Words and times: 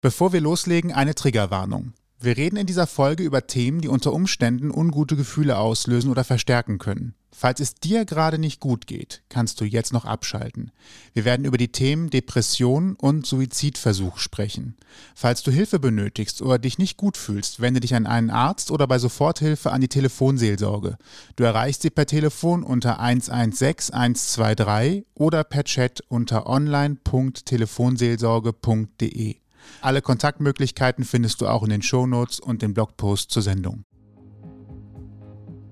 Bevor 0.00 0.32
wir 0.32 0.40
loslegen, 0.40 0.92
eine 0.92 1.16
Triggerwarnung. 1.16 1.92
Wir 2.20 2.36
reden 2.36 2.56
in 2.56 2.66
dieser 2.66 2.86
Folge 2.86 3.24
über 3.24 3.48
Themen, 3.48 3.80
die 3.80 3.88
unter 3.88 4.12
Umständen 4.12 4.70
ungute 4.70 5.16
Gefühle 5.16 5.58
auslösen 5.58 6.10
oder 6.10 6.22
verstärken 6.22 6.78
können. 6.78 7.16
Falls 7.32 7.58
es 7.58 7.74
dir 7.74 8.04
gerade 8.04 8.38
nicht 8.38 8.60
gut 8.60 8.86
geht, 8.86 9.24
kannst 9.28 9.60
du 9.60 9.64
jetzt 9.64 9.92
noch 9.92 10.04
abschalten. 10.04 10.70
Wir 11.14 11.24
werden 11.24 11.44
über 11.44 11.58
die 11.58 11.72
Themen 11.72 12.10
Depression 12.10 12.94
und 12.94 13.26
Suizidversuch 13.26 14.18
sprechen. 14.18 14.76
Falls 15.16 15.42
du 15.42 15.50
Hilfe 15.50 15.80
benötigst 15.80 16.42
oder 16.42 16.60
dich 16.60 16.78
nicht 16.78 16.96
gut 16.96 17.16
fühlst, 17.16 17.60
wende 17.60 17.80
dich 17.80 17.96
an 17.96 18.06
einen 18.06 18.30
Arzt 18.30 18.70
oder 18.70 18.86
bei 18.86 19.00
Soforthilfe 19.00 19.72
an 19.72 19.80
die 19.80 19.88
Telefonseelsorge. 19.88 20.96
Du 21.34 21.42
erreichst 21.42 21.82
sie 21.82 21.90
per 21.90 22.06
Telefon 22.06 22.62
unter 22.62 23.00
116 23.00 23.94
123 23.94 25.06
oder 25.14 25.42
per 25.42 25.64
Chat 25.64 26.04
unter 26.08 26.46
online.telefonseelsorge.de. 26.46 29.38
Alle 29.80 30.02
Kontaktmöglichkeiten 30.02 31.04
findest 31.04 31.40
du 31.40 31.48
auch 31.48 31.62
in 31.62 31.70
den 31.70 31.82
Shownotes 31.82 32.40
und 32.40 32.62
den 32.62 32.74
Blogpost 32.74 33.30
zur 33.30 33.42
Sendung. 33.42 33.84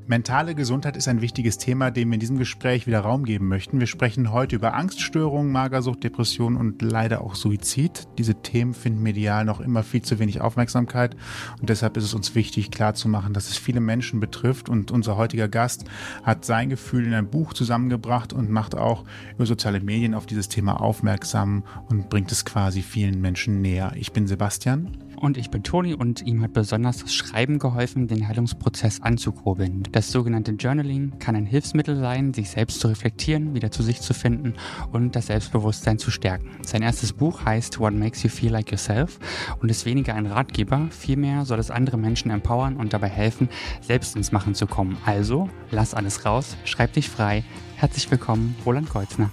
Mentale 0.09 0.55
Gesundheit 0.55 0.96
ist 0.96 1.09
ein 1.09 1.20
wichtiges 1.20 1.59
Thema, 1.59 1.91
dem 1.91 2.10
wir 2.10 2.14
in 2.14 2.20
diesem 2.20 2.38
Gespräch 2.38 2.87
wieder 2.87 3.01
Raum 3.01 3.24
geben 3.24 3.48
möchten. 3.48 3.80
Wir 3.80 3.88
sprechen 3.88 4.30
heute 4.30 4.55
über 4.55 4.74
Angststörungen, 4.74 5.51
Magersucht, 5.51 6.05
Depression 6.05 6.56
und 6.56 6.80
leider 6.80 7.23
auch 7.23 7.34
Suizid. 7.34 8.06
Diese 8.16 8.37
Themen 8.37 8.73
finden 8.73 9.02
medial 9.02 9.45
noch 9.45 9.61
immer 9.61 9.83
viel 9.83 10.02
zu 10.02 10.20
wenig 10.20 10.41
Aufmerksamkeit 10.41 11.16
und 11.61 11.70
deshalb 11.70 11.97
ist 11.97 12.05
es 12.05 12.14
uns 12.14 12.37
wichtig 12.37 12.70
klarzumachen, 12.70 13.33
dass 13.33 13.50
es 13.50 13.59
viele 13.59 13.80
Menschen 13.80 14.20
betrifft 14.20 14.69
und 14.69 14.92
unser 14.92 15.16
heutiger 15.16 15.48
Gast 15.48 15.87
hat 16.23 16.45
sein 16.45 16.70
Gefühl 16.70 17.05
in 17.05 17.12
ein 17.12 17.28
Buch 17.28 17.52
zusammengebracht 17.52 18.33
und 18.33 18.48
macht 18.48 18.77
auch 18.77 19.02
über 19.34 19.47
soziale 19.47 19.80
Medien 19.80 20.14
auf 20.14 20.27
dieses 20.27 20.48
Thema 20.48 20.80
aufmerksam 20.80 21.64
und 21.88 22.11
bringt 22.11 22.30
es 22.30 22.45
quasi 22.45 22.83
vielen 22.83 23.20
Menschen 23.20 23.61
näher. 23.61 23.92
Ich 23.97 24.12
bin 24.12 24.28
Sebastian. 24.28 24.98
Und 25.16 25.38
ich 25.38 25.51
bin 25.51 25.62
Toni 25.62 25.95
und 25.95 26.23
ihm 26.23 26.43
hat 26.43 26.52
besonders 26.52 26.98
das 26.98 27.15
Schreiben 27.15 27.59
geholfen, 27.59 28.06
den 28.06 28.28
Heilungsprozess 28.28 29.00
anzukurbeln. 29.00 29.83
Das 29.92 30.12
sogenannte 30.12 30.53
Journaling 30.53 31.19
kann 31.19 31.34
ein 31.34 31.47
Hilfsmittel 31.47 31.97
sein, 31.97 32.34
sich 32.34 32.50
selbst 32.50 32.81
zu 32.81 32.89
reflektieren, 32.89 33.55
wieder 33.55 33.70
zu 33.70 33.83
sich 33.83 34.00
zu 34.00 34.12
finden 34.12 34.55
und 34.92 35.17
das 35.17 35.28
Selbstbewusstsein 35.28 35.98
zu 35.98 36.11
stärken. 36.11 36.50
Sein 36.62 36.83
erstes 36.83 37.14
Buch 37.14 37.44
heißt 37.44 37.81
What 37.81 37.94
Makes 37.94 38.22
You 38.25 38.28
Feel 38.28 38.53
Like 38.53 38.70
Yourself 38.70 39.19
und 39.61 39.70
ist 39.70 39.87
weniger 39.87 40.14
ein 40.14 40.27
Ratgeber, 40.27 40.89
vielmehr 40.91 41.47
soll 41.47 41.59
es 41.59 41.70
andere 41.70 41.97
Menschen 41.97 42.31
empowern 42.31 42.77
und 42.77 42.92
dabei 42.92 43.09
helfen, 43.09 43.48
selbst 43.81 44.17
ins 44.17 44.33
Machen 44.33 44.55
zu 44.55 44.67
kommen. 44.67 44.98
Also, 45.06 45.48
lass 45.70 45.94
alles 45.94 46.27
raus, 46.27 46.56
schreib 46.64 46.92
dich 46.92 47.09
frei. 47.09 47.42
Herzlich 47.77 48.11
willkommen, 48.11 48.55
Roland 48.67 48.91
Kreuzner. 48.91 49.31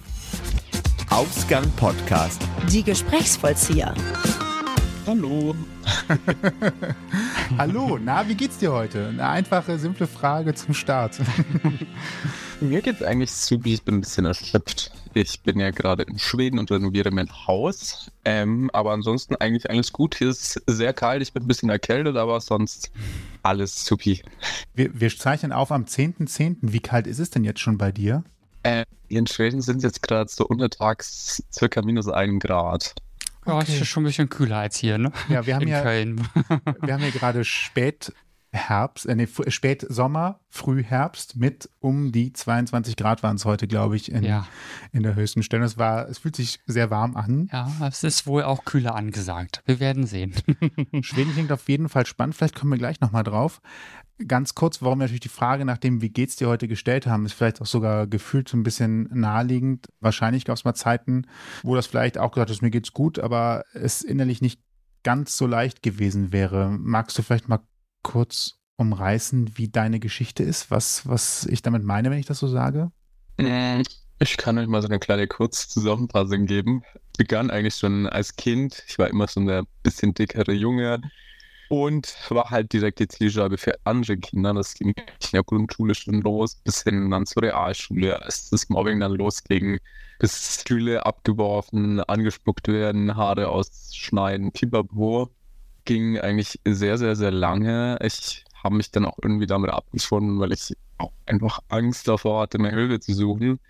Ausgang 1.10 1.70
Podcast. 1.76 2.42
Die 2.70 2.82
Gesprächsvollzieher. 2.82 3.94
Hallo. 5.06 5.54
Hallo, 7.58 7.98
na, 8.02 8.26
wie 8.26 8.34
geht's 8.34 8.56
dir 8.56 8.72
heute? 8.72 9.08
Eine 9.08 9.28
einfache, 9.28 9.78
simple 9.78 10.06
Frage 10.06 10.54
zum 10.54 10.72
Start. 10.72 11.20
Mir 12.60 12.80
geht's 12.80 13.02
eigentlich 13.02 13.30
super, 13.30 13.66
ich 13.66 13.82
bin 13.82 13.96
ein 13.96 14.00
bisschen 14.00 14.24
erschöpft. 14.24 14.92
Ich 15.12 15.40
bin 15.42 15.60
ja 15.60 15.72
gerade 15.72 16.04
in 16.04 16.18
Schweden 16.18 16.58
und 16.58 16.70
renoviere 16.70 17.10
mein 17.10 17.28
Haus. 17.46 18.10
Ähm, 18.24 18.70
aber 18.72 18.92
ansonsten 18.92 19.36
eigentlich 19.36 19.68
alles 19.68 19.92
gut. 19.92 20.14
Hier 20.14 20.30
ist 20.30 20.62
sehr 20.66 20.94
kalt, 20.94 21.20
ich 21.20 21.34
bin 21.34 21.42
ein 21.42 21.48
bisschen 21.48 21.68
erkältet, 21.68 22.16
aber 22.16 22.40
sonst 22.40 22.90
alles 23.42 23.84
supi. 23.84 24.22
Wir, 24.74 24.98
wir 24.98 25.10
zeichnen 25.10 25.52
auf 25.52 25.70
am 25.70 25.84
10.10. 25.84 26.28
.10. 26.28 26.56
Wie 26.62 26.80
kalt 26.80 27.06
ist 27.06 27.18
es 27.18 27.28
denn 27.28 27.44
jetzt 27.44 27.60
schon 27.60 27.76
bei 27.76 27.92
dir? 27.92 28.24
Äh, 28.62 28.84
in 29.08 29.26
Schweden 29.26 29.60
sind 29.60 29.78
es 29.78 29.82
jetzt 29.82 30.02
gerade 30.02 30.30
so 30.30 30.46
untertags 30.46 31.42
circa 31.52 31.82
minus 31.82 32.08
ein 32.08 32.38
Grad. 32.38 32.94
Ja, 33.46 33.56
okay. 33.56 33.78
ist 33.80 33.86
schon 33.88 34.02
ein 34.02 34.06
bisschen 34.06 34.28
kühler 34.28 34.58
als 34.58 34.76
hier, 34.76 34.98
ne? 34.98 35.12
Ja, 35.28 35.46
wir 35.46 35.54
haben 35.54 35.62
In 35.62 35.68
ja, 35.68 35.82
Köln. 35.82 36.20
wir 36.80 36.94
haben 36.94 37.02
ja 37.02 37.10
gerade 37.10 37.44
Spätherbst, 37.44 39.06
äh, 39.06 39.14
nee, 39.14 39.28
Spätsommer, 39.48 40.40
Frühherbst 40.48 41.36
mit 41.36 41.68
um 41.80 42.12
die 42.12 42.32
22 42.32 42.96
Grad 42.96 43.22
waren 43.22 43.36
es 43.36 43.44
heute, 43.44 43.66
glaube 43.66 43.96
ich, 43.96 44.10
in, 44.12 44.22
Ja. 44.22 44.46
in 44.92 45.02
der 45.02 45.14
höchsten 45.14 45.42
Stelle. 45.42 45.64
Es 45.64 45.76
war, 45.78 46.08
es 46.08 46.18
fühlt 46.18 46.36
sich 46.36 46.60
sehr 46.66 46.90
warm 46.90 47.16
an. 47.16 47.48
Ja, 47.52 47.70
es 47.86 48.04
ist 48.04 48.26
wohl 48.26 48.42
auch 48.44 48.64
kühler 48.64 48.94
angesagt. 48.94 49.62
Wir 49.66 49.80
werden 49.80 50.06
sehen. 50.06 50.34
Schweden 51.02 51.32
klingt 51.32 51.52
auf 51.52 51.68
jeden 51.68 51.88
Fall 51.88 52.06
spannend. 52.06 52.36
Vielleicht 52.36 52.54
kommen 52.54 52.72
wir 52.72 52.78
gleich 52.78 53.00
nochmal 53.00 53.24
drauf. 53.24 53.60
Ganz 54.28 54.54
kurz, 54.54 54.80
warum 54.80 54.98
wir 55.00 55.04
natürlich 55.04 55.20
die 55.20 55.28
Frage 55.28 55.64
nach 55.64 55.78
dem, 55.78 56.00
wie 56.00 56.08
geht's 56.08 56.36
dir 56.36 56.48
heute 56.48 56.68
gestellt 56.68 57.06
haben, 57.06 57.26
ist 57.26 57.32
vielleicht 57.32 57.60
auch 57.60 57.66
sogar 57.66 58.06
gefühlt 58.06 58.48
so 58.48 58.56
ein 58.56 58.62
bisschen 58.62 59.08
naheliegend. 59.12 59.88
Wahrscheinlich 60.00 60.44
gab 60.44 60.56
es 60.56 60.64
mal 60.64 60.74
Zeiten, 60.74 61.26
wo 61.64 61.74
das 61.74 61.86
vielleicht 61.88 62.18
auch 62.18 62.30
gesagt 62.30 62.50
ist, 62.50 62.62
mir 62.62 62.70
geht's 62.70 62.92
gut, 62.92 63.18
aber 63.18 63.64
es 63.72 64.02
innerlich 64.02 64.40
nicht 64.40 64.60
ganz 65.02 65.36
so 65.36 65.48
leicht 65.48 65.82
gewesen 65.82 66.32
wäre. 66.32 66.70
Magst 66.70 67.18
du 67.18 67.22
vielleicht 67.22 67.48
mal 67.48 67.60
kurz 68.02 68.60
umreißen, 68.76 69.58
wie 69.58 69.68
deine 69.68 69.98
Geschichte 69.98 70.44
ist? 70.44 70.70
Was, 70.70 71.08
was 71.08 71.44
ich 71.46 71.62
damit 71.62 71.82
meine, 71.82 72.10
wenn 72.10 72.18
ich 72.18 72.26
das 72.26 72.38
so 72.38 72.46
sage? 72.46 72.92
Mm, 73.38 73.82
Ich 74.20 74.36
kann 74.36 74.58
euch 74.58 74.68
mal 74.68 74.80
so 74.80 74.88
eine 74.88 75.00
kleine 75.00 75.26
Kurzzusammenfassung 75.26 76.46
geben. 76.46 76.82
Begann 77.18 77.50
eigentlich 77.50 77.74
schon 77.76 78.06
als 78.06 78.36
Kind. 78.36 78.84
Ich 78.86 78.98
war 78.98 79.08
immer 79.08 79.26
so 79.26 79.40
ein 79.40 79.66
bisschen 79.82 80.14
dickere 80.14 80.52
Junge 80.52 81.00
und 81.68 82.16
war 82.28 82.50
halt 82.50 82.72
direkt 82.72 82.98
die 82.98 83.08
Zielscheibe 83.08 83.58
für 83.58 83.74
andere 83.84 84.16
Kinder. 84.16 84.54
Das 84.54 84.74
ging 84.74 84.88
in 84.90 85.28
der 85.32 85.42
Grundschule 85.42 85.94
schon 85.94 86.20
los, 86.20 86.56
bis 86.56 86.82
hin 86.82 87.10
dann 87.10 87.26
zur 87.26 87.42
Realschule, 87.42 88.22
als 88.22 88.50
das 88.50 88.68
Mobbing 88.68 89.00
dann 89.00 89.12
losging, 89.12 89.78
bis 90.18 90.60
Stühle 90.60 91.04
abgeworfen, 91.06 92.00
angespuckt 92.00 92.68
werden, 92.68 93.16
Haare 93.16 93.48
ausschneiden, 93.48 94.52
pipapo. 94.52 95.30
Ging 95.84 96.18
eigentlich 96.18 96.60
sehr, 96.66 96.96
sehr, 96.96 97.14
sehr 97.16 97.30
lange. 97.30 97.98
Ich 98.02 98.44
habe 98.62 98.76
mich 98.76 98.90
dann 98.90 99.04
auch 99.04 99.18
irgendwie 99.22 99.46
damit 99.46 99.70
abgefunden, 99.70 100.40
weil 100.40 100.52
ich 100.52 100.74
auch 100.98 101.12
einfach 101.26 101.60
Angst 101.68 102.08
davor 102.08 102.42
hatte, 102.42 102.58
mir 102.58 102.70
Hilfe 102.70 103.00
zu 103.00 103.12
suchen. 103.12 103.60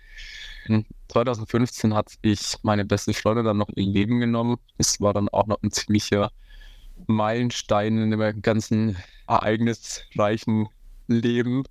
2015 1.09 1.93
hat 1.93 2.13
ich 2.21 2.57
meine 2.63 2.85
beste 2.85 3.13
Freundin 3.13 3.45
dann 3.45 3.57
noch 3.57 3.69
ihr 3.75 3.85
Leben 3.85 4.19
genommen. 4.19 4.57
Es 4.77 5.01
war 5.01 5.13
dann 5.13 5.29
auch 5.29 5.47
noch 5.47 5.61
ein 5.61 5.71
ziemlicher 5.71 6.31
Meilenstein 7.07 7.97
in 7.97 8.11
dem 8.11 8.41
ganzen 8.41 8.97
ereignisreichen 9.27 10.67
Leben. 11.07 11.63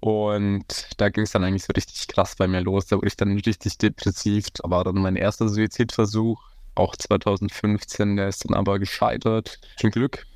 Und 0.00 0.88
da 0.96 1.10
ging 1.10 1.24
es 1.24 1.32
dann 1.32 1.44
eigentlich 1.44 1.64
so 1.64 1.72
richtig 1.74 2.08
krass 2.08 2.34
bei 2.36 2.48
mir 2.48 2.62
los. 2.62 2.86
Da 2.86 2.96
wurde 2.96 3.08
ich 3.08 3.16
dann 3.16 3.38
richtig 3.38 3.76
depressiv. 3.78 4.50
Da 4.52 4.70
war 4.70 4.84
dann 4.84 4.96
mein 4.96 5.16
erster 5.16 5.48
Suizidversuch, 5.48 6.42
auch 6.74 6.96
2015. 6.96 8.16
Der 8.16 8.28
ist 8.28 8.48
dann 8.48 8.56
aber 8.56 8.78
gescheitert. 8.78 9.60
Zum 9.76 9.90
Glück. 9.90 10.26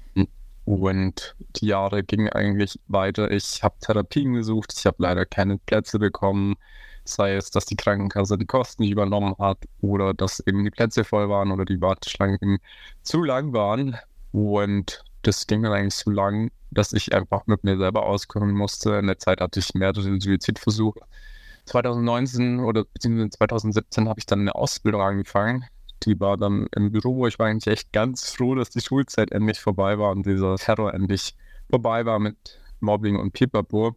Und 0.67 1.35
die 1.57 1.67
Jahre 1.67 2.05
gingen 2.05 2.29
eigentlich 2.31 2.79
weiter. 2.89 3.31
Ich 3.31 3.63
habe 3.63 3.75
Therapien 3.81 4.35
gesucht. 4.35 4.75
Ich 4.77 4.87
habe 4.87 4.97
leider 4.99 5.25
keine 5.27 5.59
Plätze 5.59 5.99
bekommen. 5.99 6.57
Sei 7.05 7.35
es, 7.35 7.51
dass 7.51 7.67
die 7.67 7.77
Krankenkasse 7.77 8.39
die 8.39 8.47
Kosten 8.47 8.83
nicht 8.83 8.93
übernommen 8.93 9.35
hat 9.39 9.59
oder 9.83 10.15
dass 10.15 10.41
eben 10.41 10.65
die 10.65 10.71
Plätze 10.71 11.05
voll 11.05 11.29
waren 11.29 11.53
oder 11.53 11.67
die 11.67 11.81
Warteschlangen 11.81 12.59
zu 13.03 13.23
lang 13.23 13.53
waren. 13.53 13.99
Und 14.35 15.05
das 15.23 15.47
ging 15.47 15.63
dann 15.63 15.73
eigentlich 15.73 15.95
so 15.95 16.11
lang, 16.11 16.51
dass 16.73 16.93
ich 16.93 17.15
einfach 17.15 17.47
mit 17.47 17.63
mir 17.63 17.79
selber 17.79 18.05
auskommen 18.05 18.53
musste. 18.53 18.97
In 18.97 19.07
der 19.07 19.17
Zeit 19.17 19.41
hatte 19.41 19.61
ich 19.61 19.75
mehrere 19.75 20.03
Suizidversuche. 20.03 20.99
2019 21.67 22.59
oder 22.59 22.85
beziehungsweise 22.85 23.31
2017 23.31 24.09
habe 24.09 24.19
ich 24.19 24.27
dann 24.27 24.41
eine 24.41 24.57
Ausbildung 24.57 25.03
angefangen. 25.03 25.65
Die 26.03 26.19
war 26.19 26.37
dann 26.37 26.67
im 26.75 26.91
Büro, 26.91 27.15
wo 27.15 27.29
ich 27.29 27.39
war 27.39 27.47
eigentlich 27.47 27.69
echt 27.73 27.93
ganz 27.93 28.29
froh, 28.29 28.57
dass 28.57 28.71
die 28.71 28.81
Schulzeit 28.81 29.31
endlich 29.31 29.61
vorbei 29.61 30.01
war 30.01 30.11
und 30.11 30.27
dieser 30.27 30.57
Terror 30.57 30.93
endlich 30.93 31.37
vorbei 31.71 32.05
war 32.05 32.19
mit 32.19 32.59
Mobbing 32.81 33.15
und 33.15 33.35
Pipapo. 33.35 33.95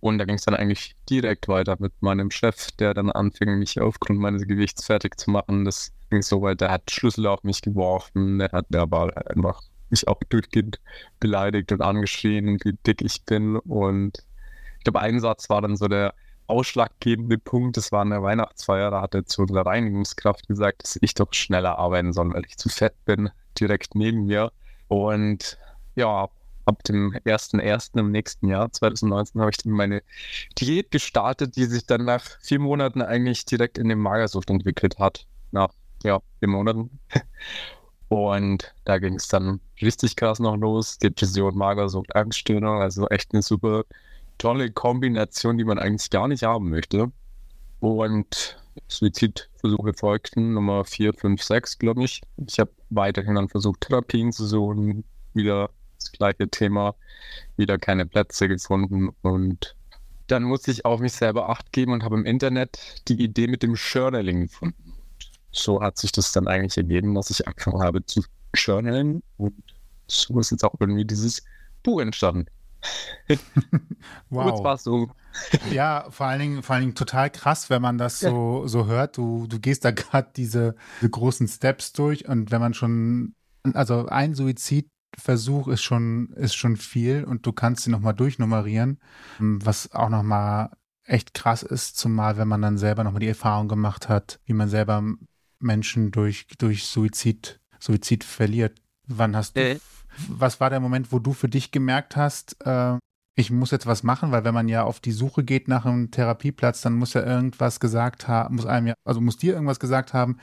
Und 0.00 0.18
da 0.18 0.24
ging 0.24 0.34
es 0.34 0.44
dann 0.46 0.56
eigentlich 0.56 0.96
direkt 1.08 1.46
weiter 1.46 1.76
mit 1.78 1.92
meinem 2.00 2.32
Chef, 2.32 2.72
der 2.72 2.92
dann 2.92 3.12
anfing, 3.12 3.60
mich 3.60 3.80
aufgrund 3.80 4.18
meines 4.18 4.48
Gewichts 4.48 4.84
fertig 4.84 5.16
zu 5.16 5.30
machen. 5.30 5.64
Das 5.64 5.92
ging 6.10 6.22
so 6.22 6.42
weit, 6.42 6.60
der 6.60 6.72
hat 6.72 6.90
Schlüssel 6.90 7.28
auf 7.28 7.44
mich 7.44 7.62
geworfen, 7.62 8.40
der 8.40 8.50
hat 8.50 8.66
verbal 8.68 9.14
einfach 9.14 9.62
mich 9.90 10.08
auch 10.08 10.20
durchgehend 10.28 10.80
beleidigt 11.20 11.72
und 11.72 11.82
angeschrien, 11.82 12.58
wie 12.62 12.72
dick 12.86 13.02
ich 13.02 13.22
bin. 13.24 13.56
Und 13.56 14.24
ich 14.78 14.84
glaube, 14.84 15.00
ein 15.00 15.20
Satz 15.20 15.48
war 15.50 15.62
dann 15.62 15.76
so 15.76 15.88
der 15.88 16.14
ausschlaggebende 16.46 17.38
Punkt. 17.38 17.76
Das 17.76 17.92
war 17.92 18.02
in 18.02 18.10
der 18.10 18.22
Weihnachtsfeier, 18.22 18.90
da 18.90 19.02
hat 19.02 19.14
er 19.14 19.26
zu 19.26 19.42
unserer 19.42 19.66
Reinigungskraft 19.66 20.46
gesagt, 20.46 20.82
dass 20.82 20.98
ich 21.00 21.14
doch 21.14 21.32
schneller 21.32 21.78
arbeiten 21.78 22.12
soll, 22.12 22.32
weil 22.32 22.44
ich 22.46 22.56
zu 22.56 22.68
fett 22.68 22.94
bin, 23.04 23.30
direkt 23.58 23.94
neben 23.94 24.26
mir. 24.26 24.52
Und 24.88 25.58
ja, 25.96 26.28
ab 26.66 26.82
dem 26.84 27.12
1.1. 27.12 27.98
im 27.98 28.10
nächsten 28.10 28.48
Jahr, 28.48 28.70
2019, 28.70 29.40
habe 29.40 29.50
ich 29.50 29.58
dann 29.58 29.72
meine 29.72 30.02
Diät 30.58 30.90
gestartet, 30.90 31.56
die 31.56 31.64
sich 31.64 31.86
dann 31.86 32.04
nach 32.04 32.22
vier 32.40 32.58
Monaten 32.58 33.02
eigentlich 33.02 33.44
direkt 33.44 33.78
in 33.78 33.88
den 33.88 33.98
Magersucht 33.98 34.50
entwickelt 34.50 34.98
hat. 34.98 35.26
Nach, 35.52 35.70
ja, 36.02 36.20
vier 36.40 36.48
Monaten. 36.48 36.98
Und 38.08 38.74
da 38.84 38.98
ging 38.98 39.14
es 39.14 39.28
dann 39.28 39.60
richtig 39.80 40.16
krass 40.16 40.38
noch 40.38 40.56
los. 40.56 40.98
Depression, 40.98 41.56
Magersucht, 41.56 42.14
Angststörung, 42.14 42.80
also 42.80 43.08
echt 43.08 43.32
eine 43.32 43.42
super 43.42 43.84
tolle 44.38 44.70
Kombination, 44.70 45.58
die 45.58 45.64
man 45.64 45.78
eigentlich 45.78 46.10
gar 46.10 46.28
nicht 46.28 46.44
haben 46.44 46.70
möchte. 46.70 47.10
Und 47.80 48.58
Suizidversuche 48.88 49.94
folgten, 49.94 50.54
Nummer 50.54 50.84
4, 50.84 51.14
5, 51.14 51.42
6, 51.42 51.78
glaube 51.78 52.04
ich. 52.04 52.22
Ich 52.46 52.58
habe 52.58 52.70
weiterhin 52.90 53.34
dann 53.34 53.48
versucht, 53.48 53.80
Therapien 53.82 54.32
zu 54.32 54.46
suchen, 54.46 55.04
wieder 55.34 55.70
das 55.98 56.12
gleiche 56.12 56.48
Thema, 56.48 56.94
wieder 57.56 57.78
keine 57.78 58.06
Plätze 58.06 58.48
gefunden 58.48 59.10
und 59.22 59.74
dann 60.26 60.42
musste 60.42 60.70
ich 60.70 60.84
auf 60.84 61.00
mich 61.00 61.12
selber 61.12 61.48
Acht 61.48 61.72
geben 61.72 61.92
und 61.92 62.02
habe 62.02 62.16
im 62.16 62.24
Internet 62.24 62.78
die 63.08 63.22
Idee 63.22 63.46
mit 63.46 63.62
dem 63.62 63.74
Journaling 63.74 64.42
gefunden. 64.42 64.85
So 65.56 65.80
hat 65.80 65.98
sich 65.98 66.12
das 66.12 66.32
dann 66.32 66.48
eigentlich 66.48 66.76
ergeben, 66.76 67.14
dass 67.14 67.30
ich 67.30 67.46
angefangen 67.46 67.82
habe 67.82 68.04
zu 68.04 68.22
journalen 68.54 69.22
und 69.36 69.54
so 70.06 70.38
ist 70.38 70.50
jetzt 70.50 70.64
auch 70.64 70.74
irgendwie 70.78 71.04
dieses 71.04 71.42
Buch 71.82 72.00
entstanden. 72.00 72.46
wow. 74.30 74.80
So. 74.80 75.10
Ja, 75.70 76.06
vor 76.10 76.26
allen, 76.26 76.40
Dingen, 76.40 76.62
vor 76.62 76.74
allen 76.74 76.82
Dingen 76.82 76.94
total 76.94 77.30
krass, 77.30 77.70
wenn 77.70 77.82
man 77.82 77.98
das 77.98 78.20
so, 78.20 78.66
so 78.66 78.86
hört. 78.86 79.16
Du, 79.16 79.46
du 79.46 79.58
gehst 79.58 79.84
da 79.84 79.90
gerade 79.92 80.30
diese, 80.36 80.76
diese 81.00 81.10
großen 81.10 81.48
Steps 81.48 81.92
durch 81.92 82.28
und 82.28 82.50
wenn 82.50 82.60
man 82.60 82.74
schon, 82.74 83.34
also 83.74 84.06
ein 84.06 84.34
Suizidversuch 84.34 85.68
ist 85.68 85.82
schon, 85.82 86.28
ist 86.36 86.54
schon 86.54 86.76
viel 86.76 87.24
und 87.24 87.44
du 87.46 87.52
kannst 87.52 87.84
sie 87.84 87.90
nochmal 87.90 88.14
durchnummerieren, 88.14 89.00
was 89.38 89.92
auch 89.92 90.08
nochmal 90.08 90.70
echt 91.04 91.34
krass 91.34 91.62
ist, 91.62 91.96
zumal 91.96 92.36
wenn 92.36 92.48
man 92.48 92.62
dann 92.62 92.78
selber 92.78 93.04
nochmal 93.04 93.20
die 93.20 93.28
Erfahrung 93.28 93.68
gemacht 93.68 94.08
hat, 94.08 94.40
wie 94.44 94.54
man 94.54 94.68
selber 94.68 95.02
Menschen 95.58 96.10
durch, 96.10 96.46
durch 96.58 96.86
Suizid, 96.86 97.60
Suizid 97.78 98.24
verliert. 98.24 98.80
Wann 99.06 99.36
hast 99.36 99.56
du, 99.56 99.60
äh. 99.60 99.78
was 100.28 100.60
war 100.60 100.70
der 100.70 100.80
Moment, 100.80 101.12
wo 101.12 101.18
du 101.18 101.32
für 101.32 101.48
dich 101.48 101.70
gemerkt 101.70 102.16
hast, 102.16 102.56
äh, 102.66 102.98
ich 103.38 103.50
muss 103.50 103.70
jetzt 103.70 103.86
was 103.86 104.02
machen, 104.02 104.32
weil 104.32 104.44
wenn 104.44 104.54
man 104.54 104.66
ja 104.66 104.84
auf 104.84 104.98
die 104.98 105.12
Suche 105.12 105.44
geht 105.44 105.68
nach 105.68 105.84
einem 105.84 106.10
Therapieplatz, 106.10 106.80
dann 106.80 106.94
muss 106.94 107.12
ja 107.12 107.22
irgendwas 107.22 107.80
gesagt 107.80 108.28
haben, 108.28 108.56
muss 108.56 108.64
einem 108.64 108.86
ja, 108.88 108.94
also 109.04 109.20
muss 109.20 109.36
dir 109.36 109.52
irgendwas 109.52 109.78
gesagt 109.78 110.14
haben, 110.14 110.38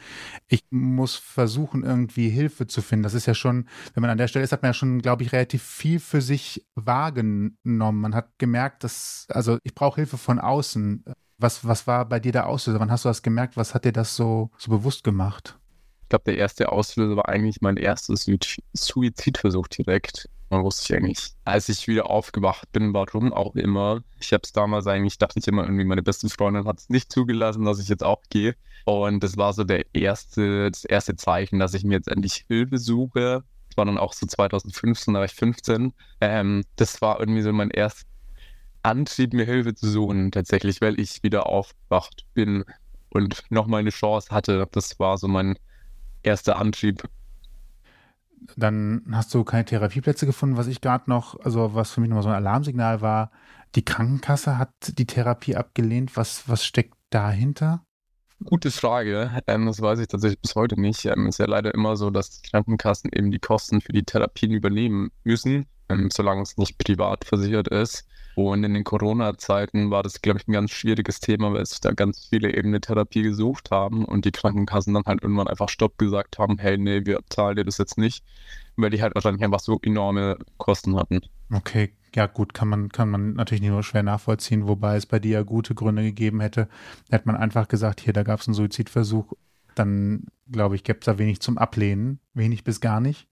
ich 0.47 0.63
muss 0.69 1.15
versuchen, 1.15 1.83
irgendwie 1.83 2.29
Hilfe 2.29 2.67
zu 2.67 2.83
finden. 2.83 3.01
Das 3.01 3.15
ist 3.15 3.25
ja 3.25 3.33
schon, 3.33 3.67
wenn 3.95 4.01
man 4.01 4.11
an 4.11 4.19
der 4.19 4.27
Stelle 4.27 4.45
ist, 4.45 4.51
hat 4.51 4.61
man 4.61 4.69
ja 4.69 4.73
schon, 4.75 5.01
glaube 5.01 5.23
ich, 5.23 5.31
relativ 5.31 5.63
viel 5.63 5.99
für 5.99 6.21
sich 6.21 6.67
wahrgenommen. 6.75 7.99
Man 7.99 8.13
hat 8.13 8.29
gemerkt, 8.37 8.83
dass, 8.83 9.25
also 9.29 9.57
ich 9.63 9.73
brauche 9.73 9.95
Hilfe 9.95 10.19
von 10.19 10.37
außen. 10.37 11.03
Was, 11.37 11.65
was 11.67 11.87
war 11.87 12.05
bei 12.05 12.19
dir 12.19 12.31
der 12.31 12.47
Auslöser? 12.47 12.79
Wann 12.79 12.91
hast 12.91 13.05
du 13.05 13.09
das 13.09 13.21
gemerkt? 13.21 13.57
Was 13.57 13.73
hat 13.73 13.85
dir 13.85 13.91
das 13.91 14.15
so, 14.15 14.49
so 14.57 14.71
bewusst 14.71 15.03
gemacht? 15.03 15.57
Ich 16.03 16.09
glaube, 16.09 16.25
der 16.25 16.37
erste 16.37 16.71
Auslöser 16.71 17.15
war 17.15 17.29
eigentlich 17.29 17.61
mein 17.61 17.77
erster 17.77 18.15
Suizidversuch 18.15 19.67
direkt. 19.67 20.29
Man 20.49 20.63
wusste 20.63 20.83
ich 20.93 20.95
eigentlich, 20.95 21.31
als 21.45 21.67
ich 21.69 21.87
wieder 21.87 22.11
aufgewacht 22.11 22.71
bin, 22.71 22.93
warum 22.93 23.33
auch 23.33 23.55
immer. 23.55 24.03
Ich 24.19 24.31
habe 24.33 24.41
es 24.43 24.51
damals 24.51 24.85
eigentlich, 24.85 25.17
dachte 25.17 25.39
ich 25.39 25.47
immer, 25.47 25.63
irgendwie 25.63 25.85
meine 25.85 26.03
beste 26.03 26.29
Freundin 26.29 26.67
hat 26.67 26.77
es 26.79 26.89
nicht 26.89 27.11
zugelassen, 27.11 27.65
dass 27.65 27.79
ich 27.79 27.89
jetzt 27.89 28.03
auch 28.03 28.21
gehe. 28.29 28.55
Und 28.85 29.23
das 29.23 29.37
war 29.37 29.53
so 29.53 29.63
der 29.63 29.85
erste, 29.93 30.69
das 30.69 30.85
erste 30.85 31.15
Zeichen, 31.15 31.57
dass 31.57 31.73
ich 31.73 31.83
mir 31.83 31.95
jetzt 31.95 32.07
endlich 32.07 32.45
Hilfe 32.47 32.77
suche. 32.77 33.43
Das 33.69 33.77
war 33.77 33.85
dann 33.85 33.97
auch 33.97 34.13
so 34.13 34.27
2015, 34.27 35.15
da 35.15 35.21
war 35.21 35.25
ich 35.25 35.33
15. 35.33 35.93
Ähm, 36.21 36.63
das 36.75 37.01
war 37.01 37.19
irgendwie 37.19 37.41
so 37.41 37.51
mein 37.51 37.71
erster 37.71 38.05
Antrieb, 38.83 39.33
mir 39.33 39.45
Hilfe 39.45 39.73
zu 39.73 39.89
suchen, 39.89 40.31
tatsächlich, 40.31 40.81
weil 40.81 40.99
ich 40.99 41.23
wieder 41.23 41.47
aufgewacht 41.47 42.25
bin 42.33 42.65
und 43.09 43.43
nochmal 43.49 43.79
eine 43.79 43.89
Chance 43.89 44.29
hatte. 44.29 44.67
Das 44.71 44.99
war 44.99 45.17
so 45.17 45.27
mein 45.27 45.57
erster 46.21 46.57
Antrieb. 46.57 47.03
Dann 48.57 49.03
hast 49.11 49.33
du 49.33 49.43
keine 49.43 49.65
Therapieplätze 49.65 50.25
gefunden, 50.25 50.57
was 50.57 50.67
ich 50.67 50.81
gerade 50.81 51.09
noch, 51.09 51.39
also 51.39 51.73
was 51.73 51.91
für 51.91 52.01
mich 52.01 52.09
nochmal 52.09 52.23
so 52.23 52.29
ein 52.29 52.35
Alarmsignal 52.35 53.01
war. 53.01 53.31
Die 53.75 53.85
Krankenkasse 53.85 54.57
hat 54.57 54.71
die 54.97 55.07
Therapie 55.07 55.55
abgelehnt. 55.55 56.17
Was, 56.17 56.47
was 56.47 56.65
steckt 56.65 56.95
dahinter? 57.09 57.83
Gute 58.43 58.71
Frage. 58.71 59.41
Ähm, 59.47 59.67
das 59.67 59.81
weiß 59.81 59.99
ich 59.99 60.07
tatsächlich 60.07 60.41
bis 60.41 60.55
heute 60.55 60.79
nicht. 60.79 61.05
Ähm, 61.05 61.27
es 61.27 61.35
ist 61.35 61.39
ja 61.39 61.45
leider 61.45 61.73
immer 61.73 61.95
so, 61.95 62.09
dass 62.09 62.41
die 62.41 62.49
Krankenkassen 62.49 63.09
eben 63.13 63.31
die 63.31 63.39
Kosten 63.39 63.79
für 63.79 63.93
die 63.93 64.03
Therapien 64.03 64.51
übernehmen 64.51 65.11
müssen, 65.23 65.65
ähm, 65.89 66.09
solange 66.11 66.41
es 66.41 66.57
nicht 66.57 66.77
privat 66.77 67.23
versichert 67.23 67.69
ist. 67.69 68.05
Und 68.35 68.63
in 68.63 68.73
den 68.73 68.83
Corona-Zeiten 68.83 69.91
war 69.91 70.01
das, 70.03 70.21
glaube 70.21 70.39
ich, 70.39 70.47
ein 70.47 70.53
ganz 70.53 70.71
schwieriges 70.71 71.19
Thema, 71.19 71.53
weil 71.53 71.65
sich 71.65 71.81
da 71.81 71.91
ganz 71.91 72.27
viele 72.29 72.55
eben 72.55 72.69
eine 72.69 72.81
Therapie 72.81 73.21
gesucht 73.21 73.69
haben 73.71 74.05
und 74.05 74.25
die 74.25 74.31
Krankenkassen 74.31 74.93
dann 74.93 75.03
halt 75.05 75.21
irgendwann 75.21 75.47
einfach 75.47 75.69
Stopp 75.69 75.97
gesagt 75.97 76.39
haben, 76.39 76.57
hey, 76.57 76.77
nee, 76.77 77.05
wir 77.05 77.19
zahlen 77.29 77.55
dir 77.55 77.65
das 77.65 77.77
jetzt 77.77 77.97
nicht, 77.97 78.23
weil 78.75 78.89
die 78.89 79.01
halt 79.01 79.13
wahrscheinlich 79.15 79.43
einfach 79.43 79.59
so 79.59 79.79
enorme 79.81 80.37
Kosten 80.57 80.95
hatten. 80.95 81.21
Okay, 81.51 81.93
ja 82.15 82.25
gut, 82.25 82.53
kann 82.53 82.67
man, 82.67 82.89
kann 82.89 83.09
man 83.09 83.33
natürlich 83.33 83.61
nicht 83.61 83.71
nur 83.71 83.83
schwer 83.83 84.03
nachvollziehen, 84.03 84.67
wobei 84.67 84.95
es 84.95 85.05
bei 85.05 85.19
dir 85.19 85.31
ja 85.31 85.43
gute 85.43 85.75
Gründe 85.75 86.03
gegeben 86.03 86.41
hätte. 86.41 86.67
Hätte 87.11 87.27
man 87.27 87.35
einfach 87.35 87.67
gesagt, 87.67 88.01
hier, 88.01 88.13
da 88.13 88.23
gab 88.23 88.39
es 88.39 88.47
einen 88.47 88.55
Suizidversuch, 88.55 89.33
dann 89.75 90.25
glaube 90.51 90.75
ich, 90.75 90.83
gäbe 90.83 90.99
es 90.99 91.05
da 91.05 91.17
wenig 91.17 91.39
zum 91.39 91.57
Ablehnen, 91.57 92.19
wenig 92.33 92.63
bis 92.63 92.81
gar 92.81 92.99
nicht. 92.99 93.27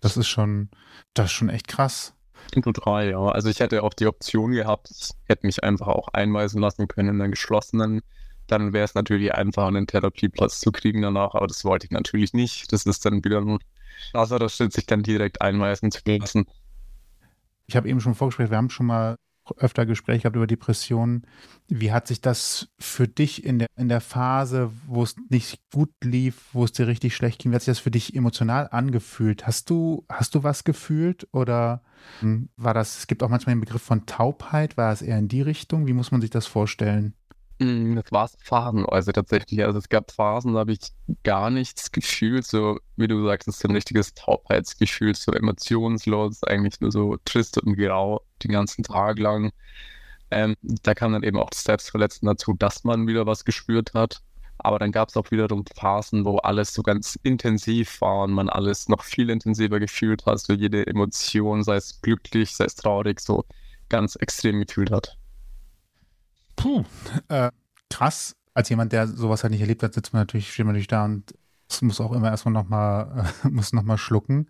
Das 0.00 0.16
ist 0.16 0.28
schon, 0.28 0.68
das 1.14 1.26
ist 1.26 1.32
schon 1.32 1.48
echt 1.48 1.68
krass. 1.68 2.15
Total, 2.50 3.10
ja. 3.10 3.18
Also 3.18 3.48
ich 3.48 3.60
hätte 3.60 3.82
auch 3.82 3.94
die 3.94 4.06
Option 4.06 4.52
gehabt, 4.52 4.90
ich 4.90 5.10
hätte 5.24 5.46
mich 5.46 5.62
einfach 5.62 5.88
auch 5.88 6.08
einweisen 6.08 6.60
lassen 6.60 6.88
können 6.88 7.10
in 7.10 7.20
einen 7.20 7.32
geschlossenen. 7.32 8.02
Dann 8.46 8.72
wäre 8.72 8.84
es 8.84 8.94
natürlich 8.94 9.34
einfach, 9.34 9.66
einen 9.66 9.86
Therapieplatz 9.86 10.60
zu 10.60 10.72
kriegen 10.72 11.02
danach, 11.02 11.34
aber 11.34 11.48
das 11.48 11.64
wollte 11.64 11.86
ich 11.86 11.90
natürlich 11.90 12.32
nicht. 12.32 12.72
Das 12.72 12.86
ist 12.86 13.04
dann 13.04 13.24
wieder 13.24 13.38
ein 13.38 13.58
also 14.12 14.38
das 14.38 14.54
steht 14.54 14.72
sich 14.72 14.86
dann 14.86 15.02
direkt 15.02 15.40
einweisen 15.40 15.90
zu 15.90 16.00
lassen. 16.04 16.46
Ich 17.66 17.76
habe 17.76 17.88
eben 17.88 18.00
schon 18.00 18.14
vorgestellt, 18.14 18.50
wir 18.50 18.58
haben 18.58 18.70
schon 18.70 18.86
mal 18.86 19.16
öfter 19.56 19.86
Gespräche 19.86 20.22
gehabt 20.22 20.36
über 20.36 20.46
Depressionen. 20.46 21.26
Wie 21.68 21.92
hat 21.92 22.06
sich 22.06 22.20
das 22.20 22.68
für 22.78 23.08
dich 23.08 23.44
in 23.44 23.58
der, 23.58 23.68
in 23.76 23.88
der 23.88 24.00
Phase, 24.00 24.70
wo 24.86 25.02
es 25.02 25.16
nicht 25.28 25.60
gut 25.72 25.92
lief, 26.02 26.48
wo 26.52 26.64
es 26.64 26.72
dir 26.72 26.86
richtig 26.86 27.14
schlecht 27.14 27.40
ging, 27.40 27.52
wie 27.52 27.56
hat 27.56 27.62
sich 27.62 27.72
das 27.72 27.78
für 27.78 27.90
dich 27.90 28.14
emotional 28.14 28.68
angefühlt? 28.70 29.46
Hast 29.46 29.70
du, 29.70 30.04
hast 30.08 30.34
du 30.34 30.42
was 30.42 30.64
gefühlt 30.64 31.28
oder 31.32 31.82
hm, 32.20 32.48
war 32.56 32.74
das, 32.74 32.98
es 32.98 33.06
gibt 33.06 33.22
auch 33.22 33.28
manchmal 33.28 33.54
den 33.54 33.60
Begriff 33.60 33.82
von 33.82 34.06
Taubheit, 34.06 34.76
war 34.76 34.92
es 34.92 35.02
eher 35.02 35.18
in 35.18 35.28
die 35.28 35.42
Richtung? 35.42 35.86
Wie 35.86 35.92
muss 35.92 36.10
man 36.10 36.20
sich 36.20 36.30
das 36.30 36.46
vorstellen? 36.46 37.14
Hm, 37.58 37.96
das 37.96 38.12
war 38.12 38.28
phasenweise 38.42 39.12
tatsächlich. 39.12 39.64
Also 39.64 39.78
es 39.78 39.88
gab 39.88 40.10
Phasen, 40.10 40.52
da 40.52 40.60
habe 40.60 40.72
ich 40.72 40.80
gar 41.24 41.48
nichts 41.50 41.90
gefühlt, 41.90 42.46
so 42.46 42.78
wie 42.96 43.08
du 43.08 43.24
sagst, 43.24 43.48
ist 43.48 43.64
ein 43.64 43.70
richtiges 43.70 44.12
Taubheitsgefühl, 44.14 45.14
so 45.14 45.32
emotionslos, 45.32 46.42
eigentlich 46.44 46.80
nur 46.80 46.92
so 46.92 47.16
trist 47.24 47.58
und 47.62 47.76
grau 47.76 48.20
den 48.42 48.52
ganzen 48.52 48.82
Tag 48.84 49.18
lang. 49.18 49.52
Ähm, 50.30 50.56
da 50.62 50.94
kam 50.94 51.12
dann 51.12 51.22
eben 51.22 51.38
auch 51.38 51.50
das 51.50 51.64
Selbstverletzen 51.64 52.26
dazu, 52.26 52.54
dass 52.54 52.84
man 52.84 53.06
wieder 53.06 53.26
was 53.26 53.44
gespürt 53.44 53.94
hat. 53.94 54.22
Aber 54.58 54.78
dann 54.78 54.92
gab 54.92 55.08
es 55.10 55.16
auch 55.16 55.30
wiederum 55.30 55.64
Phasen, 55.74 56.24
wo 56.24 56.38
alles 56.38 56.74
so 56.74 56.82
ganz 56.82 57.18
intensiv 57.22 58.00
war 58.00 58.24
und 58.24 58.32
man 58.32 58.48
alles 58.50 58.88
noch 58.88 59.04
viel 59.04 59.30
intensiver 59.30 59.80
gefühlt 59.80 60.26
hat, 60.26 60.40
so 60.40 60.52
jede 60.54 60.86
Emotion, 60.86 61.62
sei 61.64 61.76
es 61.76 62.00
glücklich, 62.02 62.56
sei 62.56 62.64
es 62.66 62.74
traurig, 62.76 63.20
so 63.20 63.44
ganz 63.88 64.16
extrem 64.16 64.60
gefühlt 64.60 64.90
hat. 64.90 65.16
Puh, 66.56 66.84
äh, 67.28 67.50
krass. 67.90 68.34
Als 68.54 68.70
jemand, 68.70 68.92
der 68.92 69.06
sowas 69.06 69.42
halt 69.42 69.50
nicht 69.50 69.60
erlebt 69.60 69.82
hat, 69.82 69.94
sitzt 69.94 70.12
man 70.12 70.22
natürlich, 70.22 70.52
steht 70.52 70.64
man 70.64 70.72
natürlich 70.72 70.88
da 70.88 71.04
und 71.04 71.34
es 71.68 71.82
muss 71.82 72.00
auch 72.00 72.12
immer 72.12 72.30
erstmal 72.30 72.52
nochmal, 72.52 73.26
äh, 73.44 73.48
muss 73.50 73.72
nochmal 73.72 73.98
schlucken. 73.98 74.48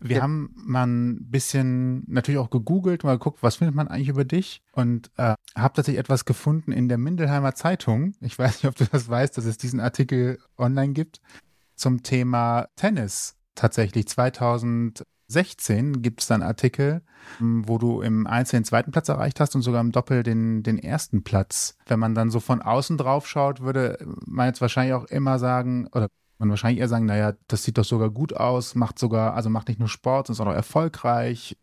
Wir 0.00 0.18
ja. 0.18 0.22
haben 0.22 0.54
mal 0.54 0.86
ein 0.86 1.30
bisschen 1.30 2.04
natürlich 2.06 2.38
auch 2.38 2.50
gegoogelt, 2.50 3.04
mal 3.04 3.18
geguckt, 3.18 3.42
was 3.42 3.56
findet 3.56 3.74
man 3.74 3.88
eigentlich 3.88 4.08
über 4.08 4.24
dich 4.24 4.62
und 4.72 5.10
äh, 5.16 5.34
habe 5.56 5.74
tatsächlich 5.74 5.98
etwas 5.98 6.24
gefunden 6.24 6.72
in 6.72 6.88
der 6.88 6.98
Mindelheimer 6.98 7.54
Zeitung. 7.54 8.14
Ich 8.20 8.38
weiß 8.38 8.62
nicht, 8.62 8.66
ob 8.66 8.76
du 8.76 8.84
das 8.84 9.08
weißt, 9.08 9.36
dass 9.36 9.44
es 9.44 9.58
diesen 9.58 9.80
Artikel 9.80 10.38
online 10.56 10.92
gibt 10.92 11.20
zum 11.74 12.02
Thema 12.02 12.68
Tennis. 12.76 13.36
Tatsächlich 13.54 14.08
2000 14.08 15.04
16 15.32 16.02
gibt 16.02 16.20
es 16.20 16.26
dann 16.26 16.42
Artikel, 16.42 17.02
hm, 17.38 17.66
wo 17.68 17.78
du 17.78 18.00
im 18.02 18.26
Einzel 18.26 18.60
den 18.60 18.64
zweiten 18.64 18.92
Platz 18.92 19.08
erreicht 19.08 19.40
hast 19.40 19.54
und 19.54 19.62
sogar 19.62 19.80
im 19.80 19.92
Doppel 19.92 20.22
den, 20.22 20.62
den 20.62 20.78
ersten 20.78 21.24
Platz. 21.24 21.76
Wenn 21.86 21.98
man 21.98 22.14
dann 22.14 22.30
so 22.30 22.40
von 22.40 22.62
außen 22.62 22.98
drauf 22.98 23.26
schaut, 23.26 23.60
würde 23.60 23.98
man 24.26 24.46
jetzt 24.46 24.60
wahrscheinlich 24.60 24.94
auch 24.94 25.04
immer 25.04 25.38
sagen, 25.38 25.88
oder 25.88 26.08
man 26.38 26.50
wahrscheinlich 26.50 26.80
eher 26.80 26.88
sagen, 26.88 27.06
naja, 27.06 27.34
das 27.48 27.64
sieht 27.64 27.78
doch 27.78 27.84
sogar 27.84 28.10
gut 28.10 28.34
aus, 28.34 28.74
macht 28.74 28.98
sogar, 28.98 29.34
also 29.34 29.50
macht 29.50 29.68
nicht 29.68 29.80
nur 29.80 29.88
Sport, 29.88 30.26
sondern 30.28 30.48
auch 30.48 30.56
erfolgreich, 30.56 31.56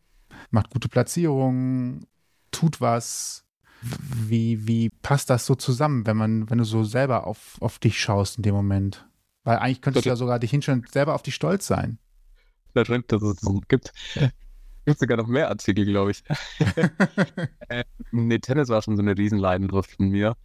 macht 0.51 0.69
gute 0.69 0.89
Platzierungen, 0.89 2.05
tut 2.51 2.81
was. 2.81 3.45
Wie, 3.81 4.67
wie 4.67 4.89
passt 4.89 5.29
das 5.29 5.45
so 5.45 5.55
zusammen, 5.55 6.05
wenn 6.05 6.17
man, 6.17 6.49
wenn 6.49 6.57
du 6.57 6.65
so 6.65 6.83
selber 6.83 7.25
auf, 7.27 7.55
auf 7.61 7.79
dich 7.79 7.99
schaust 7.99 8.38
in 8.38 8.43
dem 8.43 8.53
Moment? 8.53 9.07
Weil 9.45 9.57
eigentlich 9.57 9.81
könntest 9.81 10.05
du 10.05 10.09
ja 10.09 10.17
sogar 10.17 10.38
dich 10.38 10.51
hinstellen, 10.51 10.85
selber 10.91 11.15
auf 11.15 11.23
dich 11.23 11.35
stolz 11.35 11.65
sein 11.65 11.97
da 12.73 12.83
drin, 12.83 13.03
dass 13.07 13.21
es 13.21 13.39
so 13.41 13.61
gibt. 13.67 13.93
Es 14.15 14.85
gibt 14.85 14.99
sogar 14.99 15.17
noch 15.17 15.27
mehr 15.27 15.49
Artikel, 15.49 15.85
glaube 15.85 16.11
ich. 16.11 16.23
äh, 17.69 17.83
nee, 18.11 18.39
Tennis 18.39 18.69
war 18.69 18.81
schon 18.81 18.95
so 18.95 19.01
eine 19.01 19.17
Riesenleidenschaft 19.17 19.91
von 19.91 20.09
mir. 20.09 20.35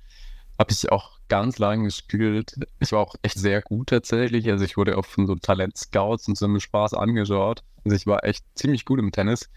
Habe 0.59 0.71
ich 0.71 0.93
auch 0.93 1.19
ganz 1.29 1.59
lange 1.59 1.85
gespielt. 1.85 2.55
Ich 2.79 2.93
war 2.93 3.01
auch 3.01 3.17
echt 3.23 3.39
sehr 3.39 3.63
gut 3.63 3.89
tatsächlich. 3.89 4.49
Also 4.51 4.65
ich 4.65 4.77
wurde 4.77 4.99
auch 4.99 5.05
von 5.07 5.27
so 5.27 5.35
Talent-Scouts 5.35 6.29
und 6.29 6.37
so 6.37 6.45
einem 6.45 6.61
Spaß 6.61 6.95
angeschaut. 6.95 7.63
Also 7.85 7.97
ich 7.97 8.07
war 8.07 8.25
echt 8.25 8.45
ziemlich 8.55 8.85
gut 8.85 8.99
im 8.99 9.13
Tennis. 9.13 9.49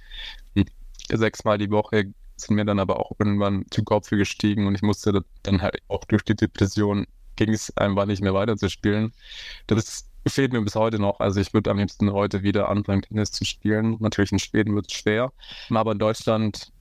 Sechsmal 1.09 1.57
die 1.57 1.69
Woche 1.69 2.13
sind 2.35 2.55
mir 2.55 2.65
dann 2.65 2.79
aber 2.79 2.99
auch 2.99 3.11
irgendwann 3.19 3.65
zu 3.71 3.83
Kopf 3.83 4.09
gestiegen 4.09 4.67
und 4.67 4.75
ich 4.75 4.81
musste 4.81 5.23
dann 5.43 5.61
halt 5.61 5.81
auch 5.87 6.03
durch 6.05 6.23
die 6.23 6.35
Depression 6.35 7.07
ging 7.35 7.53
es 7.53 7.75
einfach 7.77 8.05
nicht 8.05 8.21
mehr 8.21 8.33
weiterzuspielen. 8.33 9.13
Das 9.67 10.06
fehlt 10.29 10.53
mir 10.53 10.61
bis 10.61 10.75
heute 10.75 10.99
noch. 10.99 11.19
Also 11.19 11.39
ich 11.39 11.53
würde 11.53 11.71
am 11.71 11.77
liebsten 11.77 12.11
heute 12.11 12.43
wieder 12.43 12.69
anfangen, 12.69 13.01
Tennis 13.01 13.31
zu 13.31 13.45
spielen. 13.45 13.97
Natürlich 13.99 14.31
in 14.31 14.39
Schweden 14.39 14.75
wird 14.75 14.87
es 14.91 14.97
schwer. 14.97 15.31
Aber 15.69 15.91
in 15.91 15.99
Deutschland 15.99 16.71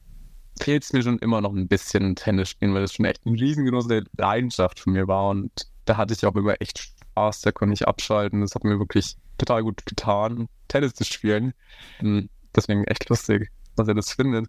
fehlt 0.60 0.84
es 0.84 0.92
mir 0.92 1.02
schon 1.02 1.18
immer 1.18 1.40
noch 1.40 1.52
ein 1.52 1.68
bisschen 1.68 2.16
Tennis 2.16 2.50
spielen, 2.50 2.74
weil 2.74 2.84
es 2.84 2.94
schon 2.94 3.04
echt 3.04 3.20
eine 3.26 3.38
riesengroße 3.38 4.04
Leidenschaft 4.16 4.80
von 4.80 4.92
mir 4.92 5.06
war. 5.08 5.30
Und 5.30 5.50
da 5.84 5.96
hatte 5.96 6.14
ich 6.14 6.24
auch 6.24 6.34
immer 6.34 6.60
echt 6.60 6.78
Spaß, 6.78 7.42
da 7.42 7.52
konnte 7.52 7.74
ich 7.74 7.86
abschalten. 7.86 8.40
Das 8.40 8.54
hat 8.54 8.64
mir 8.64 8.78
wirklich 8.78 9.16
total 9.38 9.62
gut 9.62 9.84
getan, 9.86 10.48
Tennis 10.68 10.94
zu 10.94 11.04
spielen. 11.04 11.52
Hm, 11.98 12.28
deswegen 12.54 12.84
echt 12.84 13.08
lustig 13.08 13.50
was 13.76 13.88
er 13.88 13.94
das 13.94 14.12
findet. 14.12 14.48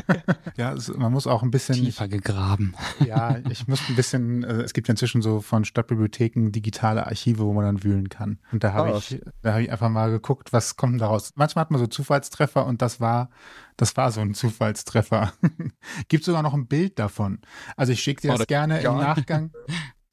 ja, 0.56 0.74
man 0.96 1.12
muss 1.12 1.26
auch 1.26 1.42
ein 1.42 1.50
bisschen. 1.50 1.76
Tiefer 1.76 2.08
gegraben. 2.08 2.74
Ja, 3.04 3.38
ich 3.50 3.68
muss 3.68 3.80
ein 3.88 3.96
bisschen, 3.96 4.44
äh, 4.44 4.62
es 4.62 4.72
gibt 4.72 4.88
ja 4.88 4.92
inzwischen 4.92 5.22
so 5.22 5.40
von 5.40 5.64
Stadtbibliotheken 5.64 6.50
digitale 6.50 7.06
Archive, 7.06 7.38
wo 7.40 7.52
man 7.52 7.64
dann 7.64 7.84
wühlen 7.84 8.08
kann. 8.08 8.38
Und 8.52 8.64
da 8.64 8.72
habe 8.72 8.94
oh. 8.94 8.98
ich, 8.98 9.20
da 9.42 9.52
habe 9.52 9.62
ich 9.62 9.72
einfach 9.72 9.88
mal 9.88 10.10
geguckt, 10.10 10.52
was 10.52 10.76
kommt 10.76 11.00
daraus. 11.00 11.32
Manchmal 11.36 11.62
hat 11.62 11.70
man 11.70 11.80
so 11.80 11.86
Zufallstreffer 11.86 12.66
und 12.66 12.82
das 12.82 13.00
war, 13.00 13.30
das 13.76 13.96
war 13.96 14.10
so 14.12 14.20
ein 14.20 14.34
Zufallstreffer. 14.34 15.32
gibt 16.08 16.24
sogar 16.24 16.42
noch 16.42 16.54
ein 16.54 16.66
Bild 16.66 16.98
davon. 16.98 17.40
Also 17.76 17.92
ich 17.92 18.02
schicke 18.02 18.22
dir 18.22 18.34
oh, 18.34 18.36
das 18.36 18.46
gerne 18.46 18.80
im 18.80 18.96
Nachgang. 18.96 19.52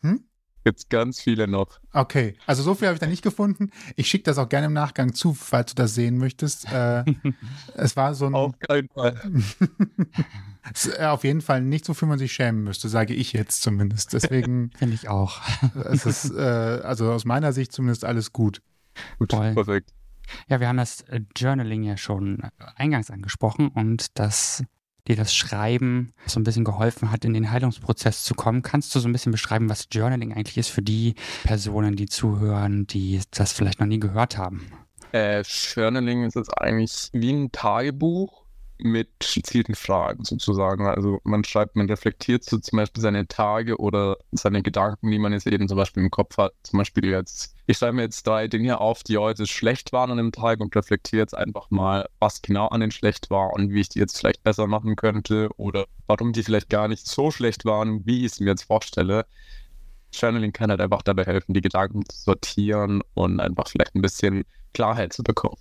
Hm? 0.01 0.23
Gibt 0.67 0.79
es 0.79 0.89
ganz 0.89 1.21
viele 1.21 1.47
noch. 1.47 1.79
Okay, 1.93 2.35
also 2.45 2.61
so 2.61 2.75
viel 2.75 2.89
habe 2.89 2.95
ich 2.95 2.99
da 2.99 3.07
nicht 3.07 3.23
gefunden. 3.23 3.69
Ich 3.95 4.09
schicke 4.09 4.25
das 4.25 4.37
auch 4.37 4.49
gerne 4.49 4.67
im 4.67 4.73
Nachgang 4.73 5.13
zu, 5.13 5.33
falls 5.33 5.73
du 5.73 5.75
das 5.75 5.95
sehen 5.95 6.17
möchtest. 6.17 6.69
Äh, 6.69 7.05
es 7.75 7.95
war 7.95 8.13
so 8.15 8.25
ein. 8.25 8.35
Auf 8.35 8.59
keinen 8.59 8.89
Fall. 8.89 9.15
es 10.73 10.87
ist 10.87 10.99
auf 10.99 11.23
jeden 11.23 11.39
Fall 11.39 11.61
nichts, 11.61 11.87
wofür 11.87 12.09
man 12.09 12.19
sich 12.19 12.33
schämen 12.33 12.65
müsste, 12.65 12.89
sage 12.89 13.13
ich 13.13 13.31
jetzt 13.31 13.61
zumindest. 13.61 14.11
Deswegen. 14.11 14.71
Finde 14.77 14.95
ich 14.95 15.07
auch. 15.07 15.39
es 15.85 16.05
ist, 16.05 16.31
äh, 16.31 16.41
also 16.41 17.13
aus 17.13 17.23
meiner 17.23 17.53
Sicht 17.53 17.71
zumindest 17.71 18.03
alles 18.03 18.33
gut. 18.33 18.61
Gut, 19.19 19.31
Voll. 19.31 19.53
perfekt. 19.53 19.93
Ja, 20.49 20.59
wir 20.59 20.67
haben 20.67 20.75
das 20.75 21.05
Journaling 21.37 21.83
ja 21.83 21.95
schon 21.95 22.41
eingangs 22.75 23.09
angesprochen 23.09 23.69
und 23.69 24.19
das 24.19 24.65
dir 25.07 25.15
das 25.15 25.33
Schreiben 25.33 26.13
so 26.25 26.39
ein 26.39 26.43
bisschen 26.43 26.63
geholfen 26.63 27.11
hat, 27.11 27.25
in 27.25 27.33
den 27.33 27.51
Heilungsprozess 27.51 28.23
zu 28.23 28.33
kommen. 28.33 28.61
Kannst 28.61 28.93
du 28.93 28.99
so 28.99 29.07
ein 29.07 29.13
bisschen 29.13 29.31
beschreiben, 29.31 29.69
was 29.69 29.87
Journaling 29.91 30.33
eigentlich 30.33 30.57
ist 30.57 30.69
für 30.69 30.81
die 30.81 31.15
Personen, 31.43 31.95
die 31.95 32.07
zuhören, 32.07 32.87
die 32.87 33.21
das 33.31 33.53
vielleicht 33.53 33.79
noch 33.79 33.87
nie 33.87 33.99
gehört 33.99 34.37
haben? 34.37 34.71
Äh, 35.13 35.41
Journaling 35.41 36.25
ist 36.25 36.35
jetzt 36.35 36.51
eigentlich 36.57 37.09
wie 37.13 37.31
ein 37.31 37.51
Tagebuch, 37.51 38.43
mit 38.79 39.09
gezielten 39.19 39.75
Fragen 39.75 40.23
sozusagen. 40.23 40.87
Also 40.87 41.19
man 41.23 41.43
schreibt, 41.43 41.75
man 41.75 41.87
reflektiert 41.89 42.43
so 42.43 42.57
zum 42.57 42.77
Beispiel 42.77 43.01
seine 43.01 43.27
Tage 43.27 43.77
oder 43.77 44.17
seine 44.31 44.61
Gedanken, 44.61 45.11
die 45.11 45.19
man 45.19 45.33
jetzt 45.33 45.47
eben 45.47 45.67
zum 45.67 45.77
Beispiel 45.77 46.03
im 46.03 46.11
Kopf 46.11 46.37
hat. 46.37 46.53
Zum 46.63 46.79
Beispiel 46.79 47.05
jetzt, 47.05 47.55
ich 47.65 47.77
schreibe 47.77 47.93
mir 47.93 48.03
jetzt 48.03 48.25
drei 48.25 48.47
Dinge 48.47 48.79
auf, 48.79 49.03
die 49.03 49.17
heute 49.17 49.47
schlecht 49.47 49.93
waren 49.93 50.11
an 50.11 50.17
dem 50.17 50.31
Tag 50.31 50.59
und 50.59 50.75
reflektiere 50.75 51.21
jetzt 51.21 51.35
einfach 51.35 51.69
mal, 51.69 52.07
was 52.19 52.41
genau 52.41 52.67
an 52.67 52.81
den 52.81 52.91
schlecht 52.91 53.29
war 53.29 53.53
und 53.53 53.71
wie 53.71 53.81
ich 53.81 53.89
die 53.89 53.99
jetzt 53.99 54.17
vielleicht 54.17 54.43
besser 54.43 54.67
machen 54.67 54.95
könnte 54.95 55.49
oder 55.57 55.85
warum 56.07 56.33
die 56.33 56.43
vielleicht 56.43 56.69
gar 56.69 56.87
nicht 56.87 57.07
so 57.07 57.31
schlecht 57.31 57.65
waren, 57.65 58.05
wie 58.05 58.25
ich 58.25 58.33
es 58.33 58.39
mir 58.39 58.51
jetzt 58.51 58.63
vorstelle. 58.63 59.25
Journaling 60.13 60.53
kann 60.53 60.69
halt 60.69 60.81
einfach 60.81 61.01
dabei 61.01 61.25
helfen, 61.25 61.53
die 61.53 61.61
Gedanken 61.61 62.07
zu 62.07 62.17
sortieren 62.17 63.01
und 63.13 63.39
einfach 63.39 63.67
vielleicht 63.67 63.95
ein 63.95 64.01
bisschen 64.01 64.45
Klarheit 64.73 65.13
zu 65.13 65.23
bekommen. 65.23 65.57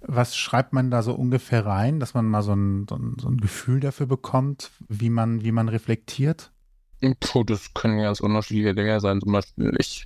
Was 0.00 0.36
schreibt 0.36 0.72
man 0.72 0.90
da 0.90 1.02
so 1.02 1.14
ungefähr 1.14 1.64
rein, 1.66 2.00
dass 2.00 2.14
man 2.14 2.26
mal 2.26 2.42
so 2.42 2.52
ein, 2.52 2.86
so 2.88 2.96
ein, 2.96 3.16
so 3.20 3.28
ein 3.28 3.38
Gefühl 3.38 3.80
dafür 3.80 4.06
bekommt, 4.06 4.70
wie 4.88 5.10
man, 5.10 5.42
wie 5.42 5.52
man 5.52 5.68
reflektiert? 5.68 6.52
Puh, 7.20 7.44
das 7.44 7.74
können 7.74 8.00
ganz 8.00 8.20
unterschiedliche 8.20 8.74
Dinge 8.74 9.00
sein. 9.00 9.20
Zum 9.20 9.32
Beispiel, 9.32 9.74
ich, 9.78 10.04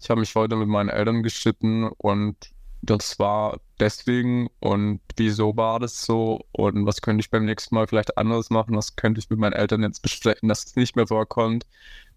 ich 0.00 0.10
habe 0.10 0.20
mich 0.20 0.34
heute 0.34 0.56
mit 0.56 0.68
meinen 0.68 0.88
Eltern 0.88 1.22
geschitten 1.22 1.84
und 1.84 2.36
das 2.82 3.18
war 3.18 3.60
deswegen 3.80 4.48
und 4.60 5.00
wieso 5.16 5.56
war 5.56 5.80
das 5.80 6.02
so 6.02 6.44
und 6.52 6.86
was 6.86 7.00
könnte 7.00 7.20
ich 7.20 7.30
beim 7.30 7.44
nächsten 7.44 7.74
Mal 7.74 7.86
vielleicht 7.86 8.16
anderes 8.18 8.50
machen, 8.50 8.76
was 8.76 8.96
könnte 8.96 9.20
ich 9.20 9.30
mit 9.30 9.38
meinen 9.38 9.52
Eltern 9.52 9.82
jetzt 9.82 10.02
besprechen, 10.02 10.48
dass 10.48 10.64
es 10.66 10.76
nicht 10.76 10.96
mehr 10.96 11.06
vorkommt, 11.06 11.66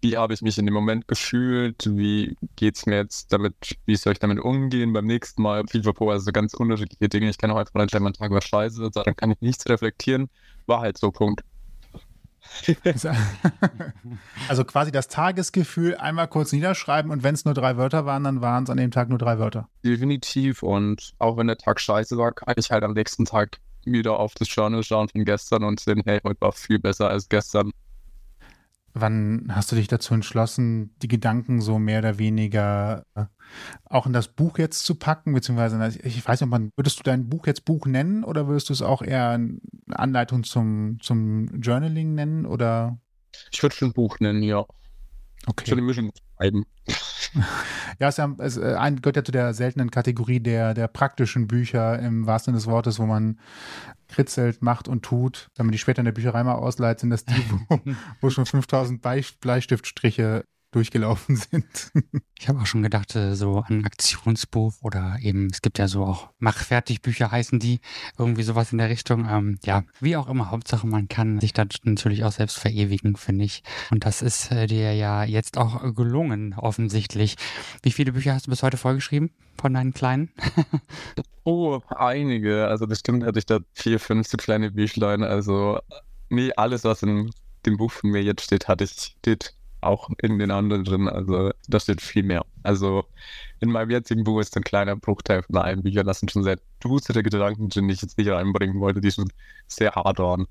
wie 0.00 0.16
habe 0.16 0.34
ich 0.34 0.42
mich 0.42 0.58
in 0.58 0.66
dem 0.66 0.74
Moment 0.74 1.08
gefühlt, 1.08 1.84
wie 1.86 2.36
geht 2.56 2.76
es 2.76 2.86
mir 2.86 2.96
jetzt 2.96 3.32
damit, 3.32 3.78
wie 3.86 3.96
soll 3.96 4.12
ich 4.12 4.18
damit 4.18 4.38
umgehen 4.40 4.92
beim 4.92 5.06
nächsten 5.06 5.42
Mal, 5.42 5.64
FIFA 5.66 5.92
also 6.10 6.32
ganz 6.32 6.54
unterschiedliche 6.54 7.08
Dinge, 7.08 7.30
ich 7.30 7.38
kann 7.38 7.50
auch 7.50 7.56
einfach 7.56 7.80
entscheiden, 7.80 8.04
mein 8.04 8.12
Tag 8.14 8.30
war 8.30 8.42
scheiße, 8.42 8.90
dann 8.92 9.16
kann 9.16 9.30
ich 9.30 9.40
nichts 9.40 9.68
reflektieren, 9.68 10.28
war 10.66 10.80
halt 10.80 10.98
so, 10.98 11.10
Punkt. 11.10 11.42
also 14.48 14.64
quasi 14.64 14.92
das 14.92 15.08
Tagesgefühl 15.08 15.96
einmal 15.96 16.28
kurz 16.28 16.52
niederschreiben 16.52 17.10
und 17.10 17.22
wenn 17.22 17.34
es 17.34 17.44
nur 17.44 17.54
drei 17.54 17.76
Wörter 17.76 18.06
waren, 18.06 18.24
dann 18.24 18.40
waren 18.40 18.64
es 18.64 18.70
an 18.70 18.76
dem 18.76 18.90
Tag 18.90 19.08
nur 19.08 19.18
drei 19.18 19.38
Wörter. 19.38 19.68
Definitiv 19.84 20.62
und 20.62 21.12
auch 21.18 21.36
wenn 21.36 21.46
der 21.46 21.58
Tag 21.58 21.80
scheiße 21.80 22.16
war, 22.16 22.32
kann 22.32 22.54
ich 22.56 22.70
halt 22.70 22.84
am 22.84 22.92
nächsten 22.92 23.24
Tag 23.24 23.58
wieder 23.84 24.18
auf 24.18 24.34
das 24.34 24.54
Journal 24.54 24.82
schauen 24.82 25.08
von 25.08 25.24
gestern 25.24 25.64
und 25.64 25.80
sehen, 25.80 26.02
hey, 26.04 26.20
heute 26.24 26.40
war 26.40 26.52
viel 26.52 26.78
besser 26.78 27.08
als 27.08 27.28
gestern. 27.28 27.72
Wann 29.00 29.46
hast 29.50 29.70
du 29.70 29.76
dich 29.76 29.88
dazu 29.88 30.14
entschlossen, 30.14 30.94
die 31.02 31.08
Gedanken 31.08 31.60
so 31.60 31.78
mehr 31.78 32.00
oder 32.00 32.18
weniger 32.18 33.04
äh, 33.14 33.24
auch 33.84 34.06
in 34.06 34.12
das 34.12 34.28
Buch 34.28 34.58
jetzt 34.58 34.84
zu 34.84 34.94
packen? 34.96 35.34
Beziehungsweise, 35.34 35.98
ich 36.02 36.26
weiß 36.26 36.40
nicht, 36.40 36.50
man, 36.50 36.70
würdest 36.76 36.98
du 36.98 37.02
dein 37.02 37.28
Buch 37.28 37.46
jetzt 37.46 37.64
Buch 37.64 37.86
nennen 37.86 38.24
oder 38.24 38.48
würdest 38.48 38.68
du 38.68 38.72
es 38.72 38.82
auch 38.82 39.02
eher 39.02 39.30
eine 39.30 39.58
Anleitung 39.90 40.44
zum, 40.44 40.98
zum 41.00 41.60
Journaling 41.60 42.14
nennen? 42.14 42.46
Oder? 42.46 42.98
Ich 43.50 43.62
würde 43.62 43.74
es 43.76 43.82
ein 43.82 43.92
Buch 43.92 44.18
nennen, 44.20 44.42
ja. 44.42 44.64
Okay. 45.48 45.64
Ich 45.64 45.70
würde 45.70 45.82
Mischung 45.82 46.12
schreiben. 46.36 46.66
ja, 47.98 48.08
es, 48.08 48.18
ja, 48.18 48.34
es 48.38 48.56
äh, 48.58 48.92
gehört 49.00 49.16
ja 49.16 49.24
zu 49.24 49.32
der 49.32 49.54
seltenen 49.54 49.90
Kategorie 49.90 50.40
der, 50.40 50.74
der 50.74 50.88
praktischen 50.88 51.48
Bücher 51.48 51.98
im 51.98 52.26
wahrsten 52.26 52.52
Sinne 52.52 52.58
des 52.58 52.66
Wortes, 52.66 52.98
wo 52.98 53.06
man 53.06 53.38
kritzelt, 54.08 54.62
macht 54.62 54.88
und 54.88 55.02
tut. 55.02 55.48
Wenn 55.56 55.66
man 55.66 55.72
die 55.72 55.78
später 55.78 56.00
in 56.00 56.04
der 56.04 56.12
Bücherei 56.12 56.44
mal 56.44 56.54
ausleiht, 56.54 57.00
sind 57.00 57.10
das 57.10 57.24
die, 57.24 57.42
wo, 57.68 57.80
wo 58.20 58.30
schon 58.30 58.46
5000 58.46 59.00
Bleistiftstriche 59.40 60.44
durchgelaufen 60.70 61.36
sind. 61.50 61.92
ich 62.38 62.48
habe 62.48 62.60
auch 62.60 62.66
schon 62.66 62.82
gedacht, 62.82 63.14
äh, 63.16 63.34
so 63.34 63.64
ein 63.66 63.84
Aktionsbuch 63.84 64.74
oder 64.82 65.16
eben, 65.22 65.48
es 65.50 65.62
gibt 65.62 65.78
ja 65.78 65.88
so 65.88 66.04
auch 66.04 66.30
Machfertigbücher 66.38 67.30
heißen 67.30 67.58
die, 67.58 67.80
irgendwie 68.18 68.42
sowas 68.42 68.72
in 68.72 68.78
der 68.78 68.90
Richtung. 68.90 69.26
Ähm, 69.28 69.58
ja, 69.64 69.84
wie 70.00 70.16
auch 70.16 70.28
immer, 70.28 70.50
Hauptsache 70.50 70.86
man 70.86 71.08
kann 71.08 71.40
sich 71.40 71.52
da 71.52 71.64
natürlich 71.84 72.24
auch 72.24 72.32
selbst 72.32 72.58
verewigen, 72.58 73.16
finde 73.16 73.44
ich. 73.44 73.62
Und 73.90 74.04
das 74.04 74.22
ist 74.22 74.50
äh, 74.52 74.66
dir 74.66 74.94
ja 74.94 75.24
jetzt 75.24 75.56
auch 75.56 75.94
gelungen, 75.94 76.54
offensichtlich. 76.54 77.36
Wie 77.82 77.92
viele 77.92 78.12
Bücher 78.12 78.34
hast 78.34 78.46
du 78.46 78.50
bis 78.50 78.62
heute 78.62 78.76
vorgeschrieben 78.76 79.30
von 79.58 79.72
deinen 79.72 79.94
Kleinen? 79.94 80.30
oh, 81.44 81.80
einige. 81.88 82.68
Also 82.68 82.86
bestimmt 82.86 83.24
hatte 83.24 83.38
ich 83.38 83.46
da 83.46 83.60
vier, 83.72 83.98
fünf 83.98 84.28
so 84.28 84.36
kleine 84.36 84.70
Büchlein. 84.70 85.22
Also 85.22 85.80
nie 86.28 86.52
alles, 86.56 86.84
was 86.84 87.02
in 87.02 87.30
dem 87.64 87.76
Buch 87.78 87.90
von 87.90 88.10
mir 88.10 88.22
jetzt 88.22 88.42
steht, 88.42 88.68
hatte 88.68 88.84
ich 88.84 88.90
steht 88.90 89.57
auch 89.80 90.10
in 90.22 90.38
den 90.38 90.50
anderen 90.50 90.84
drin. 90.84 91.08
Also 91.08 91.50
da 91.68 91.80
steht 91.80 92.00
viel 92.00 92.22
mehr. 92.22 92.44
Also 92.62 93.04
in 93.60 93.70
meinem 93.70 93.90
jetzigen 93.90 94.24
Buch 94.24 94.40
ist 94.40 94.56
ein 94.56 94.64
kleiner 94.64 94.96
Bruchteil 94.96 95.42
von 95.42 95.56
einem 95.56 95.82
Bücher. 95.82 96.04
Das 96.04 96.20
sind 96.20 96.30
schon 96.30 96.44
sehr 96.44 96.58
düstere 96.82 97.22
Gedanken 97.22 97.68
die 97.68 97.92
ich 97.92 98.02
jetzt 98.02 98.18
nicht 98.18 98.30
reinbringen 98.30 98.80
wollte, 98.80 99.00
die 99.00 99.10
schon 99.10 99.30
sehr 99.66 99.92
hart 99.92 100.18
waren. 100.18 100.46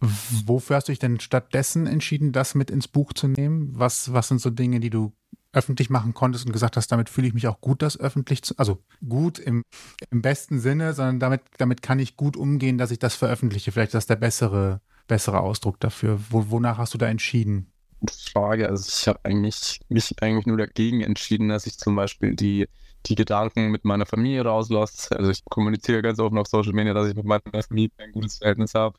Wofür 0.00 0.76
hast 0.76 0.88
du 0.88 0.92
dich 0.92 0.98
denn 0.98 1.20
stattdessen 1.20 1.86
entschieden, 1.86 2.32
das 2.32 2.54
mit 2.54 2.70
ins 2.70 2.88
Buch 2.88 3.12
zu 3.12 3.28
nehmen? 3.28 3.70
Was, 3.74 4.12
was 4.12 4.28
sind 4.28 4.40
so 4.40 4.48
Dinge, 4.48 4.80
die 4.80 4.88
du 4.88 5.12
öffentlich 5.52 5.90
machen 5.90 6.14
konntest 6.14 6.46
und 6.46 6.52
gesagt 6.52 6.76
hast, 6.76 6.92
damit 6.92 7.08
fühle 7.08 7.26
ich 7.26 7.34
mich 7.34 7.48
auch 7.48 7.60
gut, 7.60 7.82
das 7.82 7.98
öffentlich 7.98 8.42
zu, 8.42 8.56
also 8.56 8.82
gut 9.06 9.38
im, 9.38 9.64
im 10.10 10.22
besten 10.22 10.60
Sinne, 10.60 10.94
sondern 10.94 11.18
damit, 11.18 11.42
damit 11.58 11.82
kann 11.82 11.98
ich 11.98 12.16
gut 12.16 12.36
umgehen, 12.36 12.78
dass 12.78 12.90
ich 12.90 12.98
das 12.98 13.14
veröffentliche. 13.14 13.72
Vielleicht 13.72 13.88
ist 13.88 13.94
das 13.94 14.06
der 14.06 14.16
bessere, 14.16 14.80
bessere 15.08 15.40
Ausdruck 15.40 15.80
dafür. 15.80 16.20
Wo, 16.30 16.50
wonach 16.50 16.78
hast 16.78 16.94
du 16.94 16.98
da 16.98 17.08
entschieden? 17.08 17.69
Frage. 18.08 18.68
Also 18.68 18.88
ich 18.88 19.08
habe 19.08 19.20
eigentlich 19.24 19.80
mich 19.88 20.14
eigentlich 20.22 20.46
nur 20.46 20.56
dagegen 20.56 21.00
entschieden, 21.02 21.48
dass 21.48 21.66
ich 21.66 21.78
zum 21.78 21.96
Beispiel 21.96 22.34
die, 22.34 22.68
die 23.06 23.14
Gedanken 23.14 23.70
mit 23.70 23.84
meiner 23.84 24.06
Familie 24.06 24.42
rauslasse. 24.44 25.16
Also 25.16 25.30
ich 25.30 25.44
kommuniziere 25.44 26.02
ganz 26.02 26.18
offen 26.18 26.38
auf 26.38 26.46
Social 26.46 26.72
Media, 26.72 26.94
dass 26.94 27.08
ich 27.08 27.14
mit 27.14 27.24
meiner 27.24 27.42
Familie 27.62 27.90
ein 27.98 28.12
gutes 28.12 28.38
Verhältnis 28.38 28.74
habe. 28.74 28.98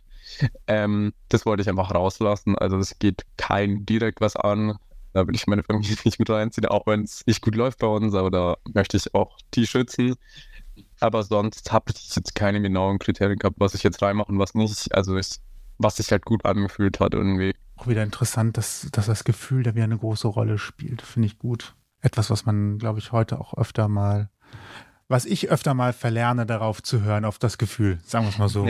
Ähm, 0.67 1.13
das 1.29 1.45
wollte 1.45 1.61
ich 1.63 1.69
einfach 1.69 1.93
rauslassen. 1.93 2.57
Also 2.57 2.77
es 2.77 2.97
geht 2.99 3.23
kein 3.37 3.85
direkt 3.85 4.21
was 4.21 4.35
an. 4.35 4.77
Da 5.13 5.27
will 5.27 5.35
ich 5.35 5.47
meine 5.47 5.63
Familie 5.63 5.95
nicht 6.05 6.19
mit 6.19 6.29
reinziehen, 6.29 6.67
auch 6.67 6.85
wenn 6.87 7.03
es 7.03 7.25
nicht 7.25 7.41
gut 7.41 7.55
läuft 7.55 7.79
bei 7.79 7.87
uns, 7.87 8.13
aber 8.13 8.31
da 8.31 8.57
möchte 8.73 8.97
ich 8.97 9.13
auch 9.13 9.37
die 9.53 9.67
schützen. 9.67 10.15
Aber 10.99 11.23
sonst 11.23 11.71
habe 11.71 11.91
ich 11.93 12.15
jetzt 12.15 12.35
keine 12.35 12.61
genauen 12.61 12.99
Kriterien 12.99 13.39
gehabt, 13.39 13.57
was 13.59 13.73
ich 13.73 13.83
jetzt 13.83 14.01
reinmache 14.01 14.31
und 14.31 14.39
was 14.39 14.53
nicht. 14.53 14.93
Also 14.93 15.17
ich, 15.17 15.39
was 15.79 15.97
sich 15.97 16.11
halt 16.11 16.25
gut 16.25 16.45
angefühlt 16.45 16.99
hat 16.99 17.13
irgendwie 17.13 17.55
auch 17.81 17.87
wieder 17.87 18.03
interessant, 18.03 18.57
dass, 18.57 18.87
dass 18.91 19.07
das 19.07 19.23
Gefühl 19.23 19.63
da 19.63 19.73
wieder 19.73 19.85
eine 19.85 19.97
große 19.97 20.27
Rolle 20.27 20.57
spielt. 20.57 21.01
Finde 21.01 21.27
ich 21.27 21.39
gut. 21.39 21.75
Etwas, 22.01 22.29
was 22.29 22.45
man, 22.45 22.77
glaube 22.77 22.99
ich, 22.99 23.11
heute 23.11 23.39
auch 23.39 23.55
öfter 23.55 23.87
mal, 23.87 24.29
was 25.07 25.25
ich 25.25 25.49
öfter 25.49 25.73
mal 25.73 25.93
verlerne, 25.93 26.45
darauf 26.45 26.81
zu 26.83 27.01
hören, 27.01 27.25
auf 27.25 27.39
das 27.39 27.57
Gefühl. 27.57 27.99
Sagen 28.05 28.25
wir 28.25 28.29
es 28.29 28.37
mal 28.37 28.49
so. 28.49 28.67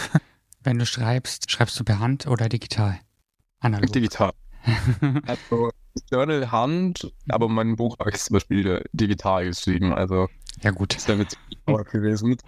Wenn 0.62 0.78
du 0.78 0.86
schreibst, 0.86 1.50
schreibst 1.50 1.78
du 1.78 1.84
per 1.84 1.98
Hand 1.98 2.26
oder 2.26 2.48
digital? 2.48 2.98
Analog. 3.60 3.92
Digital. 3.92 4.32
also, 5.26 5.70
Journal 6.10 6.50
Hand, 6.50 7.12
aber 7.28 7.48
mein 7.48 7.76
Buch 7.76 7.98
habe 7.98 8.10
ich 8.10 8.16
zum 8.16 8.34
Beispiel 8.34 8.84
digital 8.92 9.46
geschrieben, 9.46 9.92
also 9.92 10.28
ja 10.62 10.70
gut. 10.70 10.94
Das 10.94 11.06
wäre 11.08 11.18
mit 11.18 11.36
gewesen. 11.90 12.36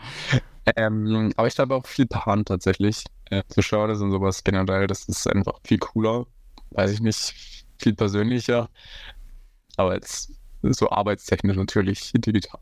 Ähm, 0.76 1.32
aber 1.38 1.46
ich 1.46 1.54
schreibe 1.54 1.74
auch 1.74 1.86
viel 1.86 2.04
per 2.04 2.26
Hand 2.26 2.48
tatsächlich. 2.48 3.04
Äh, 3.30 3.42
für 3.52 3.60
Journals 3.60 4.00
und 4.00 4.10
sowas 4.10 4.42
generell, 4.44 4.86
das 4.86 5.04
ist 5.04 5.26
einfach 5.26 5.58
viel 5.64 5.78
cooler. 5.78 6.26
Weiß 6.70 6.90
ich 6.92 7.00
nicht, 7.00 7.64
viel 7.78 7.94
persönlicher. 7.94 8.68
Aber 9.76 9.94
jetzt 9.94 10.32
so 10.62 10.90
arbeitstechnisch 10.90 11.56
natürlich 11.56 12.12
digital. 12.14 12.60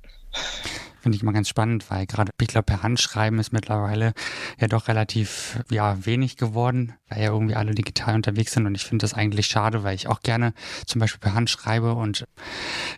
Finde 1.00 1.16
ich 1.16 1.22
mal 1.22 1.32
ganz 1.32 1.48
spannend, 1.48 1.88
weil 1.90 2.04
gerade, 2.06 2.32
ich 2.40 2.48
glaube, 2.48 2.64
per 2.64 2.82
Handschreiben 2.82 3.38
ist 3.38 3.52
mittlerweile 3.52 4.12
ja 4.58 4.66
doch 4.66 4.88
relativ 4.88 5.60
ja, 5.70 6.04
wenig 6.04 6.36
geworden, 6.36 6.94
weil 7.08 7.22
ja 7.22 7.30
irgendwie 7.30 7.54
alle 7.54 7.74
digital 7.74 8.16
unterwegs 8.16 8.52
sind. 8.52 8.66
Und 8.66 8.74
ich 8.74 8.84
finde 8.84 9.04
das 9.04 9.14
eigentlich 9.14 9.46
schade, 9.46 9.84
weil 9.84 9.94
ich 9.94 10.08
auch 10.08 10.20
gerne 10.20 10.52
zum 10.84 11.00
Beispiel 11.00 11.20
per 11.20 11.34
Hand 11.34 11.48
schreibe 11.48 11.94
und 11.94 12.26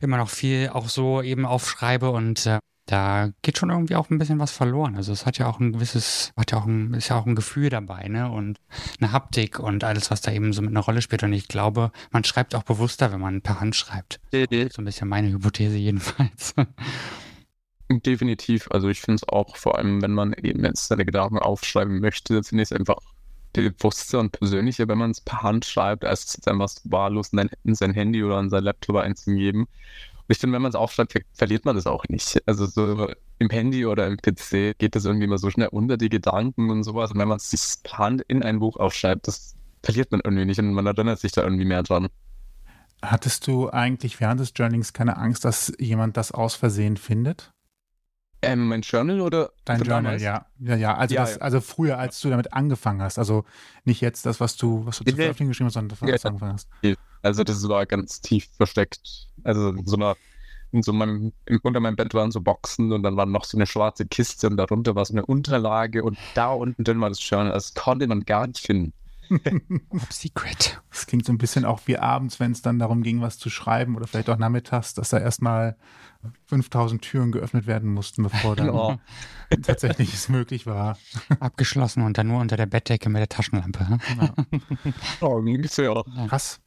immer 0.00 0.16
noch 0.16 0.30
viel 0.30 0.70
auch 0.70 0.88
so 0.88 1.20
eben 1.20 1.44
aufschreibe 1.44 2.10
und 2.10 2.46
äh, 2.46 2.58
da 2.88 3.28
geht 3.42 3.58
schon 3.58 3.68
irgendwie 3.68 3.96
auch 3.96 4.08
ein 4.08 4.16
bisschen 4.16 4.38
was 4.38 4.50
verloren. 4.50 4.96
Also 4.96 5.12
es 5.12 5.26
hat 5.26 5.36
ja 5.36 5.46
auch 5.46 5.60
ein 5.60 5.72
gewisses, 5.72 6.32
hat 6.38 6.52
ja 6.52 6.58
auch 6.58 6.64
ein, 6.64 6.94
ist 6.94 7.08
ja 7.08 7.18
auch 7.18 7.26
ein 7.26 7.34
Gefühl 7.34 7.68
dabei, 7.68 8.08
ne? 8.08 8.30
Und 8.30 8.58
eine 8.98 9.12
Haptik 9.12 9.58
und 9.58 9.84
alles, 9.84 10.10
was 10.10 10.22
da 10.22 10.32
eben 10.32 10.54
so 10.54 10.62
mit 10.62 10.70
einer 10.70 10.80
Rolle 10.80 11.02
spielt. 11.02 11.22
Und 11.22 11.34
ich 11.34 11.48
glaube, 11.48 11.92
man 12.12 12.24
schreibt 12.24 12.54
auch 12.54 12.62
bewusster, 12.62 13.12
wenn 13.12 13.20
man 13.20 13.42
per 13.42 13.60
Hand 13.60 13.76
schreibt. 13.76 14.20
So 14.72 14.80
ein 14.80 14.86
bisschen 14.86 15.06
meine 15.06 15.30
Hypothese 15.30 15.76
jedenfalls. 15.76 16.54
Definitiv. 17.90 18.68
Also 18.70 18.88
ich 18.88 19.02
finde 19.02 19.16
es 19.16 19.28
auch, 19.28 19.56
vor 19.56 19.76
allem 19.76 20.00
wenn 20.00 20.14
man 20.14 20.32
eben 20.32 20.64
jetzt 20.64 20.88
seine 20.88 21.04
Gedanken 21.04 21.38
aufschreiben 21.38 22.00
möchte, 22.00 22.42
finde 22.42 22.62
ich 22.62 22.70
es 22.70 22.76
einfach 22.76 23.00
bewusster 23.52 24.20
und 24.20 24.32
persönlicher, 24.32 24.88
wenn 24.88 24.98
man 24.98 25.10
es 25.10 25.20
per 25.20 25.42
Hand 25.42 25.64
schreibt, 25.64 26.04
als 26.04 26.24
es 26.24 26.34
jetzt 26.34 26.48
einfach 26.48 26.70
wahllos 26.84 27.32
in 27.32 27.74
sein 27.74 27.92
Handy 27.92 28.22
oder 28.24 28.36
an 28.36 28.50
sein 28.50 28.64
Laptop 28.64 28.96
einzugeben. 28.96 29.66
Ich 30.28 30.38
finde, 30.38 30.54
wenn 30.54 30.62
man 30.62 30.68
es 30.68 30.74
aufschreibt, 30.74 31.12
ver 31.12 31.22
verliert 31.32 31.64
man 31.64 31.74
das 31.74 31.86
auch 31.86 32.04
nicht. 32.08 32.42
Also 32.46 32.66
so 32.66 33.08
im 33.38 33.50
Handy 33.50 33.86
oder 33.86 34.06
im 34.06 34.18
PC 34.18 34.78
geht 34.78 34.94
das 34.94 35.04
irgendwie 35.04 35.24
immer 35.24 35.38
so 35.38 35.50
schnell 35.50 35.68
unter 35.68 35.96
die 35.96 36.10
Gedanken 36.10 36.70
und 36.70 36.84
sowas. 36.84 37.12
Und 37.12 37.18
wenn 37.18 37.28
man 37.28 37.38
es 37.38 37.50
sich 37.50 37.92
Hand 37.92 38.22
in 38.28 38.42
ein 38.42 38.58
Buch 38.58 38.76
aufschreibt, 38.76 39.26
das 39.26 39.56
verliert 39.82 40.12
man 40.12 40.20
irgendwie 40.22 40.44
nicht 40.44 40.58
und 40.58 40.72
man 40.72 40.86
erinnert 40.86 41.18
sich 41.18 41.32
da 41.32 41.42
irgendwie 41.42 41.64
mehr 41.64 41.82
dran. 41.82 42.08
Hattest 43.00 43.46
du 43.46 43.70
eigentlich 43.70 44.20
während 44.20 44.40
des 44.40 44.52
Journalings 44.54 44.92
keine 44.92 45.16
Angst, 45.16 45.44
dass 45.44 45.72
jemand 45.78 46.16
das 46.16 46.32
aus 46.32 46.54
Versehen 46.56 46.96
findet? 46.96 47.52
Ähm, 48.42 48.68
mein 48.68 48.82
Journal 48.82 49.20
oder? 49.20 49.50
Dein 49.64 49.82
Journal, 49.82 50.20
ja. 50.20 50.46
Ja, 50.58 50.76
ja. 50.76 50.96
Also, 50.96 51.14
ja, 51.14 51.22
das, 51.22 51.36
ja. 51.36 51.40
also 51.40 51.60
früher, 51.60 51.98
als 51.98 52.20
du 52.20 52.30
damit 52.30 52.52
angefangen 52.52 53.02
hast. 53.02 53.18
Also 53.18 53.44
nicht 53.84 54.00
jetzt 54.00 54.26
das, 54.26 54.40
was 54.40 54.56
du, 54.56 54.86
was 54.86 54.98
du 54.98 55.04
zu 55.04 55.16
geschrieben 55.16 55.50
hast, 55.50 55.72
sondern 55.72 55.88
das, 55.88 56.02
was 56.02 56.22
du 56.22 56.28
angefangen 56.28 56.52
hast. 56.52 56.68
Also 57.22 57.44
das 57.44 57.68
war 57.68 57.86
ganz 57.86 58.20
tief 58.20 58.48
versteckt. 58.56 59.28
Also 59.44 59.70
in 59.70 59.86
so 59.86 59.96
einer, 59.96 60.16
in 60.72 60.82
so 60.82 60.92
meinem, 60.92 61.32
unter 61.62 61.80
meinem 61.80 61.96
Bett 61.96 62.14
waren 62.14 62.30
so 62.30 62.40
Boxen 62.40 62.92
und 62.92 63.02
dann 63.02 63.16
war 63.16 63.26
noch 63.26 63.44
so 63.44 63.56
eine 63.56 63.66
schwarze 63.66 64.06
Kiste 64.06 64.48
und 64.48 64.56
darunter 64.56 64.94
war 64.94 65.04
so 65.04 65.14
eine 65.14 65.26
Unterlage 65.26 66.02
und 66.02 66.18
da 66.34 66.52
unten 66.52 66.84
drin 66.84 67.00
war 67.00 67.08
das 67.08 67.26
Journal. 67.28 67.52
Das 67.52 67.74
konnte 67.74 68.06
man 68.06 68.24
gar 68.24 68.46
nicht 68.46 68.58
finden. 68.58 68.92
Secret. 70.10 70.80
Das 70.90 71.06
klingt 71.06 71.26
so 71.26 71.32
ein 71.32 71.38
bisschen 71.38 71.64
auch 71.64 71.80
wie 71.86 71.98
abends, 71.98 72.40
wenn 72.40 72.52
es 72.52 72.62
dann 72.62 72.78
darum 72.78 73.02
ging, 73.02 73.20
was 73.20 73.38
zu 73.38 73.50
schreiben 73.50 73.96
oder 73.96 74.06
vielleicht 74.06 74.30
auch 74.30 74.38
nachmittags, 74.38 74.94
dass 74.94 75.10
da 75.10 75.18
erstmal 75.18 75.76
5000 76.46 77.02
Türen 77.02 77.32
geöffnet 77.32 77.66
werden 77.66 77.92
mussten, 77.92 78.22
bevor 78.22 78.56
dann 78.56 78.68
genau. 78.68 78.98
tatsächlich 79.62 80.14
es 80.14 80.28
möglich 80.28 80.66
war. 80.66 80.98
Abgeschlossen 81.40 82.02
und 82.02 82.18
dann 82.18 82.28
nur 82.28 82.40
unter 82.40 82.56
der 82.56 82.66
Bettdecke 82.66 83.08
mit 83.08 83.20
der 83.20 83.28
Taschenlampe. 83.28 83.98
Ja. 84.20 84.34
oh, 85.20 85.36
ungefähr. 85.36 86.04
Krass. 86.28 86.60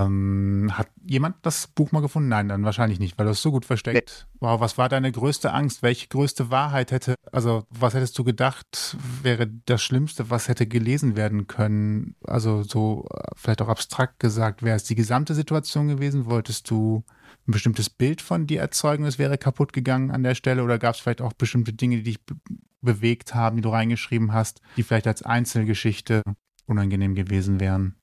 Ähm, 0.00 0.70
hat 0.72 0.88
jemand 1.04 1.36
das 1.42 1.66
Buch 1.66 1.92
mal 1.92 2.00
gefunden? 2.00 2.28
Nein, 2.28 2.48
dann 2.48 2.64
wahrscheinlich 2.64 2.98
nicht, 2.98 3.18
weil 3.18 3.26
du 3.26 3.32
es 3.32 3.42
so 3.42 3.50
gut 3.50 3.64
versteckt. 3.64 4.26
Nee. 4.32 4.38
Wow, 4.40 4.60
was 4.60 4.78
war 4.78 4.88
deine 4.88 5.12
größte 5.12 5.52
Angst? 5.52 5.82
Welche 5.82 6.08
größte 6.08 6.50
Wahrheit 6.50 6.92
hätte, 6.92 7.14
also 7.32 7.64
was 7.70 7.94
hättest 7.94 8.18
du 8.18 8.24
gedacht, 8.24 8.96
wäre 9.22 9.46
das 9.66 9.82
Schlimmste, 9.82 10.30
was 10.30 10.48
hätte 10.48 10.66
gelesen 10.66 11.16
werden 11.16 11.46
können? 11.46 12.14
Also 12.24 12.62
so 12.62 13.06
vielleicht 13.36 13.62
auch 13.62 13.68
abstrakt 13.68 14.18
gesagt, 14.20 14.62
wäre 14.62 14.76
es 14.76 14.84
die 14.84 14.94
gesamte 14.94 15.34
Situation 15.34 15.88
gewesen? 15.88 16.26
Wolltest 16.26 16.70
du 16.70 17.04
ein 17.46 17.52
bestimmtes 17.52 17.90
Bild 17.90 18.22
von 18.22 18.46
dir 18.46 18.60
erzeugen, 18.60 19.04
es 19.04 19.18
wäre 19.18 19.38
kaputt 19.38 19.72
gegangen 19.72 20.10
an 20.10 20.22
der 20.22 20.34
Stelle? 20.34 20.62
Oder 20.62 20.78
gab 20.78 20.94
es 20.94 21.00
vielleicht 21.00 21.22
auch 21.22 21.32
bestimmte 21.32 21.72
Dinge, 21.72 21.96
die 21.96 22.02
dich 22.04 22.24
be 22.24 22.36
bewegt 22.82 23.34
haben, 23.34 23.56
die 23.56 23.62
du 23.62 23.68
reingeschrieben 23.68 24.32
hast, 24.32 24.62
die 24.78 24.82
vielleicht 24.82 25.06
als 25.06 25.22
Einzelgeschichte 25.22 26.22
unangenehm 26.64 27.14
gewesen 27.14 27.60
wären? 27.60 27.99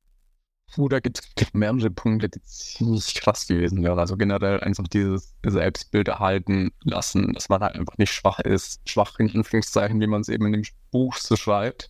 Oh, 0.76 0.88
da 0.90 1.00
gibt 1.00 1.20
es 1.36 1.54
mehrere 1.54 1.90
Punkte, 1.90 2.30
die 2.30 2.42
ziemlich 2.44 3.16
krass 3.16 3.48
gewesen 3.48 3.84
wären. 3.84 3.98
Also 3.98 4.18
generell 4.18 4.60
einfach 4.60 4.88
dieses 4.88 5.34
Selbstbild 5.46 6.08
erhalten 6.08 6.72
lassen, 6.84 7.34
dass 7.34 7.50
man 7.50 7.62
halt 7.62 7.76
einfach 7.76 7.98
nicht 7.98 8.12
schwach 8.14 8.40
ist. 8.40 8.88
Schwach 8.88 9.18
in 9.20 9.34
Anführungszeichen, 9.34 10.00
wie 10.02 10.08
man 10.08 10.22
es 10.22 10.30
eben 10.30 10.46
in 10.48 10.54
dem 10.54 10.64
Buch 10.92 11.16
so 11.16 11.36
schreibt. 11.36 11.90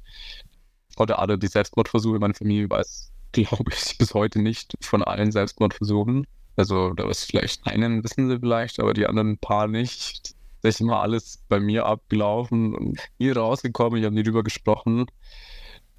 Oder 0.97 1.19
alle 1.19 1.37
die 1.37 1.47
Selbstmordversuche. 1.47 2.19
Meine 2.19 2.33
Familie 2.33 2.69
weiß, 2.69 3.11
glaube 3.33 3.71
ich, 3.73 3.97
bis 3.97 4.13
heute 4.13 4.39
nicht 4.41 4.73
von 4.81 5.03
allen 5.03 5.31
Selbstmordversuchen. 5.31 6.25
Also 6.55 6.93
da 6.93 7.09
ist 7.09 7.25
vielleicht 7.25 7.65
einen 7.67 8.03
wissen 8.03 8.29
sie 8.29 8.39
vielleicht, 8.39 8.79
aber 8.79 8.93
die 8.93 9.05
anderen 9.05 9.37
paar 9.37 9.67
nicht. 9.67 10.33
Das 10.61 10.75
ist 10.75 10.81
immer 10.81 11.01
alles 11.01 11.43
bei 11.49 11.59
mir 11.59 11.85
abgelaufen 11.85 12.75
und 12.75 12.99
nie 13.19 13.31
rausgekommen. 13.31 13.99
Ich 13.99 14.05
habe 14.05 14.15
nie 14.15 14.23
drüber 14.23 14.43
gesprochen. 14.43 15.05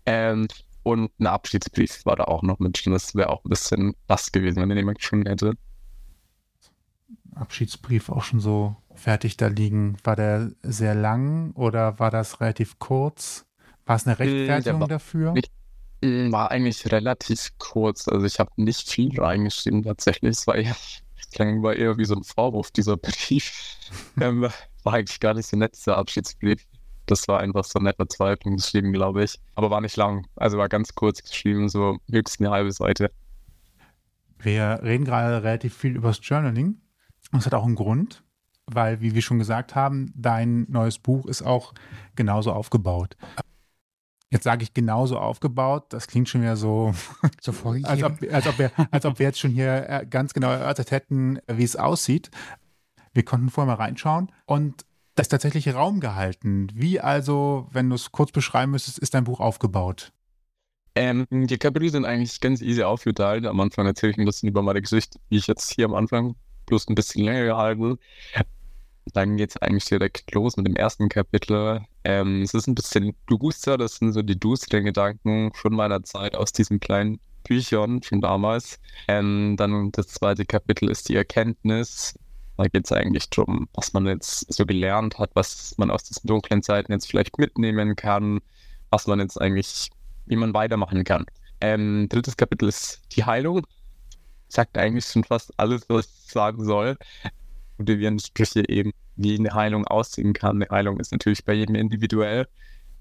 Ähm, 0.07 0.49
und 0.89 1.11
ein 1.19 1.27
Abschiedsbrief 1.27 2.05
war 2.05 2.17
da 2.17 2.25
auch 2.25 2.43
noch 2.43 2.59
mit 2.59 2.85
drin. 2.85 2.93
Das 2.93 3.15
wäre 3.15 3.31
auch 3.31 3.45
ein 3.45 3.51
bisschen 3.51 3.95
das 4.07 4.33
gewesen, 4.33 4.61
wenn 4.61 4.69
den 4.69 4.79
jemand 4.79 5.03
schon 5.03 5.27
hätte. 5.27 5.55
Abschiedsbrief 7.35 8.09
auch 8.09 8.23
schon 8.23 8.41
so 8.41 8.77
fertig 8.95 9.37
da 9.37 9.47
liegen. 9.47 9.97
War 10.05 10.17
der 10.17 10.53
sehr 10.63 10.95
lang 10.95 11.53
oder 11.53 11.99
war 11.99 12.11
das 12.11 12.41
relativ 12.41 12.79
kurz? 12.79 13.47
War 13.87 13.97
es 13.97 14.07
eine 14.07 14.19
äh, 14.19 14.23
Rechtfertigung 14.23 14.81
war 14.81 14.89
dafür? 14.89 15.33
Nicht, 15.33 15.53
äh, 16.03 16.31
war 16.31 16.51
eigentlich 16.51 16.91
relativ 16.91 17.51
kurz. 17.59 18.09
Also 18.09 18.27
ich 18.27 18.39
habe 18.39 18.51
nicht 18.57 18.91
viel 18.91 19.19
reingeschrieben 19.21 19.83
tatsächlich. 19.83 20.31
Es 20.31 20.47
war 20.47 20.57
eher, 20.57 20.77
klang 21.33 21.63
war 21.63 21.75
eher 21.75 21.97
wie 21.97 22.05
so 22.05 22.15
ein 22.15 22.25
Vorwurf, 22.25 22.71
dieser 22.71 22.97
Brief. 22.97 23.77
ähm, 24.21 24.49
war 24.83 24.95
eigentlich 24.95 25.21
gar 25.21 25.35
nicht 25.35 25.47
so 25.47 25.57
nett, 25.57 25.77
dieser 25.77 25.97
Abschiedsbrief. 25.97 26.67
Das 27.09 27.27
war 27.27 27.41
einfach 27.41 27.65
so 27.65 27.79
eine 27.79 27.95
Verzweiflung 27.95 28.57
geschrieben, 28.57 28.93
glaube 28.93 29.25
ich. 29.25 29.41
Aber 29.55 29.71
war 29.71 29.81
nicht 29.81 29.97
lang. 29.97 30.27
Also 30.37 30.59
war 30.59 30.69
ganz 30.69 30.95
kurz 30.95 31.23
geschrieben, 31.23 31.69
so 31.69 31.99
höchstens 32.11 32.47
eine 32.47 32.51
halbe 32.51 32.71
Seite. 32.71 33.11
Wir 34.39 34.81
reden 34.83 35.05
gerade 35.05 35.43
relativ 35.43 35.75
viel 35.75 35.97
über 35.97 36.09
das 36.09 36.21
Journaling. 36.23 36.81
Das 37.33 37.47
hat 37.47 37.55
auch 37.55 37.65
einen 37.65 37.75
Grund, 37.75 38.23
weil, 38.67 39.01
wie 39.01 39.15
wir 39.15 39.23
schon 39.23 39.39
gesagt 39.39 39.75
haben, 39.75 40.13
dein 40.15 40.67
neues 40.69 40.99
Buch 40.99 41.27
ist 41.27 41.43
auch 41.43 41.73
genauso 42.15 42.53
aufgebaut. 42.53 43.17
Jetzt 44.31 44.45
sage 44.45 44.63
ich 44.63 44.75
genauso 44.75 45.19
aufgebaut, 45.19 45.87
das 45.89 46.07
klingt 46.07 46.29
schon 46.29 46.43
wieder 46.43 46.57
so, 46.57 46.93
so 47.41 47.53
als, 47.85 48.03
ob, 48.03 48.19
als, 48.31 48.47
ob 48.47 48.59
wir, 48.59 48.71
als 48.91 49.07
ob 49.07 49.19
wir 49.19 49.27
jetzt 49.27 49.41
schon 49.41 49.51
hier 49.51 49.89
äh, 49.89 50.07
ganz 50.07 50.35
genau 50.35 50.51
erörtert 50.51 50.91
hätten, 50.91 51.39
wie 51.51 51.65
es 51.65 51.77
aussieht. 51.77 52.31
Wir 53.15 53.25
konnten 53.25 53.49
vorher 53.49 53.75
mal 53.75 53.83
reinschauen 53.83 54.31
und 54.45 54.85
das 55.19 55.29
tatsächlich 55.29 55.75
Raum 55.75 56.01
gehalten. 56.01 56.69
Wie 56.75 57.01
also, 57.01 57.67
wenn 57.73 57.89
du 57.89 57.97
es 57.97 58.13
kurz 58.13 58.33
beschreiben 58.33 58.73
müsstest, 58.73 58.99
ist 58.99 59.15
dein 59.15 59.25
Buch 59.25 59.41
aufgebaut? 59.41 60.13
Ähm, 60.95 61.27
die 61.31 61.59
Kapitel 61.59 61.91
sind 61.91 62.05
eigentlich 62.05 62.41
ganz 62.41 62.61
easy 62.61 62.83
aufgeteilt. 62.83 63.47
Am 63.47 63.61
Anfang 63.61 63.87
erzähle 63.87 64.13
ich 64.13 64.19
ein 64.19 64.25
bisschen 64.25 64.49
über 64.49 64.63
meine 64.63 64.81
Geschichte, 64.81 65.19
wie 65.29 65.39
ich 65.39 65.47
jetzt 65.47 65.73
hier 65.73 65.85
am 65.85 65.95
Anfang 65.95 66.35
bloß 66.67 66.89
ein 66.89 66.95
bisschen 66.95 67.25
länger 67.25 67.45
gehalten. 67.45 67.99
Dann 69.15 69.37
geht 69.37 69.51
es 69.51 69.57
eigentlich 69.57 69.87
direkt 69.87 70.33
los 70.35 70.57
mit 70.57 70.67
dem 70.67 70.77
ersten 70.77 71.09
Kapitel. 71.09 71.83
Ähm, 72.05 72.43
es 72.43 72.53
ist 72.55 72.67
ein 72.67 72.75
bisschen 72.75 73.15
duster, 73.27 73.79
das 73.79 73.97
sind 73.97 74.13
so 74.13 74.23
die 74.23 74.39
düsteren 74.39 74.85
Gedanken 74.85 75.53
von 75.55 75.75
meiner 75.75 76.03
Zeit 76.03 76.35
aus 76.35 76.53
diesen 76.53 76.79
kleinen 76.81 77.21
Büchern 77.45 78.03
von 78.03 78.21
damals. 78.21 78.79
Ähm, 79.09 79.57
dann 79.57 79.91
das 79.93 80.09
zweite 80.09 80.45
Kapitel 80.45 80.91
ist 80.91 81.09
die 81.09 81.17
Erkenntnis. 81.17 82.15
Da 82.59 82.65
geht 82.65 82.87
es 82.87 82.93
eigentlich 82.93 83.31
darum, 83.31 83.69
was 83.73 83.93
man 83.93 84.07
jetzt 84.07 84.53
so 84.53 84.67
gelernt 84.67 85.17
hat, 85.21 85.31
was 85.35 85.79
man 85.79 85.93
aus 85.93 86.03
diesen 86.03 86.27
dunklen 86.27 86.61
Zeiten 86.61 86.91
jetzt 86.91 87.07
vielleicht 87.07 87.39
mitnehmen 87.39 87.95
kann, 87.95 88.41
was 88.91 89.07
man 89.07 89.21
jetzt 89.21 89.41
eigentlich, 89.41 89.91
wie 90.27 90.35
man 90.35 90.53
weitermachen 90.53 91.05
kann. 91.05 91.25
Ähm, 91.61 92.09
drittes 92.09 92.37
Kapitel 92.37 92.69
ist 92.69 93.01
die 93.13 93.25
Heilung. 93.25 93.65
Sagt 94.49 94.77
eigentlich 94.77 95.07
schon 95.07 95.23
fast 95.23 95.53
alles, 95.57 95.89
was 95.89 96.07
ich 96.07 96.33
sagen 96.33 96.65
soll. 96.65 96.97
Motivierende 97.79 98.25
Sprüche 98.25 98.69
eben, 98.69 98.93
wie 99.15 99.39
eine 99.39 99.55
Heilung 99.55 99.87
aussehen 99.87 100.33
kann. 100.33 100.57
Eine 100.57 100.69
Heilung 100.69 100.99
ist 100.99 101.13
natürlich 101.13 101.45
bei 101.45 101.53
jedem 101.53 101.77
individuell. 101.77 102.49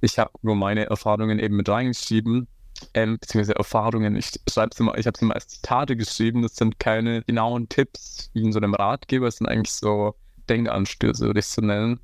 Ich 0.01 0.19
habe 0.19 0.33
nur 0.43 0.55
meine 0.55 0.85
Erfahrungen 0.85 1.39
eben 1.39 1.55
mit 1.55 1.67
reingeschrieben 1.67 2.47
ähm, 2.93 3.17
beziehungsweise 3.19 3.55
Erfahrungen. 3.55 4.15
Ich 4.15 4.31
schreibe 4.49 4.69
es 4.73 4.79
immer, 4.79 4.97
ich 4.97 5.05
habe 5.07 5.15
es 5.15 5.21
immer 5.21 5.35
als 5.35 5.47
Zitate 5.47 5.95
geschrieben. 5.95 6.41
Das 6.41 6.55
sind 6.55 6.79
keine 6.79 7.23
genauen 7.23 7.69
Tipps 7.69 8.29
wie 8.33 8.43
in 8.43 8.51
so 8.51 8.59
einem 8.59 8.73
Ratgeber, 8.73 9.27
es 9.27 9.37
sind 9.37 9.47
eigentlich 9.47 9.73
so 9.73 10.15
Denkanstöße, 10.49 11.25
würde 11.25 11.39
ich 11.39 11.47
so 11.47 11.61
nennen. 11.61 11.99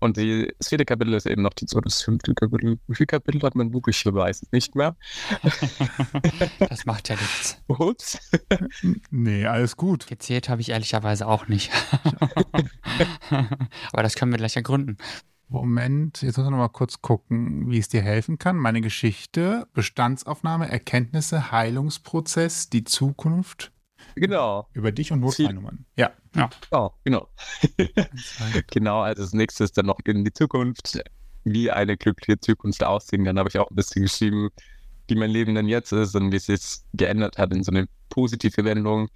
Und 0.00 0.16
die, 0.16 0.50
das 0.58 0.68
vierte 0.70 0.86
Kapitel 0.86 1.12
ist 1.12 1.26
eben 1.26 1.42
noch 1.42 1.52
die, 1.52 1.66
so 1.68 1.78
das 1.80 2.00
fünfte 2.00 2.32
Kapitel. 2.32 2.78
Wie 2.88 2.94
viele 2.94 3.06
Kapitel 3.06 3.42
hat 3.42 3.54
mein 3.54 3.70
Buch? 3.70 3.86
Ich 3.86 4.04
weiß 4.06 4.42
es 4.42 4.50
nicht 4.52 4.74
mehr. 4.74 4.96
das 6.58 6.86
macht 6.86 7.10
ja 7.10 7.16
nichts. 7.16 7.62
Ups. 7.68 8.18
nee, 9.10 9.44
alles 9.44 9.76
gut. 9.76 10.06
Gezählt 10.06 10.48
habe 10.48 10.62
ich 10.62 10.70
ehrlicherweise 10.70 11.26
auch 11.26 11.48
nicht. 11.48 11.70
Aber 13.92 14.02
das 14.02 14.14
können 14.14 14.32
wir 14.32 14.38
gleich 14.38 14.56
ergründen. 14.56 14.96
Moment, 15.52 16.22
jetzt 16.22 16.38
muss 16.38 16.46
ich 16.46 16.50
noch 16.52 16.58
mal 16.58 16.68
kurz 16.68 17.02
gucken, 17.02 17.68
wie 17.68 17.78
es 17.78 17.88
dir 17.88 18.02
helfen 18.02 18.38
kann. 18.38 18.56
Meine 18.56 18.80
Geschichte, 18.80 19.66
Bestandsaufnahme, 19.74 20.70
Erkenntnisse, 20.70 21.50
Heilungsprozess, 21.50 22.70
die 22.70 22.84
Zukunft. 22.84 23.72
Genau. 24.14 24.68
Über 24.74 24.92
dich 24.92 25.10
und 25.10 25.18
Notfallnummern. 25.18 25.86
Ja. 25.96 26.12
Ja, 26.36 26.48
oh, 26.70 26.90
genau. 27.02 27.28
genau, 28.70 29.00
also 29.00 29.22
das 29.24 29.32
nächste 29.32 29.64
ist 29.64 29.76
dann 29.76 29.86
noch 29.86 29.98
in 30.04 30.24
die 30.24 30.32
Zukunft. 30.32 31.02
Wie 31.42 31.68
eine 31.68 31.96
glückliche 31.96 32.38
Zukunft 32.38 32.84
aussehen 32.84 33.24
kann, 33.24 33.36
habe 33.36 33.48
ich 33.48 33.58
auch 33.58 33.70
ein 33.70 33.74
bisschen 33.74 34.02
geschrieben, 34.02 34.50
wie 35.08 35.16
mein 35.16 35.30
Leben 35.30 35.56
denn 35.56 35.66
jetzt 35.66 35.90
ist 35.90 36.14
und 36.14 36.30
wie 36.30 36.36
es 36.36 36.46
sich 36.46 36.84
geändert 36.92 37.38
hat 37.38 37.52
in 37.52 37.64
so 37.64 37.72
eine 37.72 37.88
positive 38.08 38.64
Wendung 38.64 39.08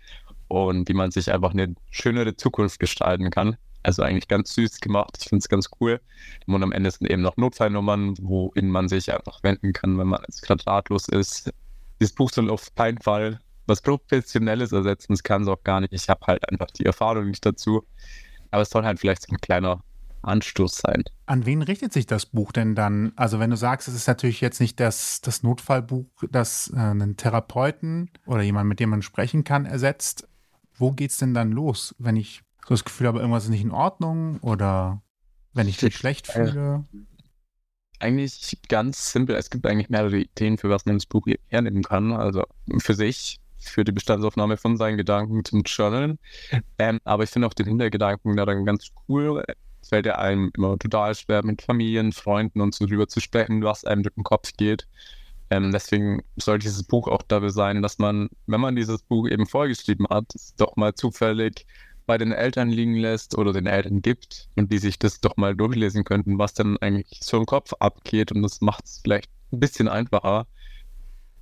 und 0.48 0.88
wie 0.88 0.94
man 0.94 1.12
sich 1.12 1.30
einfach 1.30 1.52
eine 1.52 1.76
schönere 1.92 2.34
Zukunft 2.34 2.80
gestalten 2.80 3.30
kann. 3.30 3.56
Also 3.84 4.02
eigentlich 4.02 4.28
ganz 4.28 4.54
süß 4.54 4.80
gemacht. 4.80 5.16
Ich 5.20 5.28
finde 5.28 5.42
es 5.42 5.48
ganz 5.48 5.68
cool. 5.80 6.00
Und 6.46 6.62
am 6.62 6.72
Ende 6.72 6.90
sind 6.90 7.08
eben 7.08 7.22
noch 7.22 7.36
Notfallnummern, 7.36 8.14
wohin 8.20 8.70
man 8.70 8.88
sich 8.88 9.12
einfach 9.12 9.42
wenden 9.42 9.72
kann, 9.72 9.98
wenn 9.98 10.08
man 10.08 10.22
jetzt 10.22 10.42
gerade 10.42 10.66
ratlos 10.66 11.08
ist. 11.08 11.52
Dieses 12.00 12.14
Buch 12.14 12.30
soll 12.30 12.50
auf 12.50 12.74
keinen 12.74 12.98
Fall 12.98 13.38
was 13.66 13.80
Professionelles 13.80 14.72
ersetzen. 14.72 15.12
Das 15.12 15.22
kann 15.22 15.42
es 15.42 15.48
auch 15.48 15.62
gar 15.62 15.80
nicht. 15.80 15.92
Ich 15.92 16.08
habe 16.08 16.26
halt 16.26 16.48
einfach 16.50 16.70
die 16.70 16.84
Erfahrung 16.84 17.26
nicht 17.26 17.44
dazu. 17.44 17.84
Aber 18.50 18.62
es 18.62 18.70
soll 18.70 18.84
halt 18.84 19.00
vielleicht 19.00 19.22
so 19.22 19.34
ein 19.34 19.40
kleiner 19.40 19.82
Anstoß 20.22 20.76
sein. 20.76 21.04
An 21.26 21.44
wen 21.46 21.62
richtet 21.62 21.92
sich 21.92 22.06
das 22.06 22.26
Buch 22.26 22.52
denn 22.52 22.74
dann? 22.74 23.12
Also 23.16 23.38
wenn 23.38 23.50
du 23.50 23.56
sagst, 23.56 23.88
es 23.88 23.94
ist 23.94 24.06
natürlich 24.06 24.40
jetzt 24.40 24.60
nicht 24.60 24.80
das, 24.80 25.20
das 25.20 25.42
Notfallbuch, 25.42 26.06
das 26.30 26.72
äh, 26.74 26.78
einen 26.78 27.16
Therapeuten 27.16 28.10
oder 28.26 28.42
jemand, 28.42 28.68
mit 28.68 28.80
dem 28.80 28.90
man 28.90 29.02
sprechen 29.02 29.44
kann, 29.44 29.66
ersetzt. 29.66 30.28
Wo 30.76 30.92
geht 30.92 31.10
es 31.10 31.18
denn 31.18 31.34
dann 31.34 31.52
los, 31.52 31.94
wenn 31.98 32.16
ich 32.16 32.42
so 32.66 32.74
das 32.74 32.84
Gefühl 32.84 33.06
habe, 33.06 33.18
irgendwas 33.18 33.44
ist 33.44 33.50
nicht 33.50 33.64
in 33.64 33.70
Ordnung 33.70 34.38
oder 34.40 35.02
wenn 35.52 35.68
ich 35.68 35.82
mich 35.82 35.96
schlecht 35.96 36.26
fühle? 36.26 36.84
Eigentlich 38.00 38.58
ganz 38.68 39.12
simpel. 39.12 39.36
Es 39.36 39.50
gibt 39.50 39.66
eigentlich 39.66 39.88
mehrere 39.88 40.18
Ideen, 40.18 40.58
für 40.58 40.68
was 40.68 40.84
man 40.84 40.96
das 40.96 41.06
Buch 41.06 41.26
hernehmen 41.48 41.82
kann. 41.82 42.12
Also 42.12 42.42
für 42.78 42.94
sich, 42.94 43.40
für 43.58 43.84
die 43.84 43.92
Bestandsaufnahme 43.92 44.56
von 44.56 44.76
seinen 44.76 44.96
Gedanken 44.96 45.44
zum 45.44 45.62
Journalen. 45.62 46.18
Ähm, 46.78 47.00
aber 47.04 47.24
ich 47.24 47.30
finde 47.30 47.46
auch 47.48 47.54
den 47.54 47.66
Hintergedanken 47.66 48.36
daran 48.36 48.64
ganz 48.64 48.88
cool. 49.08 49.44
Es 49.80 49.88
fällt 49.90 50.06
ja 50.06 50.16
einem 50.16 50.50
immer 50.56 50.78
total 50.78 51.14
schwer, 51.14 51.44
mit 51.44 51.62
Familien, 51.62 52.12
Freunden 52.12 52.60
und 52.60 52.74
so 52.74 52.86
drüber 52.86 53.06
zu 53.06 53.20
sprechen, 53.20 53.62
was 53.62 53.84
einem 53.84 54.02
durch 54.02 54.14
den 54.14 54.24
Kopf 54.24 54.52
geht. 54.56 54.88
Ähm, 55.50 55.72
deswegen 55.72 56.22
soll 56.36 56.58
dieses 56.58 56.82
Buch 56.82 57.06
auch 57.06 57.22
dafür 57.22 57.50
sein, 57.50 57.82
dass 57.82 57.98
man, 57.98 58.28
wenn 58.46 58.60
man 58.60 58.76
dieses 58.76 59.02
Buch 59.02 59.28
eben 59.28 59.46
vorgeschrieben 59.46 60.06
hat, 60.08 60.34
es 60.34 60.54
doch 60.56 60.76
mal 60.76 60.94
zufällig 60.94 61.66
bei 62.06 62.18
den 62.18 62.32
Eltern 62.32 62.68
liegen 62.68 62.96
lässt 62.96 63.36
oder 63.36 63.52
den 63.52 63.66
Eltern 63.66 64.02
gibt 64.02 64.48
und 64.56 64.70
die 64.70 64.78
sich 64.78 64.98
das 64.98 65.20
doch 65.20 65.36
mal 65.36 65.54
durchlesen 65.56 66.04
könnten, 66.04 66.38
was 66.38 66.54
dann 66.54 66.76
eigentlich 66.78 67.20
so 67.22 67.38
im 67.38 67.46
Kopf 67.46 67.72
abgeht. 67.78 68.32
Und 68.32 68.42
das 68.42 68.60
macht 68.60 68.84
es 68.84 69.00
vielleicht 69.02 69.30
ein 69.52 69.60
bisschen 69.60 69.88
einfacher, 69.88 70.46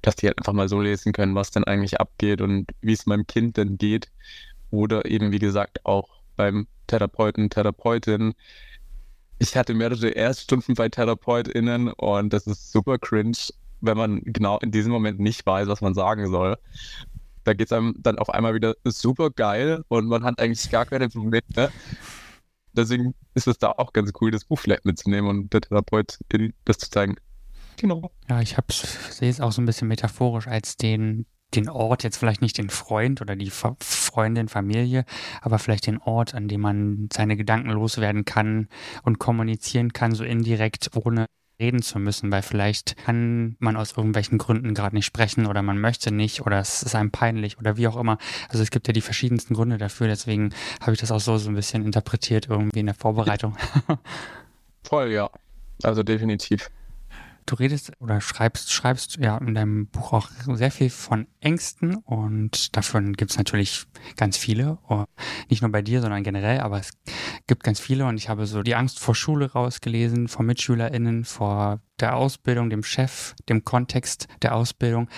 dass 0.03 0.17
die 0.17 0.27
halt 0.27 0.39
einfach 0.39 0.53
mal 0.53 0.69
so 0.69 0.81
lesen 0.81 1.13
können, 1.13 1.35
was 1.35 1.51
denn 1.51 1.65
eigentlich 1.65 2.01
abgeht 2.01 2.41
und 2.41 2.71
wie 2.81 2.93
es 2.93 3.07
meinem 3.07 3.27
Kind 3.27 3.57
denn 3.57 3.79
geht. 3.79 4.11
Oder 4.71 5.05
eben 5.07 5.33
wie 5.33 5.39
gesagt 5.39 5.85
auch 5.85 6.09
beim 6.37 6.67
Therapeuten, 6.87 7.51
Therapeutin. 7.51 8.35
Ich 9.39 9.57
hatte 9.57 9.75
mehrere 9.75 10.11
Erststunden 10.11 10.75
bei 10.75 10.89
TherapeutInnen 10.89 11.89
und 11.93 12.33
das 12.33 12.47
ist 12.47 12.71
super 12.71 12.99
cringe, 12.99 13.37
wenn 13.81 13.97
man 13.97 14.21
genau 14.25 14.59
in 14.61 14.71
diesem 14.71 14.93
Moment 14.93 15.19
nicht 15.19 15.45
weiß, 15.45 15.69
was 15.69 15.81
man 15.81 15.95
sagen 15.95 16.31
soll 16.31 16.57
da 17.45 17.55
geht 17.55 17.67
es 17.67 17.73
einem 17.73 17.95
dann 17.99 18.19
auf 18.19 18.31
einmal 18.31 18.55
wieder 18.55 18.75
super 18.85 19.31
geil 19.31 19.83
und 19.89 20.07
man 20.07 20.25
hat 20.25 20.39
eigentlich 20.39 20.71
gar 20.71 20.87
keine 20.87 21.09
Probleme. 21.09 21.71
Deswegen 22.73 23.15
ist 23.35 23.47
es 23.47 23.59
da 23.59 23.73
auch 23.73 23.93
ganz 23.93 24.13
cool, 24.21 24.31
das 24.31 24.45
Buch 24.45 24.59
vielleicht 24.59 24.85
mitzunehmen 24.85 25.29
und 25.29 25.53
der 25.53 25.61
Therapeut 25.61 26.19
das 26.65 26.79
zu 26.79 26.91
zeigen. 26.91 27.17
Genau. 27.77 28.11
Ja, 28.29 28.41
ich 28.41 28.57
sehe 29.11 29.31
es 29.31 29.41
auch 29.41 29.53
so 29.53 29.61
ein 29.61 29.67
bisschen 29.67 29.89
metaphorisch 29.89 30.47
als 30.47 30.77
den, 30.77 31.27
den 31.55 31.69
Ort, 31.69 32.03
jetzt 32.03 32.17
vielleicht 32.17 32.41
nicht 32.41 32.59
den 32.59 32.71
Freund 32.71 33.21
oder 33.21 33.37
die 33.37 33.51
Freundin, 33.51 34.49
Familie, 34.49 35.05
aber 35.41 35.59
vielleicht 35.59 35.87
den 35.87 35.99
Ort, 35.99 36.35
an 36.35 36.49
dem 36.49 36.61
man 36.61 37.09
seine 37.13 37.37
Gedanken 37.37 37.71
loswerden 37.71 38.25
kann 38.25 38.69
und 39.03 39.19
kommunizieren 39.19 39.93
kann, 39.93 40.15
so 40.15 40.25
indirekt, 40.25 40.91
ohne 40.95 41.27
reden 41.63 41.81
zu 41.81 41.99
müssen, 41.99 42.31
weil 42.31 42.43
vielleicht 42.43 42.97
kann 43.05 43.57
man 43.59 43.77
aus 43.77 43.97
irgendwelchen 43.97 44.37
Gründen 44.37 44.75
gerade 44.75 44.95
nicht 44.95 45.07
sprechen 45.07 45.47
oder 45.47 45.63
man 45.63 45.79
möchte 45.79 46.13
nicht 46.13 46.43
oder 46.43 46.59
es 46.59 46.83
ist 46.83 46.95
einem 46.95 47.11
peinlich 47.11 47.59
oder 47.59 47.77
wie 47.77 47.89
auch 47.89 47.97
immer. 47.97 48.19
Also 48.49 48.63
es 48.63 48.71
gibt 48.71 48.87
ja 48.87 48.93
die 48.93 49.01
verschiedensten 49.01 49.55
Gründe 49.55 49.79
dafür, 49.79 50.09
deswegen 50.09 50.53
habe 50.81 50.93
ich 50.93 51.01
das 51.01 51.11
auch 51.11 51.21
so, 51.21 51.39
so 51.39 51.49
ein 51.49 51.55
bisschen 51.55 51.85
interpretiert 51.85 52.49
irgendwie 52.49 52.81
in 52.81 52.87
der 52.87 52.95
Vorbereitung. 52.95 53.57
Voll, 54.83 55.13
ja. 55.13 55.31
Also 55.83 56.03
definitiv. 56.03 56.71
Du 57.47 57.57
redest 57.57 57.93
oder 58.01 58.21
schreibst, 58.21 58.73
schreibst 58.73 59.17
ja 59.17 59.37
in 59.39 59.55
deinem 59.55 59.87
Buch 59.89 60.13
auch 60.13 60.29
sehr 60.55 60.71
viel 60.71 60.91
von 60.91 61.27
Ängsten 61.41 61.97
und 61.97 62.77
davon 62.77 63.15
gibt 63.15 63.33
es 63.33 63.39
natürlich 63.39 63.85
ganz 64.17 64.37
viele. 64.37 64.79
Nicht 65.49 65.63
nur 65.63 65.73
bei 65.73 65.83
dir, 65.83 66.01
sondern 66.01 66.23
generell, 66.23 66.61
aber 66.61 66.79
es 66.79 66.93
gibt 67.47 67.65
ganz 67.65 67.81
viele 67.81 68.07
und 68.07 68.17
ich 68.17 68.29
habe 68.29 68.47
so 68.47 68.63
die 68.63 68.75
Angst 68.75 69.01
vor 69.01 69.15
Schule 69.15 69.53
rausgelesen, 69.53 70.29
vor 70.29 70.45
MitschülerInnen, 70.45 71.25
vor 71.25 71.81
der 72.01 72.17
Ausbildung, 72.17 72.71
dem 72.71 72.83
Chef, 72.83 73.35
dem 73.49 73.65
Kontext 73.65 74.29
der 74.43 74.55
Ausbildung. 74.55 75.09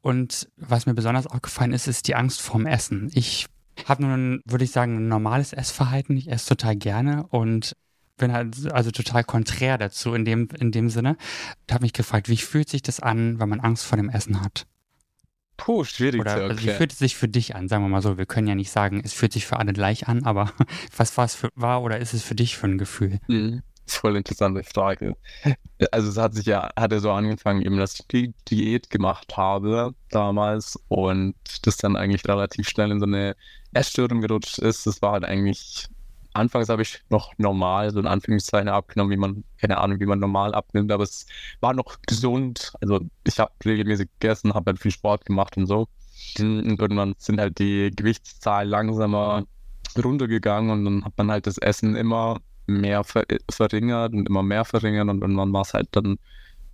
Und 0.00 0.48
was 0.56 0.86
mir 0.86 0.94
besonders 0.94 1.26
aufgefallen 1.26 1.72
ist, 1.72 1.88
ist 1.88 2.08
die 2.08 2.14
Angst 2.14 2.40
vorm 2.40 2.66
Essen. 2.66 3.10
Ich 3.14 3.46
habe 3.84 4.04
nun, 4.04 4.40
würde 4.46 4.64
ich 4.64 4.70
sagen, 4.70 4.96
ein 4.96 5.08
normales 5.08 5.52
Essverhalten. 5.52 6.16
Ich 6.16 6.30
esse 6.30 6.48
total 6.48 6.76
gerne 6.76 7.26
und 7.28 7.76
bin 8.16 8.32
halt 8.32 8.72
also 8.72 8.90
total 8.90 9.24
konträr 9.24 9.78
dazu 9.78 10.14
in 10.14 10.24
dem, 10.24 10.48
in 10.58 10.72
dem 10.72 10.88
Sinne. 10.88 11.16
Ich 11.66 11.74
habe 11.74 11.84
mich 11.84 11.92
gefragt, 11.92 12.28
wie 12.28 12.36
fühlt 12.36 12.68
sich 12.68 12.82
das 12.82 13.00
an, 13.00 13.38
wenn 13.38 13.48
man 13.48 13.60
Angst 13.60 13.84
vor 13.84 13.96
dem 13.96 14.08
Essen 14.08 14.40
hat? 14.40 14.66
Puh, 15.56 15.84
schwierig 15.84 16.20
Oder, 16.20 16.36
zu 16.36 16.42
also 16.42 16.62
wie 16.62 16.70
fühlt 16.70 16.92
es 16.92 16.98
sich 16.98 17.16
für 17.16 17.28
dich 17.28 17.56
an? 17.56 17.68
Sagen 17.68 17.82
wir 17.82 17.88
mal 17.88 18.02
so, 18.02 18.18
wir 18.18 18.26
können 18.26 18.46
ja 18.46 18.54
nicht 18.54 18.70
sagen, 18.70 19.00
es 19.04 19.12
fühlt 19.12 19.32
sich 19.32 19.46
für 19.46 19.58
alle 19.58 19.72
gleich 19.72 20.06
an, 20.06 20.24
aber 20.24 20.52
was 20.96 21.16
war 21.16 21.24
es 21.24 21.34
für, 21.34 21.48
war 21.54 21.82
oder 21.82 21.98
ist 21.98 22.14
es 22.14 22.22
für 22.22 22.34
dich 22.34 22.56
für 22.56 22.66
ein 22.66 22.78
Gefühl? 22.78 23.20
Mhm. 23.28 23.62
Voll 23.88 24.16
interessante 24.16 24.64
Frage. 24.64 25.14
Also 25.92 26.08
es 26.08 26.16
hat 26.16 26.34
sich 26.34 26.46
ja, 26.46 26.70
hatte 26.76 26.98
so 26.98 27.12
angefangen, 27.12 27.62
eben, 27.62 27.76
dass 27.76 28.00
ich 28.00 28.06
die 28.08 28.34
Diät 28.50 28.90
gemacht 28.90 29.36
habe 29.36 29.94
damals 30.10 30.76
und 30.88 31.36
das 31.62 31.76
dann 31.76 31.94
eigentlich 31.94 32.26
relativ 32.26 32.68
schnell 32.68 32.90
in 32.90 32.98
so 32.98 33.06
eine 33.06 33.36
Essstörung 33.74 34.20
gerutscht 34.20 34.58
ist. 34.58 34.88
Das 34.88 35.00
war 35.02 35.12
halt 35.12 35.24
eigentlich 35.24 35.86
Anfangs 36.36 36.68
habe 36.68 36.82
ich 36.82 37.02
noch 37.08 37.32
normal, 37.38 37.90
so 37.90 38.00
in 38.00 38.06
Anführungszeichen 38.06 38.68
abgenommen, 38.68 39.10
wie 39.12 39.16
man, 39.16 39.44
keine 39.58 39.78
Ahnung, 39.78 40.00
wie 40.00 40.06
man 40.06 40.18
normal 40.18 40.54
abnimmt, 40.54 40.92
aber 40.92 41.04
es 41.04 41.26
war 41.60 41.74
noch 41.74 42.00
gesund. 42.02 42.72
Also 42.80 43.00
ich 43.24 43.38
habe 43.38 43.52
regelmäßig 43.64 44.08
gegessen, 44.20 44.54
habe 44.54 44.70
halt 44.70 44.80
viel 44.80 44.90
Sport 44.90 45.24
gemacht 45.24 45.56
und 45.56 45.66
so. 45.66 45.88
Und 46.38 46.78
irgendwann 46.80 47.14
sind 47.18 47.40
halt 47.40 47.58
die 47.58 47.90
Gewichtszahlen 47.94 48.68
langsamer 48.68 49.44
runtergegangen 49.96 50.70
und 50.70 50.84
dann 50.84 51.04
hat 51.04 51.14
man 51.16 51.30
halt 51.30 51.46
das 51.46 51.58
Essen 51.58 51.96
immer 51.96 52.40
mehr 52.66 53.04
ver 53.04 53.24
verringert 53.50 54.12
und 54.12 54.28
immer 54.28 54.42
mehr 54.42 54.64
verringert 54.64 55.08
und 55.08 55.22
irgendwann 55.22 55.52
war 55.52 55.62
es 55.62 55.74
halt 55.74 55.88
dann 55.92 56.18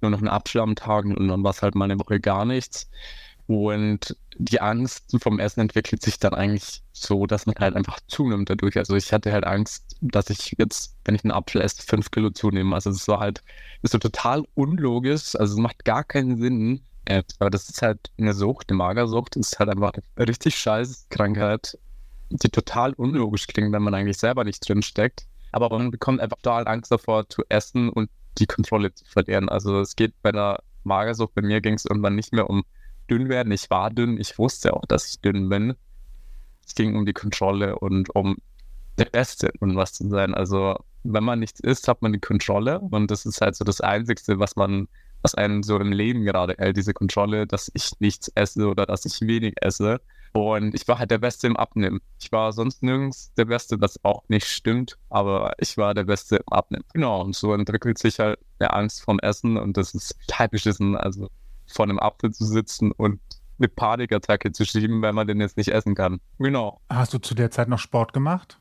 nur 0.01 0.11
noch 0.11 0.20
ein 0.20 0.29
Abschlag 0.29 0.64
am 0.64 0.75
Tag 0.75 1.05
und 1.05 1.29
dann 1.29 1.44
war 1.44 1.51
es 1.51 1.62
halt 1.62 1.75
mal 1.75 1.85
eine 1.85 1.98
Woche 2.01 2.20
gar 2.20 2.44
nichts. 2.44 2.90
Und 3.53 4.17
die 4.38 4.62
Angst 4.62 5.15
vom 5.23 5.38
Essen 5.38 5.61
entwickelt 5.61 6.01
sich 6.01 6.19
dann 6.19 6.33
eigentlich 6.33 6.83
so, 6.95 7.27
dass 7.27 7.45
man 7.45 7.55
halt 7.59 7.77
einfach 7.77 8.01
zunimmt 8.07 8.49
dadurch. 8.49 8.79
Also 8.79 8.97
ich 8.97 9.12
hatte 9.12 9.31
halt 9.31 9.45
Angst, 9.45 9.95
dass 10.01 10.31
ich 10.31 10.55
jetzt, 10.57 10.97
wenn 11.05 11.15
ich 11.15 11.23
einen 11.23 11.33
Apfel 11.33 11.61
esse, 11.61 11.83
fünf 11.83 12.11
Kilo 12.11 12.31
zunehme. 12.31 12.75
Also 12.75 12.88
es 12.88 13.07
war 13.09 13.21
halt, 13.21 13.43
ist 13.83 13.93
so 13.93 13.99
total 13.99 14.45
unlogisch. 14.55 15.37
Also 15.37 15.53
es 15.53 15.59
macht 15.59 15.85
gar 15.85 16.03
keinen 16.03 16.38
Sinn. 16.41 16.81
Äh, 17.05 17.25
aber 17.41 17.51
das 17.51 17.69
ist 17.69 17.83
halt 17.83 18.11
eine 18.17 18.33
Sucht, 18.33 18.71
eine 18.71 18.79
Magersucht. 18.79 19.37
Das 19.37 19.49
ist 19.49 19.59
halt 19.59 19.69
einfach 19.69 19.93
eine 19.93 20.29
richtig 20.29 20.57
scheiß 20.57 21.09
Krankheit, 21.11 21.77
die 22.31 22.49
total 22.49 22.95
unlogisch 22.95 23.47
klingt, 23.49 23.71
wenn 23.73 23.83
man 23.83 23.93
eigentlich 23.93 24.17
selber 24.17 24.45
nicht 24.45 24.67
drin 24.67 24.81
steckt. 24.81 25.27
Aber 25.51 25.69
man 25.69 25.91
bekommt 25.91 26.21
einfach 26.21 26.38
total 26.38 26.67
Angst 26.69 26.91
davor 26.91 27.29
zu 27.29 27.43
essen 27.51 27.91
und 27.91 28.09
die 28.38 28.47
Kontrolle 28.47 28.95
zu 28.95 29.05
verlieren. 29.05 29.51
Also 29.51 29.79
es 29.81 29.95
geht 29.95 30.15
bei 30.23 30.31
einer 30.31 30.61
Magersucht, 30.85 31.35
bei 31.35 31.43
mir 31.43 31.61
ging 31.61 31.75
es 31.75 31.85
irgendwann 31.85 32.15
nicht 32.15 32.33
mehr 32.33 32.49
um 32.49 32.65
dünn 33.12 33.29
werden. 33.29 33.53
Ich 33.53 33.68
war 33.68 33.90
dünn, 33.90 34.18
ich 34.18 34.38
wusste 34.38 34.75
auch, 34.75 34.87
dass 34.87 35.07
ich 35.09 35.20
dünn 35.20 35.48
bin. 35.51 35.75
Es 36.66 36.75
ging 36.75 36.96
um 36.96 37.05
die 37.05 37.12
Kontrolle 37.12 37.79
und 37.79 38.14
um 38.14 38.38
der 38.98 39.05
Beste 39.05 39.53
und 39.61 39.77
was 39.77 39.92
zu 39.92 40.09
sein. 40.09 40.35
Also, 40.35 40.77
wenn 41.05 41.25
man 41.25 41.40
nichts 41.40 41.61
isst, 41.61 41.88
hat 41.88 42.01
man 42.01 42.12
die 42.12 42.20
Kontrolle 42.20 42.81
und 42.81 43.11
das 43.11 43.27
ist 43.27 43.40
halt 43.40 43.57
so 43.57 43.64
das 43.64 43.81
Einzige, 43.81 44.38
was 44.38 44.57
man, 44.57 44.88
was 45.22 45.35
einen 45.35 45.62
so 45.62 45.79
im 45.79 45.92
Leben 45.92 46.25
gerade 46.25 46.55
hält, 46.57 46.77
diese 46.77 46.94
Kontrolle, 46.94 47.46
dass 47.46 47.70
ich 47.75 47.92
nichts 48.01 48.29
esse 48.35 48.68
oder 48.68 48.87
dass 48.87 49.05
ich 49.05 49.20
wenig 49.20 49.55
esse. 49.61 50.01
Und 50.33 50.75
ich 50.75 50.88
war 50.88 50.98
halt 50.98 51.11
der 51.11 51.18
Beste 51.18 51.46
im 51.46 51.59
Abnehmen. 51.59 52.01
Ich 52.18 52.33
war 52.33 52.53
sonst 52.53 52.83
nirgends 52.83 53.35
der 53.35 53.44
Beste, 53.44 53.79
was 53.83 54.03
auch 54.03 54.22
nicht 54.29 54.46
stimmt, 54.46 54.96
aber 55.11 55.53
ich 55.59 55.77
war 55.77 55.92
der 55.92 56.05
Beste 56.05 56.37
im 56.37 56.48
Abnehmen. 56.51 56.85
Genau, 56.94 57.20
und 57.20 57.37
so 57.37 57.53
entwickelt 57.53 57.98
sich 57.98 58.18
halt 58.18 58.38
der 58.59 58.75
Angst 58.75 59.03
vom 59.03 59.18
Essen 59.18 59.59
und 59.59 59.77
das 59.77 59.94
ist 59.94 60.16
total 60.27 60.48
beschissen, 60.48 60.96
also 60.96 61.29
vor 61.72 61.85
einem 61.85 61.98
Apfel 61.98 62.32
zu 62.32 62.44
sitzen 62.44 62.92
und 62.92 63.20
eine 63.58 63.68
Panikattacke 63.68 64.52
zu 64.52 64.64
schieben, 64.64 65.02
weil 65.02 65.12
man 65.12 65.26
den 65.26 65.40
jetzt 65.40 65.56
nicht 65.56 65.68
essen 65.68 65.94
kann. 65.94 66.20
Genau. 66.38 66.80
Hast 66.88 67.14
du 67.14 67.18
zu 67.18 67.35
der 67.35 67.50
Zeit 67.50 67.68
noch 67.68 67.78
Sport 67.78 68.12
gemacht? 68.12 68.61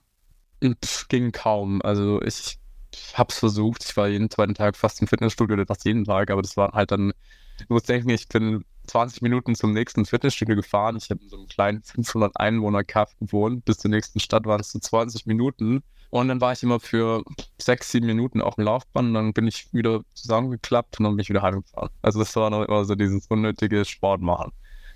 Pff, 0.64 1.08
ging 1.08 1.32
kaum. 1.32 1.82
Also 1.82 2.22
ich, 2.22 2.60
ich 2.94 3.18
habe 3.18 3.30
es 3.32 3.40
versucht. 3.40 3.84
Ich 3.84 3.98
war 3.98 4.08
jeden 4.08 4.30
zweiten 4.30 4.54
Tag 4.54 4.76
fast 4.76 5.02
im 5.02 5.08
Fitnessstudio 5.08 5.56
oder 5.56 5.66
fast 5.66 5.86
jeden 5.86 6.06
Tag, 6.06 6.30
aber 6.30 6.42
das 6.42 6.56
war 6.56 6.74
halt 6.74 6.92
dann, 6.92 7.14
du 7.58 7.74
musst 7.74 7.90
denken, 7.90 8.10
ich 8.10 8.28
bin 8.28 8.64
20 8.88 9.22
Minuten 9.22 9.56
zum 9.56 9.72
nächsten 9.72 10.06
Fitnessstudio 10.06 10.56
gefahren. 10.56 10.98
Ich 10.98 11.10
habe 11.10 11.22
in 11.22 11.30
so 11.30 11.38
einem 11.38 11.48
kleinen 11.48 11.82
500 11.82 12.38
Einwohner 12.38 12.84
Kaff 12.84 13.16
gewohnt. 13.20 13.66
Bis 13.66 13.78
zur 13.78 13.90
nächsten 13.90 14.20
Stadt 14.20 14.46
waren 14.46 14.60
es 14.60 14.72
so 14.72 14.80
20 14.80 15.26
Minuten. 15.26 15.84
Und 16.12 16.28
dann 16.28 16.42
war 16.42 16.52
ich 16.52 16.62
immer 16.62 16.80
für 16.80 17.24
sechs, 17.60 17.92
sieben 17.92 18.06
Minuten 18.06 18.42
auf 18.42 18.56
dem 18.56 18.66
Laufband 18.66 19.08
und 19.10 19.14
dann 19.14 19.34
bin 19.34 19.48
ich 19.48 19.74
wieder 19.74 20.02
zusammengeklappt 20.14 21.00
und 21.00 21.06
dann 21.06 21.16
bin 21.16 21.22
ich 21.24 21.30
wieder 21.30 21.42
heimgefahren. 21.42 21.90
Also 22.02 22.20
das 22.20 22.36
war 22.36 22.50
noch 22.50 22.66
immer 22.66 22.84
so 22.86 22.96
dieses 22.96 23.28
unnötige 23.28 23.86
Sport 23.86 24.22
machen. 24.22 24.52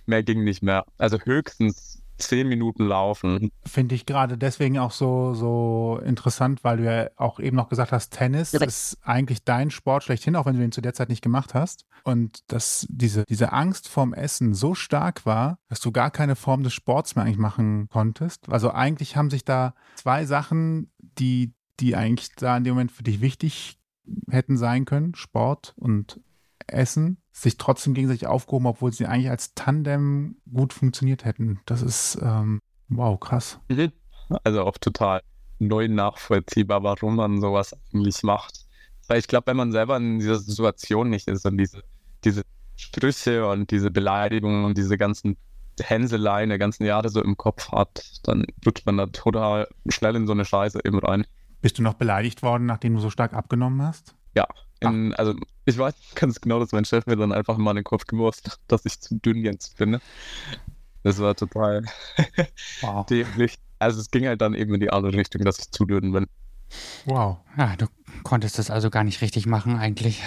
Mehr 0.06 0.24
ging 0.24 0.44
nicht 0.44 0.62
mehr. 0.62 0.86
Also 0.98 1.18
höchstens 1.20 2.04
zehn 2.18 2.48
Minuten 2.48 2.86
laufen. 2.86 3.52
Finde 3.66 3.96
ich 3.96 4.06
gerade 4.06 4.38
deswegen 4.38 4.78
auch 4.80 4.92
so, 4.92 5.34
so 5.34 6.00
interessant, 6.04 6.64
weil 6.64 6.78
du 6.78 6.86
ja 6.86 7.10
auch 7.16 7.40
eben 7.40 7.56
noch 7.56 7.70
gesagt 7.70 7.92
hast, 7.92 8.12
Tennis 8.12 8.52
ja. 8.52 8.64
ist 8.64 8.98
eigentlich 9.02 9.44
dein 9.44 9.72
Sport 9.72 10.04
schlechthin, 10.04 10.36
auch 10.36 10.46
wenn 10.46 10.58
du 10.58 10.64
ihn 10.64 10.72
zu 10.72 10.82
der 10.82 10.94
Zeit 10.94 11.10
nicht 11.10 11.22
gemacht 11.22 11.54
hast. 11.54 11.86
Und 12.04 12.40
dass 12.52 12.86
diese, 12.90 13.24
diese 13.28 13.52
Angst 13.52 13.88
vorm 13.88 14.14
Essen 14.14 14.54
so 14.54 14.76
stark 14.76 15.26
war, 15.26 15.60
dass 15.70 15.80
du 15.80 15.92
gar 15.92 16.12
keine 16.12 16.36
Form 16.36 16.64
des 16.64 16.74
Sports 16.74 17.16
mehr 17.16 17.26
eigentlich 17.26 17.38
machen 17.38 17.88
konntest. 17.90 18.50
Also 18.50 18.72
eigentlich 18.72 19.16
haben 19.16 19.30
sich 19.30 19.44
da 19.44 19.74
zwei 19.96 20.26
Sachen, 20.26 20.92
die, 21.00 21.54
die 21.80 21.96
eigentlich 21.96 22.30
da 22.36 22.56
in 22.58 22.64
dem 22.64 22.76
Moment 22.76 22.92
für 22.92 23.04
dich 23.04 23.22
wichtig 23.22 23.80
hätten 24.30 24.58
sein 24.58 24.86
können, 24.86 25.16
Sport 25.16 25.74
und 25.78 26.20
Essen, 26.68 27.18
sich 27.32 27.58
trotzdem 27.58 27.94
gegenseitig 27.94 28.28
aufgehoben, 28.28 28.66
obwohl 28.66 28.92
sie 28.92 29.06
eigentlich 29.06 29.30
als 29.30 29.54
Tandem 29.54 30.38
gut 30.52 30.74
funktioniert 30.74 31.26
hätten. 31.26 31.60
Das 31.66 31.82
ist, 31.82 32.18
ähm, 32.22 32.60
wow, 32.88 33.20
krass. 33.20 33.60
Mhm. 33.70 33.92
Also 34.44 34.64
auch 34.64 34.78
total 34.78 35.22
neu 35.60 35.88
nachvollziehbar, 35.88 36.84
warum 36.84 37.16
man 37.18 37.40
sowas 37.40 37.76
eigentlich 37.94 38.24
macht. 38.24 38.66
Weil 39.08 39.20
ich 39.20 39.28
glaube, 39.28 39.48
wenn 39.48 39.58
man 39.58 39.72
selber 39.72 39.98
in 39.98 40.20
dieser 40.20 40.40
Situation 40.40 41.10
nicht 41.10 41.28
ist 41.28 41.46
und 41.46 41.58
diese, 41.58 41.84
diese 42.24 42.42
Sprüche 42.76 43.48
und 43.48 43.72
diese 43.72 43.92
Beleidigungen 43.92 44.66
und 44.66 44.78
diese 44.78 44.98
ganzen 44.98 45.38
Hänseleien 45.80 46.50
der 46.50 46.58
ganzen 46.58 46.86
Jahre 46.86 47.10
so 47.10 47.22
im 47.22 47.38
Kopf 47.38 47.72
hat, 47.72 48.04
dann 48.24 48.46
rutscht 48.66 48.86
man 48.86 48.98
da 48.98 49.06
total 49.08 49.68
schnell 49.90 50.16
in 50.16 50.26
so 50.26 50.34
eine 50.34 50.46
Scheiße 50.46 50.80
eben 50.84 51.00
rein. 51.00 51.26
Bist 51.62 51.78
du 51.78 51.84
noch 51.84 51.96
beleidigt 51.96 52.44
worden, 52.44 52.66
nachdem 52.66 52.96
du 52.96 53.00
so 53.00 53.10
stark 53.10 53.34
abgenommen 53.34 53.82
hast? 53.82 54.16
Ja, 54.36 54.48
in, 54.94 55.14
also 55.16 55.36
ich 55.66 55.78
weiß 55.78 55.94
ganz 56.16 56.42
genau, 56.42 56.60
dass 56.60 56.72
mein 56.72 56.86
Chef 56.86 57.06
mir 57.06 57.16
dann 57.16 57.32
einfach 57.32 57.58
mal 57.58 57.72
in 57.72 57.78
den 57.78 57.84
Kopf 57.84 58.06
geworfen 58.06 58.44
hat, 58.46 58.60
dass 58.68 58.86
ich 58.86 59.00
zu 59.00 59.16
dünn 59.16 59.44
jetzt 59.44 59.78
bin. 59.78 59.92
Ne? 59.92 60.02
Das 61.04 61.20
war 61.20 61.36
total 61.36 61.86
wow. 62.82 63.06
dämlich. 63.06 63.58
Also 63.80 64.00
es 64.00 64.10
ging 64.10 64.26
halt 64.26 64.42
dann 64.42 64.54
eben 64.54 64.74
in 64.74 64.80
die 64.80 64.90
andere 64.90 65.14
Richtung, 65.14 65.44
dass 65.44 65.60
ich 65.60 65.72
zu 65.72 65.86
dünn 65.86 66.12
bin. 66.12 66.28
Wow. 67.06 67.38
Ja, 67.58 67.76
du 67.76 67.88
konntest 68.24 68.58
das 68.58 68.72
also 68.72 68.90
gar 68.90 69.04
nicht 69.04 69.22
richtig 69.22 69.46
machen 69.46 69.78
eigentlich. 69.78 70.22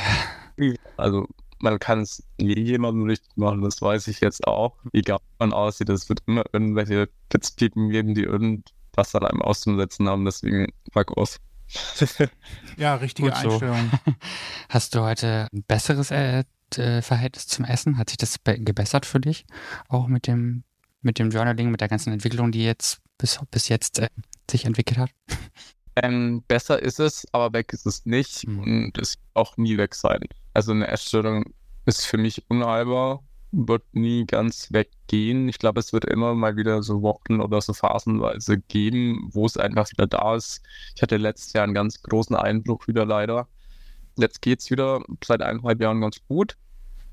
Also 0.96 1.26
man 1.60 1.78
kann 1.78 2.00
es 2.00 2.22
nie 2.38 2.58
jemandem 2.58 3.04
richtig 3.04 3.36
machen, 3.36 3.62
das 3.62 3.82
weiß 3.82 4.08
ich 4.08 4.20
jetzt 4.20 4.46
auch. 4.46 4.76
Egal 4.92 5.18
wie 5.18 5.44
man 5.44 5.52
aussieht, 5.52 5.88
es 5.88 6.08
wird 6.08 6.22
immer 6.26 6.44
irgendwelche 6.52 7.08
Pitzpiepen 7.28 7.90
geben, 7.90 8.14
die 8.14 8.22
irgendwas 8.22 9.14
an 9.14 9.24
einem 9.24 9.42
auszusetzen 9.42 10.08
haben, 10.08 10.24
deswegen 10.24 10.72
fuck 10.92 11.16
off. 11.16 11.38
ja, 12.76 12.94
richtige 12.96 13.34
Einstellung. 13.34 13.90
Hast 14.68 14.94
du 14.94 15.00
heute 15.00 15.48
ein 15.52 15.62
besseres 15.64 16.10
äh, 16.10 16.44
Verhältnis 17.02 17.46
zum 17.46 17.64
Essen? 17.64 17.98
Hat 17.98 18.10
sich 18.10 18.18
das 18.18 18.38
gebessert 18.44 19.06
für 19.06 19.20
dich? 19.20 19.46
Auch 19.88 20.06
mit 20.06 20.26
dem, 20.26 20.64
mit 21.02 21.18
dem 21.18 21.30
Journaling, 21.30 21.70
mit 21.70 21.80
der 21.80 21.88
ganzen 21.88 22.12
Entwicklung, 22.12 22.52
die 22.52 22.64
jetzt 22.64 23.00
bis, 23.18 23.38
bis 23.50 23.68
jetzt 23.68 23.98
äh, 23.98 24.08
sich 24.50 24.64
entwickelt 24.64 24.98
hat? 24.98 25.10
Ähm, 26.00 26.44
besser 26.46 26.80
ist 26.80 27.00
es, 27.00 27.26
aber 27.32 27.52
weg 27.52 27.72
ist 27.72 27.84
es 27.84 28.06
nicht 28.06 28.46
mhm. 28.46 28.60
und 28.60 28.98
es 28.98 29.16
wird 29.16 29.26
auch 29.34 29.56
nie 29.56 29.76
weg 29.78 29.96
sein. 29.96 30.20
Also 30.54 30.70
eine 30.70 30.86
Essstörung 30.86 31.52
ist 31.86 32.06
für 32.06 32.18
mich 32.18 32.48
unheilbar 32.48 33.24
wird 33.52 33.82
nie 33.92 34.26
ganz 34.26 34.72
weggehen. 34.72 35.48
Ich 35.48 35.58
glaube, 35.58 35.80
es 35.80 35.92
wird 35.92 36.04
immer 36.04 36.34
mal 36.34 36.56
wieder 36.56 36.82
so 36.82 37.02
Wochen 37.02 37.40
oder 37.40 37.60
so 37.60 37.72
phasenweise 37.72 38.58
geben, 38.58 39.28
wo 39.32 39.46
es 39.46 39.56
einfach 39.56 39.90
wieder 39.90 40.06
da 40.06 40.36
ist. 40.36 40.62
Ich 40.94 41.02
hatte 41.02 41.16
letztes 41.16 41.52
Jahr 41.52 41.64
einen 41.64 41.74
ganz 41.74 42.02
großen 42.02 42.36
Einbruch 42.36 42.86
wieder 42.86 43.06
leider. 43.06 43.48
Jetzt 44.16 44.42
geht 44.42 44.60
es 44.60 44.70
wieder 44.70 45.02
seit 45.24 45.42
eineinhalb 45.42 45.80
Jahren 45.80 46.00
ganz 46.00 46.18
gut, 46.28 46.56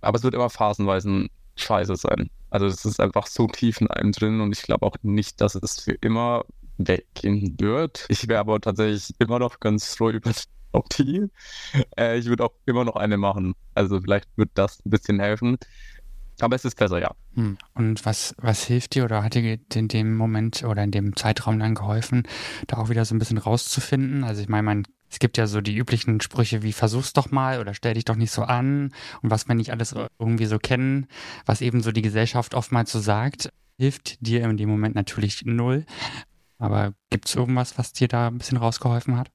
aber 0.02 0.18
es 0.18 0.24
wird 0.24 0.34
immer 0.34 0.50
phasenweise 0.50 1.28
scheiße 1.56 1.96
sein. 1.96 2.30
Also 2.50 2.66
es 2.66 2.86
ist 2.86 3.00
einfach 3.00 3.28
so 3.28 3.48
tief 3.48 3.82
in 3.82 3.88
einem 3.88 4.12
drin 4.12 4.42
und 4.42 4.52
ich 4.52 4.64
glaube 4.64 4.86
auch 4.86 4.96
nicht, 5.04 5.42
dass 5.42 5.56
es 5.56 5.82
für 5.82 5.94
immer 6.02 6.46
weggehen 6.78 7.56
wird. 7.60 8.06
Ich 8.10 8.28
wäre 8.28 8.40
aber 8.40 8.60
tatsächlich 8.60 9.14
immer 9.20 9.40
noch 9.40 9.60
ganz 9.60 9.96
froh 9.96 10.10
über 10.10 10.32
die. 10.98 11.30
Äh, 11.98 12.18
ich 12.18 12.26
würde 12.26 12.44
auch 12.46 12.54
immer 12.66 12.84
noch 12.86 12.96
eine 12.96 13.18
machen. 13.18 13.56
Also 13.74 14.02
vielleicht 14.02 14.28
wird 14.36 14.50
das 14.56 14.86
ein 14.86 14.90
bisschen 14.90 15.20
helfen. 15.20 15.58
Aber 16.40 16.56
es 16.56 16.66
ist 16.66 16.78
besser, 16.78 17.00
ja. 17.00 17.12
Hm. 17.36 17.58
Und 17.74 18.06
was, 18.06 18.36
was 18.38 18.64
hilft 18.66 18.96
dir 18.96 19.06
oder 19.06 19.24
hat 19.24 19.36
dir 19.36 19.58
in 19.74 19.88
dem 19.88 20.16
Moment 20.16 20.64
oder 20.64 20.84
in 20.84 20.92
dem 20.92 21.16
Zeitraum 21.16 21.60
dann 21.60 21.76
geholfen, 21.76 22.24
da 22.68 22.78
auch 22.78 22.90
wieder 22.90 23.06
so 23.06 23.16
ein 23.16 23.20
bisschen 23.20 23.38
rauszufinden? 23.38 24.24
Also 24.24 24.42
ich 24.42 24.50
meine, 24.50 24.64
man, 24.64 24.84
es 25.10 25.20
gibt 25.20 25.38
ja 25.38 25.48
so 25.48 25.62
die 25.62 25.76
üblichen 25.76 26.20
Sprüche 26.22 26.62
wie 26.62 26.74
versuch's 26.74 27.14
doch 27.14 27.32
mal 27.32 27.60
oder 27.60 27.74
stell 27.74 27.94
dich 27.94 28.06
doch 28.06 28.16
nicht 28.16 28.32
so 28.32 28.44
an 28.44 28.92
und 29.22 29.32
was 29.32 29.48
wir 29.48 29.56
nicht 29.56 29.72
alles 29.72 29.96
irgendwie 30.20 30.46
so 30.46 30.60
kennen, 30.60 31.08
was 31.46 31.62
eben 31.62 31.82
so 31.82 31.92
die 31.92 32.02
Gesellschaft 32.02 32.54
oftmals 32.54 32.92
so 32.92 33.00
sagt, 33.00 33.50
hilft 33.78 34.26
dir 34.26 34.44
in 34.44 34.58
dem 34.58 34.70
Moment 34.70 34.96
natürlich 34.96 35.44
null. 35.46 35.86
Aber 36.58 36.94
gibt 37.10 37.28
es 37.28 37.36
irgendwas, 37.36 37.78
was 37.78 37.94
dir 37.94 38.08
da 38.08 38.28
ein 38.28 38.38
bisschen 38.38 38.58
rausgeholfen 38.58 39.18
hat? 39.18 39.30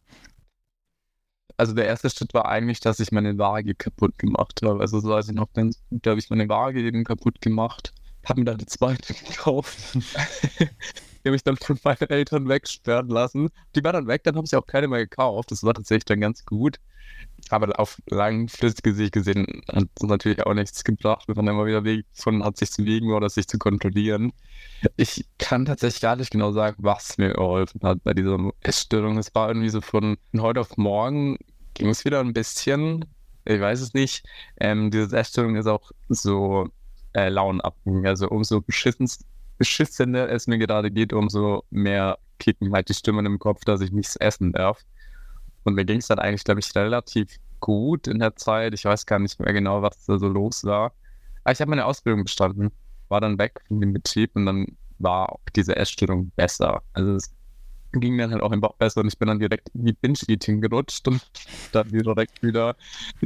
Also 1.61 1.75
der 1.75 1.85
erste 1.85 2.09
Schritt 2.09 2.33
war 2.33 2.49
eigentlich, 2.49 2.81
dass 2.81 3.01
ich 3.01 3.12
meine 3.12 3.37
Waage 3.37 3.75
kaputt 3.75 4.18
gemacht 4.18 4.62
habe. 4.64 4.81
Also 4.81 4.99
so 4.99 5.11
weiß 5.11 5.29
ich 5.29 5.35
noch 5.35 5.53
ganz 5.53 5.79
da 5.90 6.11
habe 6.11 6.20
ich 6.20 6.31
meine 6.31 6.49
Waage 6.49 6.81
eben 6.81 7.05
kaputt 7.05 7.42
gemacht, 7.42 7.92
habe 8.27 8.40
mir 8.40 8.46
dann 8.46 8.57
eine 8.57 8.66
zweite 8.66 9.12
gekauft. 9.29 9.94
die 9.94 11.29
habe 11.29 11.37
ich 11.37 11.44
dann 11.44 11.59
von 11.59 11.79
meinen 11.85 12.09
Eltern 12.09 12.49
wegsperren 12.49 13.09
lassen. 13.09 13.51
Die 13.75 13.85
war 13.85 13.92
dann 13.92 14.07
weg, 14.07 14.25
dann 14.25 14.37
habe 14.37 14.46
ich 14.46 14.57
auch 14.57 14.66
keine 14.66 14.88
mehr 14.88 15.01
gekauft. 15.01 15.51
Das 15.51 15.62
war 15.62 15.75
tatsächlich 15.75 16.07
dann 16.07 16.20
ganz 16.20 16.46
gut. 16.46 16.79
Aber 17.49 17.79
auf 17.79 18.01
langfristige 18.07 18.94
Sicht 18.94 19.12
gesehen 19.12 19.62
hat 19.68 19.88
es 19.96 20.03
natürlich 20.03 20.44
auch 20.46 20.55
nichts 20.55 20.85
gebracht, 20.85 21.27
wenn 21.29 21.37
man 21.37 21.49
immer 21.49 21.66
wieder 21.66 21.85
Weg 21.85 22.07
von 22.12 22.44
hat, 22.44 22.57
sich 22.57 22.70
zu 22.70 22.85
wiegen 22.85 23.12
oder 23.12 23.29
sich 23.29 23.49
zu 23.49 23.59
kontrollieren. 23.59 24.33
Ich 24.96 25.27
kann 25.38 25.64
tatsächlich 25.64 26.01
gar 26.01 26.16
nicht 26.16 26.31
genau 26.31 26.53
sagen, 26.53 26.77
was 26.79 27.18
mir 27.18 27.35
geholfen 27.35 27.81
hat 27.83 28.03
bei 28.05 28.14
dieser 28.14 28.38
Essstörung. 28.61 29.18
Es 29.18 29.35
war 29.35 29.49
irgendwie 29.49 29.68
so 29.68 29.81
von 29.81 30.16
heute 30.38 30.61
auf 30.61 30.77
morgen 30.77 31.38
ging 31.81 31.88
es 31.88 32.05
wieder 32.05 32.21
ein 32.21 32.35
bisschen. 32.35 33.07
Ich 33.47 33.59
weiß 33.59 33.81
es 33.81 33.95
nicht. 33.95 34.23
Ähm, 34.61 34.90
diese 34.90 35.16
Essstörung 35.16 35.57
ist 35.57 35.66
auch 35.66 35.90
so 36.11 36.69
äh, 37.14 37.31
launenabhängig. 37.31 38.07
Also 38.07 38.29
umso 38.29 38.61
beschissener 38.61 40.29
es 40.29 40.47
mir 40.47 40.59
gerade 40.59 40.90
geht, 40.90 41.14
umso 41.14 41.64
mehr 41.71 42.19
kicken 42.38 42.73
halt 42.75 42.90
die 42.90 42.95
Stimmen 42.95 43.25
im 43.25 43.38
Kopf, 43.38 43.64
dass 43.64 43.81
ich 43.81 43.93
nichts 43.93 44.16
essen 44.16 44.53
darf. 44.53 44.83
Und 45.64 45.75
mir 45.75 45.87
ging 45.87 45.99
es 45.99 46.09
dann 46.09 46.19
eigentlich, 46.19 46.45
glaube 46.45 46.61
ich, 46.61 46.75
relativ 46.75 47.37
gut 47.61 48.07
in 48.07 48.19
der 48.19 48.37
Zeit. 48.37 48.75
Ich 48.75 48.85
weiß 48.85 49.07
gar 49.07 49.19
nicht 49.19 49.40
mehr 49.40 49.53
genau, 49.55 49.81
was 49.81 50.05
da 50.05 50.19
so 50.19 50.29
los 50.29 50.64
war. 50.64 50.93
Aber 51.45 51.53
ich 51.53 51.61
habe 51.62 51.71
meine 51.71 51.87
Ausbildung 51.87 52.25
bestanden, 52.25 52.71
war 53.09 53.23
dann 53.23 53.38
weg 53.38 53.59
von 53.69 53.81
dem 53.81 53.95
Betrieb 53.95 54.37
und 54.37 54.45
dann 54.45 54.66
war 54.99 55.33
auch 55.33 55.40
diese 55.57 55.77
Essstörung 55.77 56.31
besser. 56.37 56.83
Also 56.93 57.14
es 57.14 57.33
ging 57.92 58.16
dann 58.18 58.31
halt 58.31 58.42
auch 58.42 58.53
einfach 58.53 58.74
besser 58.74 59.00
und 59.00 59.09
ich 59.09 59.18
bin 59.18 59.29
dann 59.29 59.38
direkt 59.38 59.68
in 59.74 59.85
die 59.85 59.92
Binge-Eating 59.92 60.61
gerutscht 60.61 61.07
und 61.09 61.20
dann 61.72 61.88
direkt 61.88 62.42
wieder 62.42 62.76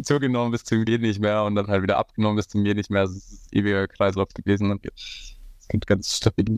zugenommen 0.02 0.52
bis 0.52 0.64
zum 0.64 0.84
Gehen 0.84 1.02
nicht 1.02 1.20
mehr 1.20 1.44
und 1.44 1.54
dann 1.54 1.66
halt 1.66 1.82
wieder 1.82 1.98
abgenommen 1.98 2.36
bis 2.36 2.48
zum 2.48 2.64
Gehen 2.64 2.76
nicht 2.76 2.90
mehr. 2.90 3.02
Also 3.02 3.16
es 3.16 3.32
ist 3.32 3.52
ewiger 3.52 3.86
Kreislauf 3.88 4.28
gewesen 4.32 4.70
und 4.70 4.86
es 4.86 5.68
geht 5.68 5.86
ganz 5.86 6.16
stabil. 6.16 6.56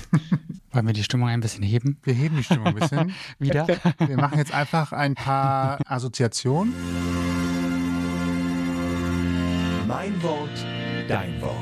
Wollen 0.72 0.86
wir 0.86 0.92
die 0.92 1.04
Stimmung 1.04 1.28
ein 1.28 1.40
bisschen 1.40 1.64
heben? 1.64 1.98
Wir 2.04 2.14
heben 2.14 2.36
die 2.36 2.44
Stimmung 2.44 2.68
ein 2.68 2.74
bisschen. 2.74 3.14
Wieder. 3.38 3.66
Wir 4.06 4.16
machen 4.16 4.38
jetzt 4.38 4.54
einfach 4.54 4.92
ein 4.92 5.14
paar 5.14 5.80
Assoziationen. 5.84 6.72
Mein 9.88 10.22
Wort, 10.22 10.64
dein 11.08 11.40
Wort. 11.42 11.59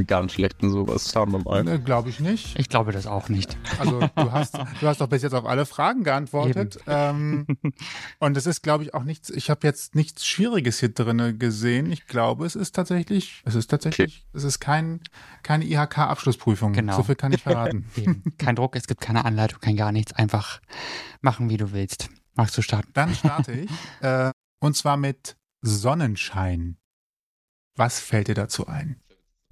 Bin 0.00 0.06
ganz 0.06 0.32
schlecht 0.32 0.62
in 0.62 0.70
sowas. 0.70 1.10
Schauen 1.12 1.32
wir 1.32 1.38
mal. 1.40 1.62
Ne, 1.64 1.80
Glaube 1.80 2.08
ich 2.08 2.20
nicht. 2.20 2.58
Ich 2.58 2.68
glaube 2.68 2.92
das 2.92 3.06
auch 3.06 3.28
nicht. 3.28 3.56
Also 3.78 4.00
du 4.00 4.32
hast, 4.32 4.56
du 4.56 4.86
hast 4.86 5.00
doch 5.00 5.08
bis 5.08 5.22
jetzt 5.22 5.34
auf 5.34 5.44
alle 5.44 5.66
Fragen 5.66 6.04
geantwortet. 6.04 6.78
Ähm, 6.86 7.46
und 8.18 8.36
es 8.36 8.46
ist, 8.46 8.62
glaube 8.62 8.84
ich, 8.84 8.94
auch 8.94 9.04
nichts, 9.04 9.30
ich 9.30 9.50
habe 9.50 9.66
jetzt 9.66 9.94
nichts 9.94 10.26
Schwieriges 10.26 10.80
hier 10.80 10.92
drin 10.92 11.38
gesehen. 11.38 11.92
Ich 11.92 12.06
glaube, 12.06 12.46
es 12.46 12.56
ist 12.56 12.74
tatsächlich, 12.74 13.42
es 13.44 13.54
ist 13.54 13.68
tatsächlich, 13.68 14.26
es 14.32 14.44
ist 14.44 14.60
kein, 14.60 15.00
keine 15.42 15.64
IHK-Abschlussprüfung. 15.64 16.72
Genau. 16.72 16.96
So 16.96 17.02
viel 17.02 17.16
kann 17.16 17.32
ich 17.32 17.42
verraten. 17.42 17.86
Eben. 17.96 18.22
Kein 18.38 18.56
Druck, 18.56 18.76
es 18.76 18.86
gibt 18.86 19.00
keine 19.00 19.24
Anleitung, 19.24 19.60
kein 19.60 19.76
gar 19.76 19.92
nichts. 19.92 20.12
Einfach 20.12 20.60
machen, 21.20 21.50
wie 21.50 21.56
du 21.56 21.72
willst. 21.72 22.08
Magst 22.34 22.56
du 22.56 22.62
starten? 22.62 22.90
Dann 22.94 23.14
starte 23.14 23.52
ich. 23.52 23.70
Äh, 24.00 24.30
und 24.60 24.76
zwar 24.76 24.96
mit 24.96 25.36
Sonnenschein. 25.60 26.78
Was 27.76 28.00
fällt 28.00 28.28
dir 28.28 28.34
dazu 28.34 28.66
ein? 28.66 29.00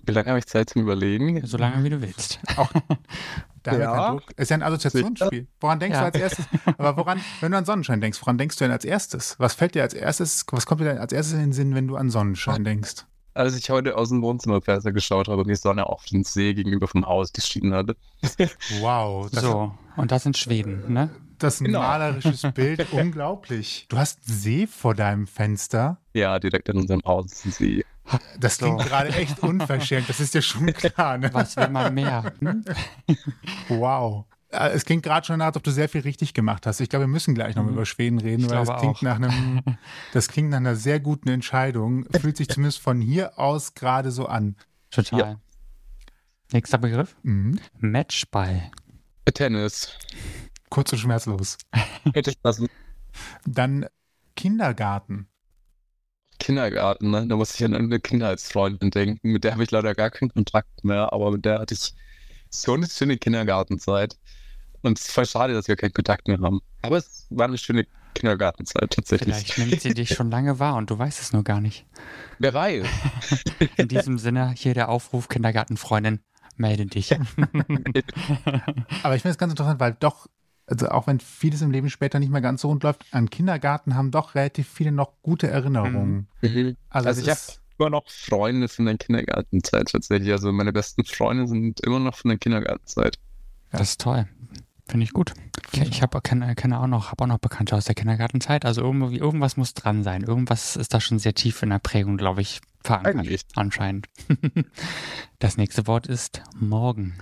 Wie 0.08 0.12
lange 0.12 0.28
habe 0.30 0.38
ich 0.38 0.46
Zeit 0.46 0.70
zum 0.70 0.80
Überlegen? 0.82 1.46
So 1.46 1.58
lange, 1.58 1.84
wie 1.84 1.90
du 1.90 2.00
willst. 2.00 2.40
Da 3.64 3.72
haben 3.72 3.78
wir 3.80 3.84
Ja. 3.84 4.10
Druck. 4.12 4.22
Ist 4.36 4.50
ja 4.50 4.56
ein 4.56 4.62
Assoziationsspiel. 4.62 5.46
Woran 5.60 5.78
denkst 5.80 5.96
Ja. 5.96 6.00
du 6.02 6.06
als 6.06 6.16
erstes? 6.16 6.46
Aber 6.78 6.96
woran, 6.96 7.20
wenn 7.40 7.52
du 7.52 7.58
an 7.58 7.64
Sonnenschein 7.66 8.00
denkst, 8.00 8.18
woran 8.22 8.38
denkst 8.38 8.56
du 8.56 8.64
denn 8.64 8.70
als 8.72 8.84
erstes? 8.84 9.34
Was 9.38 9.54
fällt 9.54 9.74
dir 9.74 9.82
als 9.82 9.92
erstes, 9.94 10.46
was 10.52 10.64
kommt 10.64 10.80
dir 10.80 10.84
denn 10.86 10.98
als 10.98 11.12
erstes 11.12 11.34
in 11.34 11.40
den 11.40 11.52
Sinn, 11.52 11.74
wenn 11.74 11.86
du 11.88 11.96
an 11.96 12.08
Sonnenschein 12.08 12.64
denkst? 12.64 13.04
Als 13.34 13.56
ich 13.56 13.68
heute 13.68 13.96
aus 13.98 14.08
dem 14.08 14.22
Wohnzimmerfenster 14.22 14.92
geschaut 14.92 15.28
habe 15.28 15.42
und 15.42 15.48
die 15.48 15.56
Sonne 15.56 15.86
auf 15.86 16.04
den 16.06 16.24
See 16.24 16.54
gegenüber 16.54 16.88
vom 16.88 17.04
Haus 17.04 17.32
geschienen 17.32 17.74
hatte. 17.74 17.96
Wow, 18.80 19.28
das, 19.30 19.42
so, 19.42 19.74
und 19.96 20.12
das 20.12 20.24
in 20.24 20.34
Schweden, 20.34 20.90
ne? 20.92 21.10
das 21.38 21.54
ist 21.56 21.60
ein 21.60 21.64
Genau. 21.66 21.80
malerisches 21.80 22.42
Bild. 22.54 22.86
Unglaublich. 22.92 23.86
Du 23.88 23.98
hast 23.98 24.20
einen 24.28 24.36
See 24.38 24.66
vor 24.66 24.94
deinem 24.94 25.26
Fenster. 25.26 25.98
Ja, 26.14 26.38
direkt 26.38 26.70
an 26.70 26.76
unserem 26.78 27.02
Haus 27.04 27.26
ist 27.32 27.44
ein 27.44 27.50
See. 27.52 27.84
Das 28.40 28.56
So. 28.56 28.66
klingt 28.66 28.88
gerade 28.88 29.08
echt 29.10 29.40
unverschämt. 29.40 30.08
Das 30.08 30.20
ist 30.20 30.34
dir 30.34 30.42
schon 30.42 30.66
klar. 30.72 31.18
Ne? 31.18 31.32
Was 31.34 31.56
will 31.56 31.68
man 31.68 31.92
mehr? 31.94 32.32
Hm? 32.40 32.64
Wow. 33.68 34.24
Äh, 34.50 34.70
Es 34.70 34.84
klingt 34.84 35.02
gerade 35.02 35.26
schon 35.26 35.38
nach, 35.38 35.46
als 35.46 35.56
ob 35.56 35.62
du 35.62 35.70
sehr 35.70 35.88
viel 35.88 36.00
richtig 36.02 36.32
gemacht 36.34 36.66
hast. 36.66 36.80
Ich 36.80 36.88
glaube, 36.88 37.02
wir 37.04 37.08
müssen 37.08 37.34
gleich 37.34 37.54
noch 37.56 37.64
Mhm. 37.64 37.70
über 37.70 37.84
Schweden 37.86 38.18
reden, 38.18 38.44
Ich 38.44 38.50
weil 38.50 38.64
das 38.64 38.78
klingt 38.78 38.96
auch. 38.96 39.02
nach 39.02 39.16
einem, 39.16 39.60
das 40.12 40.28
klingt 40.28 40.50
nach 40.50 40.56
einer 40.58 40.76
sehr 40.76 41.00
guten 41.00 41.28
Entscheidung. 41.28 42.06
Fühlt 42.20 42.36
sich 42.36 42.48
zumindest 42.48 42.80
von 42.80 43.00
hier 43.00 43.38
aus 43.38 43.74
gerade 43.74 44.10
so 44.10 44.26
an. 44.26 44.56
Total. 44.90 45.36
Nächster 46.52 46.78
Begriff? 46.78 47.14
Mhm. 47.24 47.60
Matchball. 47.78 48.70
Tennis. 49.34 49.92
Kurz 50.70 50.92
und 50.92 50.98
schmerzlos. 51.00 51.58
Hätte 52.14 52.30
ich 52.30 52.38
das 52.42 52.62
Dann 53.44 53.84
Kindergarten. 54.36 55.28
Kindergarten, 56.48 57.10
ne? 57.10 57.26
Da 57.26 57.36
muss 57.36 57.54
ich 57.54 57.62
an 57.62 57.74
eine 57.74 58.00
Kindheitsfreundin 58.00 58.90
denken. 58.90 59.32
Mit 59.32 59.44
der 59.44 59.52
habe 59.52 59.64
ich 59.64 59.70
leider 59.70 59.94
gar 59.94 60.08
keinen 60.08 60.30
Kontakt 60.30 60.82
mehr, 60.82 61.12
aber 61.12 61.30
mit 61.30 61.44
der 61.44 61.58
hatte 61.58 61.74
ich 61.74 61.92
so 62.48 62.72
eine 62.72 62.88
schöne 62.88 63.18
Kindergartenzeit. 63.18 64.16
Und 64.80 64.98
es 64.98 65.08
ist 65.08 65.12
voll 65.12 65.26
schade, 65.26 65.52
dass 65.52 65.68
wir 65.68 65.76
keinen 65.76 65.92
Kontakt 65.92 66.26
mehr 66.26 66.38
haben. 66.40 66.62
Aber 66.80 66.96
es 66.96 67.26
war 67.28 67.48
eine 67.48 67.58
schöne 67.58 67.86
Kindergartenzeit 68.14 68.90
tatsächlich. 68.90 69.36
Vielleicht 69.36 69.58
nimmt 69.58 69.82
sie 69.82 69.92
dich 69.92 70.08
schon 70.08 70.30
lange 70.30 70.58
wahr 70.58 70.76
und 70.76 70.88
du 70.88 70.98
weißt 70.98 71.20
es 71.20 71.34
nur 71.34 71.44
gar 71.44 71.60
nicht. 71.60 71.84
Wer 72.38 72.54
weiß. 72.54 72.86
In 73.76 73.88
diesem 73.88 74.16
Sinne, 74.16 74.54
hier 74.56 74.72
der 74.72 74.88
Aufruf, 74.88 75.28
Kindergartenfreundin, 75.28 76.20
melde 76.56 76.86
dich. 76.86 77.12
Aber 79.02 79.16
ich 79.16 79.20
finde 79.20 79.32
es 79.32 79.38
ganz 79.38 79.52
interessant, 79.52 79.80
weil 79.80 79.98
doch, 80.00 80.28
also 80.68 80.88
auch 80.88 81.06
wenn 81.06 81.18
vieles 81.18 81.62
im 81.62 81.70
Leben 81.70 81.90
später 81.90 82.18
nicht 82.18 82.30
mehr 82.30 82.40
ganz 82.40 82.62
so 82.62 82.68
rund 82.68 82.82
läuft, 82.82 83.04
an 83.10 83.30
Kindergarten 83.30 83.94
haben 83.94 84.10
doch 84.10 84.34
relativ 84.34 84.68
viele 84.68 84.92
noch 84.92 85.12
gute 85.22 85.48
Erinnerungen. 85.48 86.28
Mhm. 86.42 86.76
Also, 86.90 87.08
Also 87.08 87.20
es 87.22 87.26
ich 87.26 87.30
habe 87.30 87.40
immer 87.78 87.90
noch 87.90 88.08
Freunde 88.08 88.68
von 88.68 88.84
der 88.84 88.98
Kindergartenzeit 88.98 89.88
tatsächlich. 89.90 90.30
Also 90.30 90.52
meine 90.52 90.72
besten 90.72 91.04
Freunde 91.04 91.46
sind 91.46 91.80
immer 91.80 92.00
noch 92.00 92.16
von 92.16 92.28
der 92.28 92.38
Kindergartenzeit. 92.38 93.18
Das 93.70 93.82
ist 93.82 94.00
toll. 94.00 94.26
Finde 94.86 95.04
ich 95.04 95.12
gut. 95.12 95.32
Ich, 95.72 95.80
ich 95.82 96.02
habe 96.02 96.20
kenne, 96.22 96.54
kenne 96.54 96.80
auch 96.80 96.86
noch, 96.86 97.10
habe 97.10 97.24
auch 97.24 97.28
noch 97.28 97.38
Bekannte 97.38 97.76
aus 97.76 97.84
der 97.84 97.94
Kindergartenzeit. 97.94 98.64
Also 98.64 98.82
irgendwie, 98.82 99.18
irgendwas 99.18 99.56
muss 99.56 99.74
dran 99.74 100.02
sein. 100.02 100.22
Irgendwas 100.22 100.76
ist 100.76 100.94
da 100.94 101.00
schon 101.00 101.18
sehr 101.18 101.34
tief 101.34 101.62
in 101.62 101.70
der 101.70 101.78
Prägung, 101.78 102.16
glaube 102.16 102.40
ich, 102.40 102.60
verankert. 102.82 103.16
Eigentlich. 103.16 103.42
Anscheinend. 103.54 104.06
Das 105.40 105.56
nächste 105.56 105.86
Wort 105.86 106.08
ist 106.08 106.42
morgen. 106.58 107.16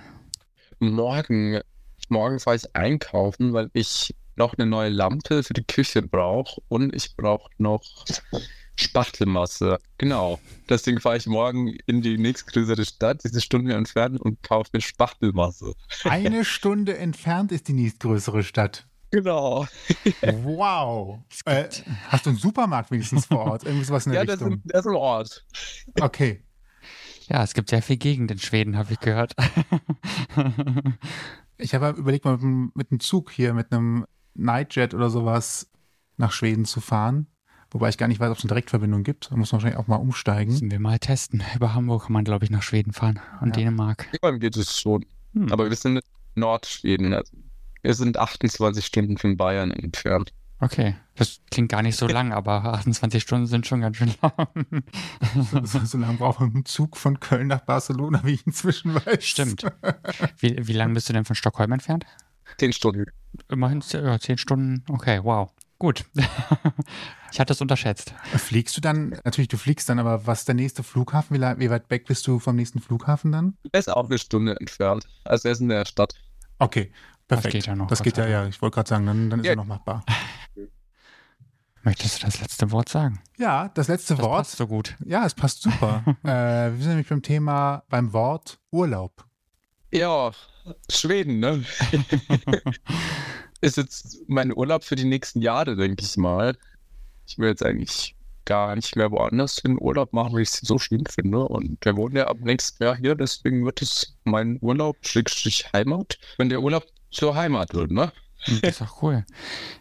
Morgen, 0.79 1.61
morgen 2.09 2.41
fahre 2.41 2.57
ich 2.57 2.75
einkaufen, 2.77 3.53
weil 3.53 3.71
ich 3.73 4.15
noch 4.37 4.55
eine 4.59 4.67
neue 4.67 4.91
Lampe 4.91 5.43
für 5.43 5.55
die 5.55 5.65
Küche 5.65 6.03
brauche 6.03 6.61
und 6.69 6.95
ich 6.95 7.17
brauche 7.17 7.49
noch 7.59 7.83
Spachtelmasse. 8.79 9.79
Genau. 9.99 10.39
Deswegen 10.69 11.01
fahre 11.01 11.17
ich 11.17 11.27
morgen 11.27 11.69
in 11.87 12.03
die 12.03 12.19
nächstgrößere 12.19 12.85
Stadt, 12.85 13.25
diese 13.25 13.41
Stunde 13.41 13.73
entfernt 13.75 14.21
und 14.21 14.43
kaufe 14.43 14.71
mir 14.75 14.81
Spachtelmasse. 14.83 15.73
eine 16.05 16.45
Stunde 16.45 16.99
entfernt 16.99 17.53
ist 17.53 17.69
die 17.69 17.73
nächstgrößere 17.73 18.43
Stadt. 18.43 18.87
Genau. 19.11 19.67
Wow. 20.43 21.21
Äh, 21.47 21.69
hast 22.09 22.27
du 22.27 22.31
einen 22.31 22.39
Supermarkt 22.39 22.91
wenigstens 22.91 23.27
vor 23.27 23.39
Ort? 23.47 23.65
Irgendwie 23.65 23.85
sowas 23.85 24.05
in 24.05 24.13
der 24.13 24.23
Ja, 24.23 24.27
das 24.27 24.37
ist, 24.37 24.43
Richtung. 24.43 24.63
das 24.67 24.81
ist 24.81 24.87
ein 24.91 24.97
Ort. 24.97 25.47
Okay. 26.01 26.43
Ja, 27.29 27.43
es 27.43 27.55
gibt 27.55 27.71
sehr 27.71 27.83
viel 27.83 27.97
Gegend 27.97 28.31
in 28.31 28.39
Schweden, 28.39 28.77
habe 28.77 28.93
ich 28.93 29.01
gehört. 29.01 29.35
Ich 31.59 31.75
habe 31.75 31.99
überlegt, 31.99 32.25
mal 32.25 32.39
mit, 32.39 32.91
einem 32.91 33.01
Zug 33.01 33.31
hier, 33.31 33.55
mit 33.55 33.73
einem 33.73 34.07
Nightjet 34.35 34.95
oder 34.95 35.11
sowas 35.11 35.71
nach 36.17 36.33
Schweden 36.33 36.65
zu 36.65 36.81
fahren. 36.81 37.27
Wobei 37.71 37.89
ich 37.89 37.99
gar 37.99 38.09
nicht 38.09 38.21
weiß, 38.21 38.31
ob 38.31 38.39
es 38.39 38.45
eine 38.45 38.49
Direktverbindung 38.49 39.03
gibt. 39.03 39.31
Da 39.31 39.37
muss 39.37 39.51
man 39.53 39.61
wahrscheinlich 39.61 39.79
auch 39.79 39.89
mal 39.89 39.97
umsteigen. 39.97 40.53
Müssen 40.53 40.71
wir 40.71 40.79
mal 40.81 40.99
testen. 40.99 41.43
Über 41.55 41.75
Hamburg 41.75 42.05
kann 42.05 42.13
man, 42.13 42.25
glaube 42.25 42.45
ich, 42.45 42.51
nach 42.51 42.63
Schweden 42.63 42.93
fahren 42.93 43.21
und 43.41 43.49
Ja. 43.49 43.65
Dänemark. 43.65 44.07
Irgendwann 44.13 44.41
geht 44.41 44.57
es 44.57 44.79
schon. 44.79 45.05
Hm. 45.35 45.53
Aber 45.53 45.69
wir 45.69 45.77
sind 45.77 45.97
in 45.97 46.03
Nordschweden. 46.37 47.13
Also 47.13 47.33
wir 47.83 47.95
sind 47.95 48.17
28 48.19 48.85
Stunden 48.85 49.19
von 49.19 49.37
Bayern 49.37 49.71
entfernt. 49.71 50.33
Okay, 50.59 50.97
das 51.17 51.41
klingt 51.51 51.69
gar 51.71 51.83
nicht 51.83 51.97
so 51.97 52.07
lang, 52.07 52.33
aber 52.33 52.65
28 52.75 53.23
Stunden 53.23 53.47
sind 53.47 53.67
schon 53.67 53.83
ganz 53.83 53.99
schön 53.99 54.15
lang. 54.23 54.85
So, 55.65 55.85
so 55.85 55.99
lange 55.99 56.17
braucht 56.17 56.41
man 56.41 56.49
mit 56.49 56.55
dem 56.57 56.65
Zug 56.65 56.97
von 56.97 57.21
Köln 57.21 57.49
nach 57.49 57.61
Barcelona, 57.61 58.23
wie 58.25 58.33
ich 58.35 58.47
inzwischen 58.47 58.95
weiß. 58.95 59.25
Stimmt. 59.25 59.65
Wie, 60.39 60.67
wie 60.67 60.73
lange 60.73 60.95
bist 60.95 61.09
du 61.09 61.13
denn 61.13 61.25
von 61.27 61.37
Stockholm 61.37 61.73
entfernt? 61.73 62.07
10 62.59 62.73
Stunden. 62.73 63.07
Immerhin 63.49 63.83
ja, 63.91 64.19
10 64.19 64.39
Stunden. 64.39 64.83
Okay, 64.89 65.21
wow. 65.23 65.51
Gut. 65.79 66.05
ich 67.33 67.39
hatte 67.41 67.53
es 67.53 67.61
unterschätzt. 67.61 68.15
Fliegst 68.37 68.77
du 68.77 68.81
dann, 68.81 69.11
natürlich, 69.25 69.49
du 69.49 69.59
fliegst 69.59 69.89
dann, 69.91 69.99
aber 69.99 70.27
was 70.27 70.41
ist 70.41 70.49
der 70.49 70.55
nächste 70.55 70.83
Flughafen? 70.83 71.37
Wie, 71.37 71.71
weit 71.71 71.91
weg 71.91 72.07
bist 72.07 72.27
du 72.27 72.39
vom 72.39 72.57
nächsten 72.57 72.81
Flughafen 72.81 73.31
dann? 73.33 73.57
Er 73.73 73.81
ist 73.81 73.91
auch 73.91 74.07
eine 74.07 74.19
Stunde 74.19 74.59
entfernt. 74.59 75.07
Also 75.25 75.49
er 75.49 75.53
ist 75.53 75.61
in 75.61 75.69
der 75.69 75.85
Stadt. 75.85 76.15
Okay, 76.59 76.93
perfekt. 77.29 77.53
geht 77.53 77.67
ja 77.67 77.77
noch, 77.77 77.89
Das 77.89 78.03
geht 78.03 78.17
ja, 78.17 78.27
ja. 78.27 78.47
Ich 78.47 78.63
wollte 78.63 78.77
gerade 78.77 78.89
sagen, 78.89 79.05
dann, 79.05 79.29
dann 79.29 79.41
ist 79.41 79.47
Ja. 79.47 79.53
er 79.53 79.57
noch 79.57 79.67
machbar. 79.67 80.03
Möchtest 81.87 82.21
du 82.21 82.27
das 82.27 82.41
letzte 82.41 82.73
Wort 82.73 82.89
sagen? 82.89 83.21
Ja, 83.39 83.69
das 83.69 83.87
letzte 83.87 84.17
Das 84.17 84.25
Wort. 84.25 84.39
passt 84.39 84.57
so 84.57 84.67
gut. 84.67 84.97
Ja, 85.05 85.25
es 85.25 85.35
passt 85.35 85.63
super. 85.63 86.03
äh, 86.25 86.73
wir 86.73 86.79
sind 86.79 86.89
nämlich 86.89 87.09
beim 87.09 87.23
Thema, 87.23 87.85
beim 87.89 88.13
Wort 88.13 88.59
Urlaub. 88.73 89.25
Ja, 89.93 90.33
Schweden, 90.91 91.39
ne? 91.39 91.65
ist 93.61 93.77
jetzt 93.77 94.19
mein 94.27 94.53
Urlaub 94.53 94.83
für 94.83 94.97
die 94.97 95.05
nächsten 95.05 95.41
Jahre, 95.43 95.77
denke 95.77 96.05
ich 96.05 96.17
mal. 96.17 96.59
Ich 97.25 97.39
will 97.39 97.51
jetzt 97.51 97.65
eigentlich 97.65 98.17
gar 98.47 98.75
nicht 98.75 98.97
mehr 98.97 99.13
woanders 99.13 99.59
in 99.59 99.81
Urlaub 99.81 100.13
machen, 100.13 100.33
weil 100.33 100.43
ich 100.43 100.49
es 100.55 100.59
so 100.63 100.81
schön 100.81 101.07
finde. 101.07 101.39
Und 101.47 101.85
wir 101.85 101.97
wohnen 101.97 102.17
ja 102.17 102.27
ab 102.27 102.39
nächstem 102.41 102.85
Jahr 102.85 102.97
hier, 102.97 103.15
deswegen 103.15 103.65
wird 103.65 103.81
es 103.81 104.17
mein 104.25 104.59
Urlaub, 104.61 104.97
Schrägstrich 105.03 105.73
Heimat, 105.73 106.19
wenn 106.37 106.49
der 106.49 106.63
Urlaub 106.63 106.85
zur 107.13 107.37
Heimat 107.37 107.75
wird, 107.75 107.93
ne? 107.93 108.11
Hm, 108.47 108.61
Das 108.63 108.73
ist 108.73 108.81
doch 108.81 109.03
cool. 109.03 109.25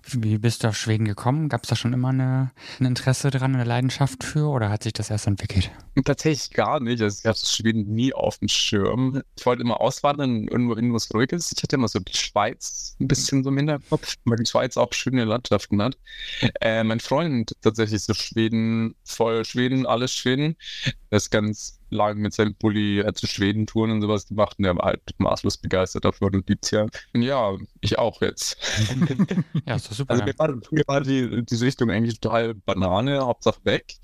Wie 0.07 0.37
bist 0.37 0.63
du 0.63 0.67
auf 0.69 0.77
Schweden 0.77 1.05
gekommen? 1.05 1.49
Gab 1.49 1.63
es 1.63 1.69
da 1.69 1.75
schon 1.75 1.93
immer 1.93 2.09
eine, 2.09 2.51
ein 2.79 2.85
Interesse 2.85 3.31
dran, 3.31 3.55
eine 3.55 3.63
Leidenschaft 3.63 4.23
für 4.23 4.47
oder 4.49 4.69
hat 4.69 4.83
sich 4.83 4.93
das 4.93 5.09
erst 5.09 5.27
entwickelt? 5.27 5.71
Tatsächlich 6.03 6.51
gar 6.51 6.79
nicht. 6.79 7.01
Also 7.01 7.19
ich 7.19 7.25
hatte 7.25 7.45
Schweden 7.45 7.93
nie 7.93 8.13
auf 8.13 8.39
dem 8.39 8.47
Schirm. 8.47 9.21
Ich 9.37 9.45
wollte 9.45 9.61
immer 9.61 9.79
auswandern, 9.81 10.47
irgendwo 10.47 10.75
hin, 10.75 10.93
was 10.93 11.13
ruhiges. 11.13 11.51
Ich 11.55 11.63
hatte 11.63 11.75
immer 11.75 11.87
so 11.87 11.99
die 11.99 12.15
Schweiz 12.15 12.95
ein 12.99 13.07
bisschen 13.07 13.43
so 13.43 13.49
im 13.49 13.57
Hinterkopf, 13.57 14.15
weil 14.25 14.37
die 14.37 14.45
Schweiz 14.45 14.77
auch 14.77 14.91
schöne 14.93 15.25
Landschaften 15.25 15.81
hat. 15.81 15.97
Äh, 16.61 16.83
mein 16.83 16.99
Freund 16.99 17.55
tatsächlich 17.61 18.03
so 18.03 18.13
Schweden, 18.13 18.95
voll 19.03 19.45
Schweden, 19.45 19.85
alles 19.85 20.13
Schweden. 20.13 20.55
Er 21.09 21.17
ist 21.17 21.29
ganz 21.31 21.79
lang 21.89 22.17
mit 22.17 22.33
seinem 22.33 22.55
Bulli 22.55 22.99
äh, 22.99 23.13
zu 23.13 23.27
Schweden-Touren 23.27 23.91
und 23.91 24.01
sowas 24.01 24.27
gemacht 24.27 24.57
und 24.57 24.65
er 24.65 24.75
war 24.75 24.85
halt 24.85 25.01
maßlos 25.17 25.57
begeistert 25.57 26.05
davon 26.05 26.35
und 26.35 26.49
liebt's 26.49 26.71
ja. 26.71 26.87
Und 27.13 27.21
ja, 27.21 27.55
ich 27.81 27.97
auch 27.97 28.21
jetzt. 28.21 28.57
Ja, 29.65 29.75
ist 29.75 29.89
doch 29.89 29.95
super. 29.95 30.11
Also 30.11 30.23
mir 30.23 30.37
war, 30.37 30.55
mir 30.71 30.83
war 30.87 31.01
die, 31.01 31.43
diese 31.45 31.65
Richtung 31.65 31.89
eigentlich 31.89 32.19
total 32.19 32.53
Banane, 32.53 33.19
Hauptsache 33.21 33.59
weg. 33.63 33.95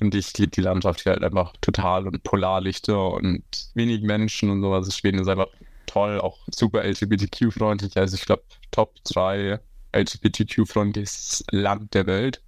Und 0.00 0.14
ich 0.14 0.36
liebe 0.38 0.50
die 0.50 0.60
Landschaft 0.60 1.02
hier 1.02 1.12
halt 1.12 1.24
einfach 1.24 1.52
total 1.60 2.06
und 2.06 2.22
Polarlichter 2.22 3.12
und 3.12 3.42
wenig 3.74 4.02
Menschen 4.02 4.50
und 4.50 4.62
sowas. 4.62 4.94
Schweden 4.96 5.20
ist 5.20 5.28
einfach 5.28 5.48
toll, 5.86 6.20
auch 6.20 6.38
super 6.50 6.82
LGBTQ-freundlich. 6.84 7.96
Also 7.96 8.16
ich 8.16 8.24
glaube, 8.24 8.44
Top 8.70 8.94
3 9.04 9.60
LGBTQ-freundliches 9.94 11.44
Land 11.50 11.94
der 11.94 12.06
Welt. 12.06 12.42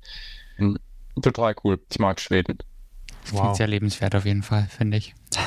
Und 0.59 0.79
total 1.21 1.55
cool. 1.65 1.79
Ich 1.91 1.99
mag 1.99 2.21
Schweden. 2.21 2.59
Das 3.25 3.41
klingt 3.41 3.57
sehr 3.57 3.67
lebenswert 3.67 4.15
auf 4.15 4.25
jeden 4.25 4.43
Fall, 4.43 4.67
finde 4.69 4.97
ich. 4.97 5.15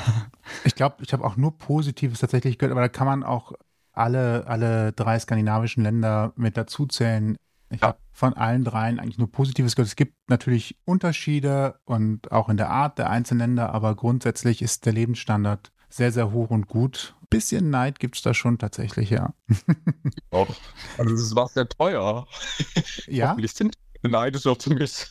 Ich 0.64 0.76
glaube, 0.76 1.04
ich 1.04 1.12
habe 1.12 1.26
auch 1.26 1.36
nur 1.36 1.58
Positives 1.58 2.20
tatsächlich 2.20 2.58
gehört, 2.58 2.72
aber 2.72 2.80
da 2.82 2.88
kann 2.88 3.06
man 3.06 3.24
auch 3.24 3.52
alle, 3.92 4.48
alle 4.48 4.94
drei 4.94 5.20
skandinavischen 5.20 5.84
Länder 5.84 6.32
mit 6.38 6.56
dazu 6.56 6.86
zählen. 6.86 7.36
Ich 7.70 7.82
Ja. 7.82 7.90
habe 7.90 7.98
von 8.14 8.34
allen 8.34 8.64
dreien 8.64 8.98
eigentlich 9.00 9.18
nur 9.18 9.30
Positives 9.30 9.76
gehört. 9.76 9.90
Es 9.90 9.98
gibt 9.98 10.16
natürlich 10.30 10.78
Unterschiede 10.86 11.80
und 11.84 12.32
auch 12.32 12.48
in 12.48 12.56
der 12.56 12.70
Art 12.70 12.98
der 12.98 13.10
einzelnen 13.10 13.40
Länder, 13.40 13.74
aber 13.74 13.94
grundsätzlich 13.96 14.62
ist 14.62 14.86
der 14.86 14.94
Lebensstandard 14.94 15.72
sehr, 15.90 16.14
sehr 16.14 16.32
hoch 16.32 16.50
und 16.50 16.68
gut. 16.68 17.16
Bisschen 17.30 17.70
Neid 17.70 18.00
gibt 18.00 18.16
es 18.16 18.22
da 18.22 18.34
schon 18.34 18.58
tatsächlich, 18.58 19.10
ja. 19.10 19.34
Auch. 20.32 20.48
Also 20.98 21.14
das 21.14 21.36
war 21.36 21.50
sehr 21.50 21.68
teuer. 21.68 22.26
Ja, 23.08 23.28
Hoffentlich 23.32 23.54
sind 23.54 23.76
neidisch 24.02 24.48
auf 24.48 24.66
mich. 24.68 25.08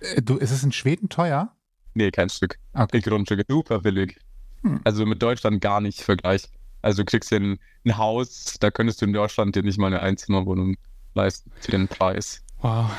Äh, 0.00 0.22
du, 0.22 0.36
ist 0.36 0.50
es 0.50 0.62
in 0.62 0.72
Schweden 0.72 1.08
teuer? 1.08 1.52
Nee, 1.94 2.10
kein 2.10 2.28
Stück. 2.28 2.58
Okay. 2.74 3.00
Die 3.00 3.08
Grundstücke 3.08 3.44
super 3.48 3.80
billig. 3.80 4.18
Hm. 4.62 4.80
Also 4.84 5.06
mit 5.06 5.22
Deutschland 5.22 5.60
gar 5.60 5.80
nicht 5.80 6.02
vergleichen. 6.02 6.50
Also 6.82 7.02
du 7.02 7.06
kriegst 7.06 7.30
hier 7.30 7.40
ein, 7.40 7.58
ein 7.84 7.96
Haus, 7.96 8.56
da 8.60 8.70
könntest 8.70 9.00
du 9.00 9.06
in 9.06 9.12
Deutschland 9.12 9.56
dir 9.56 9.62
nicht 9.62 9.78
mal 9.78 9.88
eine 9.88 10.00
Einzimmerwohnung 10.00 10.76
leisten 11.14 11.50
für 11.60 11.70
den 11.72 11.88
Preis. 11.88 12.42
Wow. 12.60 12.90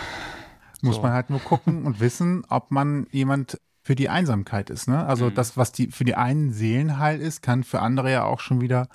Muss 0.81 0.95
So. 0.95 1.01
man 1.01 1.11
halt 1.13 1.29
nur 1.29 1.39
gucken 1.39 1.85
und 1.85 1.99
wissen, 1.99 2.43
ob 2.49 2.71
man 2.71 3.07
jemand 3.11 3.59
für 3.83 3.95
die 3.95 4.09
Einsamkeit 4.09 4.69
ist. 4.69 4.87
Ne? 4.87 5.05
Also 5.05 5.27
Mhm. 5.29 5.35
das, 5.35 5.55
was 5.57 5.71
die 5.71 5.87
für 5.91 6.03
die 6.03 6.15
einen 6.15 6.51
Seelenheil 6.51 7.21
ist, 7.21 7.41
kann 7.41 7.63
für 7.63 7.79
andere 7.81 8.11
ja 8.11 8.23
auch 8.25 8.39
schon 8.41 8.59
wieder 8.61 8.89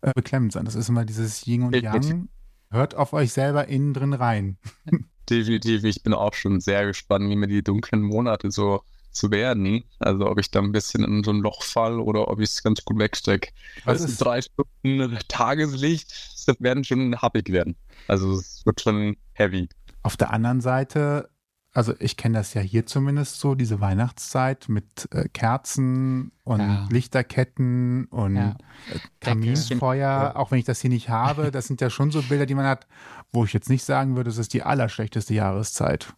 äh, 0.00 0.12
beklemmend 0.14 0.52
sein. 0.52 0.64
Das 0.64 0.74
ist 0.74 0.88
immer 0.88 1.04
dieses 1.04 1.46
Yin 1.46 1.64
und. 1.64 1.76
Yang. 1.76 2.28
Hört 2.70 2.94
auf 2.94 3.12
euch 3.12 3.32
selber 3.32 3.68
innen 3.68 3.92
drin 3.94 4.12
rein. 4.14 4.56
Definitiv, 5.28 5.84
ich 5.84 6.02
bin 6.02 6.14
auch 6.14 6.34
schon 6.34 6.60
sehr 6.60 6.86
gespannt, 6.86 7.28
wie 7.28 7.36
mir 7.36 7.48
die 7.48 7.62
dunklen 7.62 8.02
Monate 8.02 8.50
so 8.50 8.82
zu 9.10 9.30
werden. 9.30 9.84
Also 9.98 10.26
ob 10.26 10.38
ich 10.38 10.50
da 10.50 10.60
ein 10.60 10.72
bisschen 10.72 11.04
in 11.04 11.24
so 11.24 11.30
ein 11.32 11.40
Loch 11.40 11.62
fall 11.62 11.98
oder 11.98 12.28
ob 12.28 12.40
ich 12.40 12.50
es 12.50 12.62
ganz 12.62 12.84
gut 12.84 12.98
wegstecke. 12.98 13.50
Also 13.84 14.04
ist- 14.06 14.18
drei 14.18 14.40
Stunden 14.42 15.18
Tageslicht, 15.28 16.10
das 16.46 16.56
werden 16.60 16.84
schon 16.84 17.20
happig 17.20 17.50
werden. 17.50 17.76
Also 18.06 18.32
es 18.34 18.64
wird 18.64 18.80
schon 18.80 19.16
heavy. 19.34 19.68
Auf 20.02 20.16
der 20.16 20.32
anderen 20.32 20.60
Seite, 20.60 21.28
also 21.72 21.94
ich 22.00 22.16
kenne 22.16 22.38
das 22.38 22.54
ja 22.54 22.60
hier 22.60 22.86
zumindest 22.86 23.38
so, 23.40 23.54
diese 23.54 23.80
Weihnachtszeit 23.80 24.68
mit 24.68 25.08
äh, 25.12 25.28
Kerzen 25.28 26.32
und 26.44 26.60
Ja. 26.60 26.88
Lichterketten 26.90 28.06
und 28.06 28.36
Ja. 28.36 28.56
äh, 28.90 28.98
Kaminfeuer, 29.20 30.32
auch 30.36 30.50
wenn 30.50 30.58
ich 30.58 30.64
das 30.64 30.80
hier 30.80 30.90
nicht 30.90 31.08
habe, 31.08 31.50
das 31.50 31.66
sind 31.66 31.80
ja 31.80 31.90
schon 31.90 32.10
so 32.10 32.22
Bilder, 32.22 32.46
die 32.46 32.54
man 32.54 32.66
hat, 32.66 32.86
wo 33.32 33.44
ich 33.44 33.52
jetzt 33.52 33.68
nicht 33.68 33.84
sagen 33.84 34.16
würde, 34.16 34.30
es 34.30 34.38
ist 34.38 34.54
die 34.54 34.62
allerschlechteste 34.62 35.34
Jahreszeit. 35.34 36.14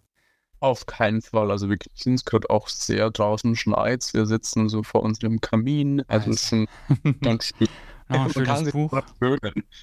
Auf 0.61 0.85
keinen 0.87 1.23
Fall. 1.23 1.51
Also 1.51 1.71
wirklich, 1.71 2.07
es 2.07 2.25
gehört 2.25 2.51
auch 2.51 2.69
sehr 2.69 3.11
draußen 3.11 3.57
schneit. 3.57 4.11
Wir 4.13 4.27
sitzen 4.27 4.69
so 4.69 4.83
vor 4.83 5.03
unserem 5.03 5.41
Kamin. 5.41 6.03
Also 6.07 6.31
es 6.31 6.43
ist 6.45 6.53
ein 6.53 6.67
ganz 7.23 7.53
Noch 8.11 8.25
ein 8.27 8.33
schönes 8.33 8.73
Buch. 8.73 9.03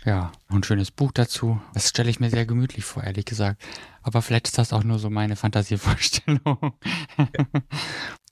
Ja, 0.06 0.32
noch 0.50 0.58
ein 0.58 0.64
schönes 0.64 0.92
Buch 0.92 1.12
dazu. 1.14 1.62
Das 1.74 1.90
stelle 1.90 2.10
ich 2.10 2.20
mir 2.20 2.30
sehr 2.30 2.46
gemütlich 2.46 2.84
vor, 2.84 3.04
ehrlich 3.04 3.26
gesagt. 3.26 3.64
Aber 4.02 4.22
vielleicht 4.22 4.48
ist 4.48 4.58
das 4.58 4.74
auch 4.74 4.84
nur 4.84 5.00
so 5.00 5.10
meine 5.10 5.36
Fantasievorstellung. 5.36 6.74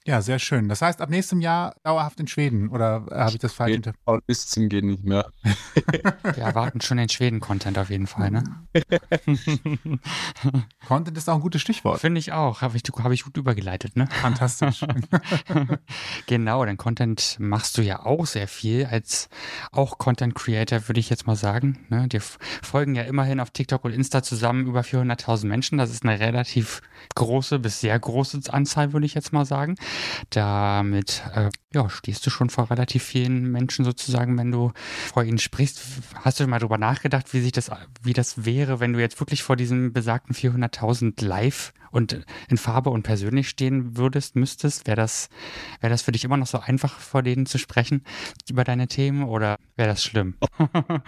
Ja, 0.07 0.21
sehr 0.21 0.37
schön. 0.37 0.69
Das 0.69 0.83
heißt, 0.83 1.01
ab 1.01 1.09
nächstem 1.09 1.41
Jahr 1.41 1.75
dauerhaft 1.81 2.19
in 2.19 2.27
Schweden 2.27 2.69
oder 2.69 3.07
äh, 3.09 3.15
habe 3.15 3.31
ich 3.31 3.39
das 3.39 3.53
falsch 3.53 3.73
interpretiert? 3.73 4.27
Bis 4.27 4.45
zum 4.45 4.69
geht 4.69 4.83
nicht 4.83 5.03
mehr. 5.03 5.31
Wir 6.23 6.43
erwarten 6.43 6.79
schon 6.79 6.97
den 6.97 7.09
Schweden-Content 7.09 7.79
auf 7.79 7.89
jeden 7.89 8.05
Fall, 8.05 8.29
ne? 8.29 8.43
Content 10.87 11.17
ist 11.17 11.27
auch 11.27 11.35
ein 11.35 11.41
gutes 11.41 11.61
Stichwort. 11.61 12.01
Finde 12.01 12.19
ich 12.19 12.33
auch. 12.33 12.61
Habe 12.61 12.77
ich, 12.77 12.83
hab 12.83 13.11
ich 13.11 13.23
gut 13.23 13.35
übergeleitet, 13.37 13.95
ne? 13.95 14.07
Fantastisch. 14.21 14.85
genau, 16.27 16.63
denn 16.65 16.77
Content 16.77 17.37
machst 17.39 17.75
du 17.79 17.81
ja 17.81 18.05
auch 18.05 18.27
sehr 18.27 18.47
viel 18.47 18.85
als 18.85 19.27
auch 19.71 19.97
Content 19.97 20.35
Creator, 20.35 20.87
würde 20.87 20.99
ich 20.99 21.09
jetzt 21.09 21.25
mal 21.25 21.35
sagen. 21.35 21.79
Ne? 21.89 22.07
Dir 22.07 22.21
folgen 22.21 22.93
ja 22.93 23.01
immerhin 23.03 23.39
auf 23.39 23.49
TikTok 23.49 23.83
und 23.85 23.91
Insta 23.91 24.21
zusammen 24.21 24.67
über 24.67 24.81
400.000 24.81 25.47
Menschen. 25.47 25.79
Das 25.79 25.89
ist 25.89 26.03
eine 26.03 26.19
relativ 26.19 26.83
große 27.15 27.57
bis 27.57 27.79
sehr 27.79 27.97
große 27.99 28.41
Anzahl, 28.49 28.93
würde 28.93 29.07
ich 29.07 29.15
jetzt 29.15 29.33
mal 29.33 29.45
sagen. 29.45 29.75
Damit 30.29 31.23
äh, 31.33 31.49
ja, 31.73 31.89
stehst 31.89 32.25
du 32.25 32.29
schon 32.29 32.49
vor 32.49 32.69
relativ 32.69 33.03
vielen 33.03 33.51
Menschen 33.51 33.85
sozusagen, 33.85 34.37
wenn 34.37 34.51
du 34.51 34.71
vor 35.13 35.23
ihnen 35.23 35.37
sprichst. 35.37 35.81
Hast 36.15 36.39
du 36.39 36.47
mal 36.47 36.59
drüber 36.59 36.77
nachgedacht, 36.77 37.33
wie 37.33 37.41
sich 37.41 37.51
das, 37.51 37.69
wie 38.01 38.13
das 38.13 38.45
wäre, 38.45 38.79
wenn 38.79 38.93
du 38.93 38.99
jetzt 38.99 39.19
wirklich 39.19 39.43
vor 39.43 39.55
diesen 39.55 39.93
besagten 39.93 40.33
400.000 40.35 41.23
live 41.23 41.73
und 41.91 42.25
in 42.49 42.57
Farbe 42.57 42.89
und 42.89 43.03
persönlich 43.03 43.49
stehen 43.49 43.97
würdest, 43.97 44.35
müsstest? 44.35 44.87
Wäre 44.87 44.97
das, 44.97 45.29
wäre 45.81 45.91
das 45.91 46.01
für 46.01 46.11
dich 46.11 46.23
immer 46.23 46.37
noch 46.37 46.47
so 46.47 46.59
einfach, 46.59 46.99
vor 46.99 47.23
denen 47.23 47.45
zu 47.45 47.57
sprechen 47.57 48.03
über 48.49 48.63
deine 48.63 48.87
Themen 48.87 49.23
oder 49.23 49.57
wäre 49.75 49.89
das 49.89 50.03
schlimm? 50.03 50.35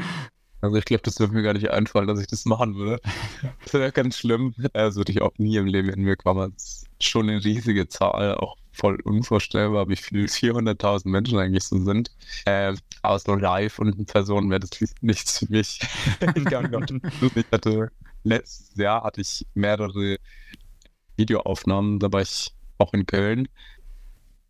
Also 0.59 0.75
ich 0.75 0.85
glaube, 0.85 1.03
das 1.03 1.19
würde 1.19 1.33
mir 1.33 1.43
gar 1.43 1.53
nicht 1.53 1.69
einfallen, 1.69 2.07
dass 2.07 2.19
ich 2.19 2.25
das 2.25 2.45
machen 2.45 2.75
würde. 2.75 2.99
Das 3.63 3.73
wäre 3.73 3.91
ganz 3.91 4.17
schlimm. 4.17 4.55
Das 4.73 4.95
würde 4.95 5.11
ich 5.11 5.21
auch 5.21 5.33
nie 5.37 5.55
im 5.55 5.67
Leben 5.67 5.89
in 5.89 6.01
mir 6.01 6.17
ist 6.55 6.86
schon 7.01 7.29
eine 7.29 7.43
riesige 7.43 7.87
Zahl, 7.87 8.35
auch 8.35 8.57
voll 8.71 8.99
unvorstellbar, 9.01 9.89
wie 9.89 9.95
viel 9.95 10.25
400.000 10.25 11.09
Menschen 11.09 11.39
eigentlich 11.39 11.63
so 11.63 11.79
sind. 11.79 12.11
Äh, 12.45 12.75
außer 13.01 13.37
live 13.37 13.79
und 13.79 13.97
in 13.97 14.05
Person 14.05 14.49
wäre 14.49 14.59
das 14.59 14.69
nichts 15.01 15.39
für 15.39 15.51
mich. 15.51 15.79
ich 17.35 17.45
hatte 17.51 17.91
letztes 18.23 18.75
Jahr 18.75 19.03
hatte 19.03 19.21
ich 19.21 19.45
mehrere 19.53 20.17
Videoaufnahmen, 21.15 21.99
da 21.99 22.11
war 22.11 22.21
ich 22.21 22.51
auch 22.77 22.93
in 22.93 23.05
Köln. 23.05 23.47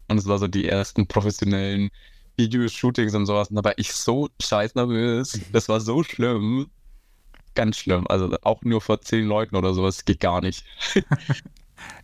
Und 0.09 0.17
es 0.17 0.27
war 0.27 0.37
so 0.37 0.47
die 0.47 0.67
ersten 0.67 1.07
professionellen 1.07 1.89
Videoshootings 2.37 3.13
und 3.13 3.25
sowas. 3.25 3.49
Und 3.49 3.55
da 3.57 3.63
war 3.63 3.77
ich 3.77 3.91
so 3.91 4.29
scheiß 4.41 4.75
nervös. 4.75 5.39
Das 5.51 5.67
war 5.69 5.81
so 5.81 6.03
schlimm. 6.03 6.69
Ganz 7.55 7.77
schlimm. 7.77 8.05
Also 8.07 8.33
auch 8.43 8.61
nur 8.61 8.81
vor 8.81 9.01
zehn 9.01 9.25
Leuten 9.25 9.55
oder 9.55 9.73
sowas 9.73 10.05
geht 10.05 10.19
gar 10.19 10.41
nicht. 10.41 10.63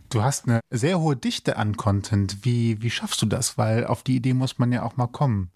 Du 0.08 0.22
hast 0.22 0.46
eine 0.46 0.60
sehr 0.70 1.00
hohe 1.00 1.16
Dichte 1.16 1.56
an 1.56 1.76
Content. 1.76 2.44
Wie, 2.44 2.80
wie 2.82 2.90
schaffst 2.90 3.20
du 3.22 3.26
das? 3.26 3.58
Weil 3.58 3.86
auf 3.86 4.02
die 4.02 4.16
Idee 4.16 4.34
muss 4.34 4.58
man 4.58 4.72
ja 4.72 4.82
auch 4.82 4.96
mal 4.96 5.06
kommen, 5.06 5.50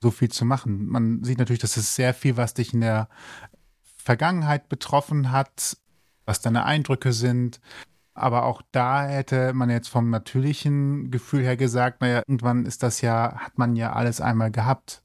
so 0.00 0.10
viel 0.10 0.30
zu 0.30 0.44
machen. 0.44 0.86
Man 0.86 1.22
sieht 1.24 1.38
natürlich, 1.38 1.60
dass 1.60 1.76
es 1.76 1.94
sehr 1.94 2.14
viel, 2.14 2.36
was 2.36 2.54
dich 2.54 2.72
in 2.74 2.80
der 2.80 3.08
Vergangenheit 3.96 4.68
betroffen 4.68 5.30
hat, 5.30 5.76
was 6.24 6.40
deine 6.40 6.64
Eindrücke 6.64 7.12
sind. 7.12 7.60
Aber 8.14 8.44
auch 8.44 8.62
da 8.72 9.06
hätte 9.06 9.52
man 9.54 9.70
jetzt 9.70 9.88
vom 9.88 10.10
natürlichen 10.10 11.10
Gefühl 11.10 11.42
her 11.42 11.56
gesagt, 11.56 12.00
naja, 12.00 12.18
irgendwann 12.18 12.66
ist 12.66 12.82
das 12.82 13.00
ja, 13.00 13.36
hat 13.36 13.58
man 13.58 13.76
ja 13.76 13.92
alles 13.92 14.20
einmal 14.20 14.50
gehabt. 14.50 15.01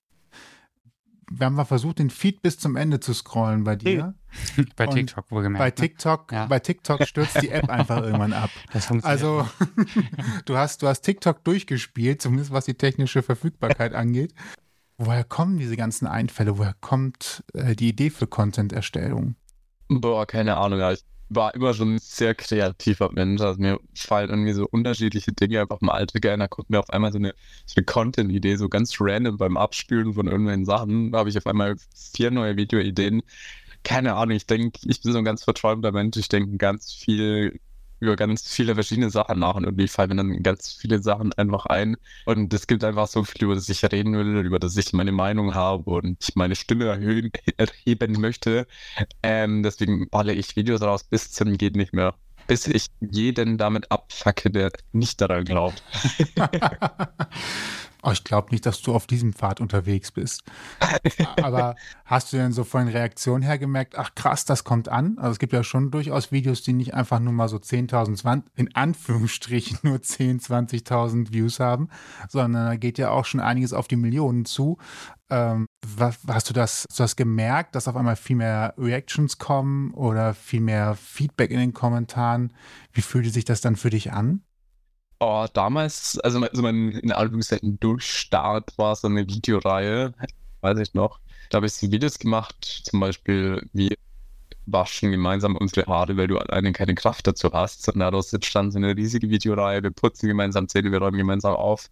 Wir 1.29 1.45
haben 1.45 1.55
mal 1.55 1.65
versucht, 1.65 1.99
den 1.99 2.09
Feed 2.09 2.41
bis 2.41 2.57
zum 2.57 2.75
Ende 2.75 2.99
zu 2.99 3.13
scrollen 3.13 3.63
bei 3.63 3.75
dir. 3.75 4.13
Bei 4.75 4.87
Und 4.87 4.95
TikTok 4.95 5.31
wohlgemerkt. 5.31 5.59
Bei 5.59 5.69
ne? 5.69 5.75
TikTok, 5.75 6.31
Ja. 6.31 6.45
bei 6.45 6.59
TikTok 6.59 7.03
stürzt 7.07 7.41
die 7.41 7.49
App 7.49 7.69
einfach 7.69 8.01
irgendwann 8.03 8.33
ab. 8.33 8.49
Das 8.71 8.85
funktioniert. 8.85 9.23
Also, 9.23 9.47
du 10.45 10.57
hast, 10.57 10.81
du 10.83 10.87
hast 10.87 11.01
TikTok 11.01 11.43
durchgespielt, 11.43 12.21
zumindest 12.21 12.51
was 12.51 12.65
die 12.65 12.75
technische 12.75 13.23
Verfügbarkeit 13.23 13.93
angeht. 13.93 14.33
Woher 14.97 15.23
kommen 15.23 15.57
diese 15.57 15.75
ganzen 15.75 16.07
Einfälle? 16.07 16.57
Woher 16.57 16.75
kommt 16.81 17.43
äh, 17.53 17.75
die 17.75 17.89
Idee 17.89 18.09
für 18.09 18.27
Content-Erstellung? 18.27 19.35
Boah, 19.89 20.25
keine 20.25 20.57
Ahnung. 20.57 20.79
ja. 20.79 20.93
War 21.29 21.53
immer 21.55 21.73
schon 21.73 21.95
ein 21.95 21.99
sehr 21.99 22.35
kreativer 22.35 23.11
Mensch. 23.11 23.41
Also 23.41 23.59
mir 23.59 23.79
fallen 23.95 24.29
irgendwie 24.29 24.53
so 24.53 24.65
unterschiedliche 24.69 25.33
Dinge 25.33 25.61
einfach 25.61 25.81
im 25.81 25.89
Alltag 25.89 26.25
ein. 26.25 26.39
Da 26.39 26.47
kommt 26.47 26.69
mir 26.69 26.79
auf 26.79 26.89
einmal 26.89 27.11
so 27.11 27.17
eine, 27.17 27.33
so 27.65 27.75
eine 27.77 27.85
Content-Idee, 27.85 28.55
so 28.55 28.69
ganz 28.69 28.95
random 28.99 29.37
beim 29.37 29.57
Abspülen 29.57 30.13
von 30.13 30.27
irgendwelchen 30.27 30.65
Sachen. 30.65 31.11
Da 31.11 31.19
habe 31.19 31.29
ich 31.29 31.37
auf 31.37 31.47
einmal 31.47 31.75
vier 32.15 32.31
neue 32.31 32.55
Videoideen. 32.57 33.23
Keine 33.83 34.15
Ahnung, 34.15 34.35
ich 34.35 34.47
denke, 34.47 34.79
ich 34.85 35.01
bin 35.01 35.11
so 35.13 35.17
ein 35.19 35.25
ganz 35.25 35.43
verträumter 35.43 35.91
Mensch. 35.91 36.17
Ich 36.17 36.29
denke 36.29 36.57
ganz 36.57 36.93
viel 36.93 37.59
über 37.99 38.15
ganz 38.15 38.47
viele 38.47 38.75
verschiedene 38.75 39.09
Sachen 39.09 39.39
nach 39.39 39.55
und 39.55 39.63
irgendwie 39.63 39.87
fallen 39.87 40.09
mir 40.09 40.15
dann 40.15 40.43
ganz 40.43 40.73
viele 40.73 41.01
Sachen 41.01 41.33
einfach 41.33 41.65
ein. 41.65 41.97
Und 42.25 42.53
es 42.53 42.67
gibt 42.67 42.83
einfach 42.83 43.07
so 43.07 43.23
viel, 43.23 43.43
über 43.45 43.55
das 43.55 43.69
ich 43.69 43.83
reden 43.83 44.13
will, 44.13 44.45
über 44.45 44.59
das 44.59 44.75
ich 44.77 44.93
meine 44.93 45.11
Meinung 45.11 45.55
habe 45.55 45.89
und 45.89 46.17
ich 46.21 46.35
meine 46.35 46.55
Stimme 46.55 46.85
erhöhen, 46.85 47.31
erheben 47.57 48.19
möchte. 48.19 48.67
Ähm, 49.23 49.63
deswegen 49.63 50.09
balle 50.09 50.33
ich 50.33 50.55
Videos 50.55 50.81
raus 50.81 51.03
bis 51.03 51.31
zum 51.31 51.57
geht 51.57 51.75
nicht 51.75 51.93
mehr. 51.93 52.15
Bis 52.47 52.65
ich 52.65 52.87
jeden 53.01 53.57
damit 53.57 53.91
abfacke, 53.91 54.49
der 54.49 54.71
nicht 54.93 55.19
daran 55.19 55.43
glaubt. 55.43 55.83
oh, 58.07 58.11
ich 58.11 58.23
glaube 58.23 58.51
nicht, 58.51 58.65
dass 58.65 58.81
du 58.81 58.93
auf 58.93 59.05
diesem 59.05 59.33
Pfad 59.33 59.59
unterwegs 59.59 60.11
bist. 60.11 60.43
Aber 61.41 61.75
hast 62.05 62.31
du 62.31 62.37
denn 62.37 62.53
so 62.53 62.63
von 62.63 62.87
Reaktionen 62.87 63.43
her 63.43 63.57
gemerkt, 63.57 63.97
ach 63.97 64.15
krass, 64.15 64.45
das 64.45 64.63
kommt 64.63 64.87
an? 64.87 65.17
Also 65.17 65.31
es 65.31 65.39
gibt 65.39 65.51
ja 65.51 65.63
schon 65.63 65.91
durchaus 65.91 66.31
Videos, 66.31 66.63
die 66.63 66.71
nicht 66.71 66.93
einfach 66.93 67.19
nur 67.19 67.33
mal 67.33 67.49
so 67.49 67.57
10.000, 67.57 68.15
20 68.15 68.51
in 68.55 68.73
Anführungsstrichen 68.73 69.79
nur 69.83 70.01
10, 70.01 70.39
20.000 70.39 71.33
Views 71.33 71.59
haben, 71.59 71.89
sondern 72.29 72.65
da 72.65 72.75
geht 72.77 72.97
ja 72.97 73.09
auch 73.09 73.25
schon 73.25 73.41
einiges 73.41 73.73
auf 73.73 73.89
die 73.89 73.97
Millionen 73.97 74.45
zu. 74.45 74.77
Ähm, 75.29 75.67
was, 75.85 76.19
hast 76.29 76.49
du 76.49 76.53
das, 76.53 76.85
hast 76.89 76.99
du 76.99 77.03
das 77.03 77.15
gemerkt, 77.17 77.75
dass 77.75 77.89
auf 77.89 77.97
einmal 77.97 78.15
viel 78.15 78.37
mehr 78.37 78.73
Reactions 78.77 79.37
kommen 79.37 79.91
oder 79.91 80.33
viel 80.33 80.61
mehr 80.61 80.95
Feedback 80.95 81.51
in 81.51 81.59
den 81.59 81.73
Kommentaren? 81.73 82.53
Wie 82.93 83.01
fühlte 83.01 83.31
sich 83.31 83.43
das 83.43 83.59
dann 83.59 83.75
für 83.75 83.89
dich 83.89 84.13
an? 84.13 84.43
Oh, 85.19 85.47
damals, 85.51 86.19
also, 86.19 86.39
also 86.39 86.61
mein 86.61 86.91
in 86.91 87.11
Anführungszeichen 87.11 87.79
Durchstart 87.79 88.77
war 88.77 88.95
so 88.95 89.07
eine 89.07 89.27
Videoreihe, 89.27 90.13
weiß 90.61 90.77
ich 90.79 90.93
noch. 90.93 91.19
Da 91.49 91.57
habe 91.57 91.65
ich 91.65 91.73
so 91.73 91.91
Videos 91.91 92.19
gemacht, 92.19 92.83
zum 92.85 92.99
Beispiel 92.99 93.67
wie 93.73 93.97
waschen 94.67 95.11
gemeinsam 95.11 95.55
unsere 95.55 95.87
Haare, 95.87 96.17
weil 96.17 96.27
du 96.27 96.37
alleine 96.37 96.73
keine 96.73 96.93
Kraft 96.93 97.25
dazu 97.25 97.51
hast. 97.53 97.87
Und 97.89 97.99
daraus 97.99 98.31
entstand 98.33 98.73
so 98.73 98.77
eine 98.79 98.95
riesige 98.95 99.29
Videoreihe. 99.29 99.81
Wir 99.81 99.91
putzen 99.91 100.27
gemeinsam 100.27 100.67
Zähne, 100.67 100.91
wir 100.91 100.99
räumen 100.99 101.17
gemeinsam 101.17 101.55
auf. 101.55 101.89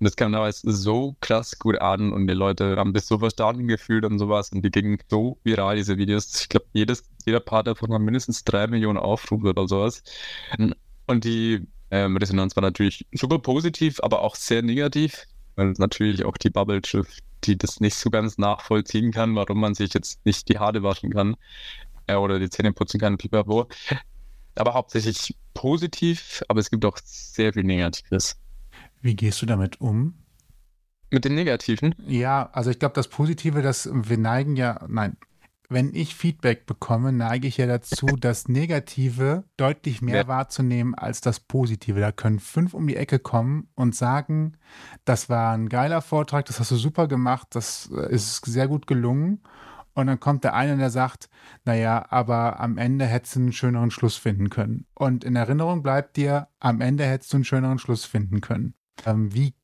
Und 0.00 0.04
das 0.04 0.16
kam 0.16 0.32
damals 0.32 0.62
so 0.62 1.14
krass 1.20 1.58
gut 1.58 1.78
an 1.80 2.12
und 2.12 2.26
die 2.26 2.34
Leute 2.34 2.76
haben 2.76 2.94
das 2.94 3.06
so 3.06 3.18
verstanden 3.18 3.68
gefühlt 3.68 4.04
und 4.04 4.18
sowas. 4.18 4.50
Und 4.50 4.62
die 4.62 4.70
gingen 4.70 4.98
so 5.08 5.38
viral, 5.44 5.76
diese 5.76 5.98
Videos. 5.98 6.40
Ich 6.40 6.48
glaube, 6.48 6.66
jeder 6.72 7.40
Part 7.40 7.66
davon 7.66 7.92
hat 7.92 8.00
mindestens 8.00 8.44
drei 8.44 8.66
Millionen 8.66 8.98
Aufrufe 8.98 9.48
oder 9.48 9.68
sowas. 9.68 10.02
Und 11.06 11.24
die 11.24 11.66
ähm, 11.90 12.16
Resonanz 12.16 12.56
war 12.56 12.62
natürlich 12.62 13.06
super 13.12 13.38
positiv, 13.38 14.00
aber 14.02 14.22
auch 14.22 14.34
sehr 14.34 14.62
negativ, 14.62 15.26
weil 15.54 15.74
natürlich 15.78 16.24
auch 16.24 16.36
die 16.36 16.50
Bubble 16.50 16.82
trifft, 16.82 17.22
die 17.44 17.56
das 17.56 17.80
nicht 17.80 17.96
so 17.96 18.10
ganz 18.10 18.38
nachvollziehen 18.38 19.12
kann, 19.12 19.34
warum 19.36 19.60
man 19.60 19.74
sich 19.74 19.94
jetzt 19.94 20.24
nicht 20.24 20.48
die 20.48 20.58
Haare 20.58 20.82
waschen 20.82 21.12
kann 21.12 21.36
äh, 22.06 22.14
oder 22.14 22.38
die 22.38 22.50
Zähne 22.50 22.72
putzen 22.72 23.00
kann, 23.00 23.18
pipapo. 23.18 23.68
Aber 24.56 24.74
hauptsächlich 24.74 25.36
positiv, 25.54 26.42
aber 26.48 26.60
es 26.60 26.70
gibt 26.70 26.84
auch 26.84 26.98
sehr 27.04 27.52
viel 27.52 27.64
Negatives. 27.64 28.36
Wie 29.02 29.14
gehst 29.14 29.42
du 29.42 29.46
damit 29.46 29.80
um? 29.80 30.14
Mit 31.10 31.24
den 31.24 31.34
Negativen? 31.34 31.94
Ja, 32.06 32.50
also 32.52 32.70
ich 32.70 32.78
glaube, 32.78 32.94
das 32.94 33.08
Positive, 33.08 33.62
das 33.62 33.88
wir 33.92 34.18
neigen 34.18 34.56
ja, 34.56 34.84
nein, 34.88 35.16
wenn 35.68 35.94
ich 35.94 36.14
Feedback 36.14 36.66
bekomme, 36.66 37.12
neige 37.12 37.48
ich 37.48 37.56
ja 37.56 37.66
dazu, 37.66 38.06
das 38.20 38.48
Negative 38.48 39.44
deutlich 39.56 40.02
mehr 40.02 40.22
ja. 40.22 40.28
wahrzunehmen 40.28 40.94
als 40.94 41.20
das 41.20 41.40
Positive. 41.40 42.00
Da 42.00 42.12
können 42.12 42.38
fünf 42.38 42.74
um 42.74 42.86
die 42.86 42.96
Ecke 42.96 43.18
kommen 43.18 43.68
und 43.74 43.94
sagen, 43.94 44.56
das 45.04 45.28
war 45.28 45.52
ein 45.52 45.68
geiler 45.68 46.02
Vortrag, 46.02 46.46
das 46.46 46.60
hast 46.60 46.70
du 46.70 46.76
super 46.76 47.08
gemacht, 47.08 47.48
das 47.50 47.90
äh, 47.92 48.12
ist 48.12 48.44
sehr 48.44 48.68
gut 48.68 48.86
gelungen. 48.86 49.42
Und 49.94 50.08
dann 50.08 50.20
kommt 50.20 50.44
der 50.44 50.52
eine, 50.52 50.76
der 50.76 50.90
sagt, 50.90 51.30
naja, 51.64 52.04
aber 52.10 52.60
am 52.60 52.76
Ende 52.76 53.06
hättest 53.06 53.36
du 53.36 53.40
einen 53.40 53.52
schöneren 53.52 53.90
Schluss 53.90 54.16
finden 54.16 54.50
können. 54.50 54.84
Und 54.94 55.24
in 55.24 55.36
Erinnerung 55.36 55.82
bleibt 55.82 56.18
dir, 56.18 56.48
am 56.60 56.82
Ende 56.82 57.04
hättest 57.06 57.32
du 57.32 57.38
einen 57.38 57.44
schöneren 57.44 57.78
Schluss 57.78 58.04
finden 58.04 58.42
können. 58.42 58.74
Ähm, 59.06 59.32
wie 59.32 59.54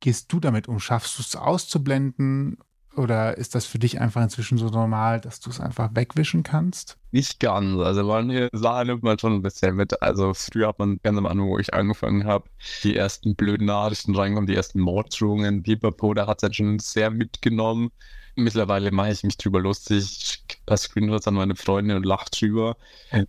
gehst 0.00 0.32
du 0.32 0.40
damit 0.40 0.68
um? 0.68 0.80
Schaffst 0.80 1.18
du 1.18 1.22
es 1.22 1.36
auszublenden 1.36 2.56
oder 2.96 3.36
ist 3.36 3.54
das 3.54 3.66
für 3.66 3.78
dich 3.78 4.00
einfach 4.00 4.22
inzwischen 4.22 4.58
so 4.58 4.68
normal, 4.68 5.20
dass 5.20 5.40
du 5.40 5.50
es 5.50 5.60
einfach 5.60 5.90
wegwischen 5.94 6.42
kannst? 6.42 6.96
Nicht 7.12 7.40
ganz. 7.40 7.78
Also 7.80 8.04
manche 8.04 8.48
Sachen 8.52 8.88
nimmt 8.88 9.02
man 9.02 9.18
schon 9.18 9.34
ein 9.34 9.42
bisschen 9.42 9.76
mit. 9.76 10.00
Also 10.02 10.34
früher 10.34 10.68
hat 10.68 10.78
man 10.78 10.98
ganz 11.02 11.18
am 11.18 11.26
Anfang, 11.26 11.48
wo 11.48 11.58
ich 11.58 11.74
angefangen 11.74 12.24
habe, 12.24 12.48
die 12.82 12.96
ersten 12.96 13.34
blöden 13.34 13.66
Nachrichten 13.66 14.14
reinkommen, 14.14 14.46
die 14.46 14.54
ersten 14.54 14.80
Morddrohungen, 14.80 15.62
Pipapo, 15.62 16.14
da 16.14 16.26
hat 16.26 16.38
es 16.38 16.42
halt 16.44 16.56
schon 16.56 16.78
sehr 16.78 17.10
mitgenommen. 17.10 17.90
Mittlerweile 18.36 18.90
mache 18.90 19.12
ich 19.12 19.22
mich 19.22 19.36
drüber 19.36 19.60
lustig, 19.60 20.42
paar 20.66 20.76
Screenshots 20.76 21.28
an 21.28 21.34
meine 21.34 21.54
Freunde 21.56 21.96
und 21.96 22.04
lache 22.04 22.30
drüber. 22.30 22.76
Äh, 23.10 23.24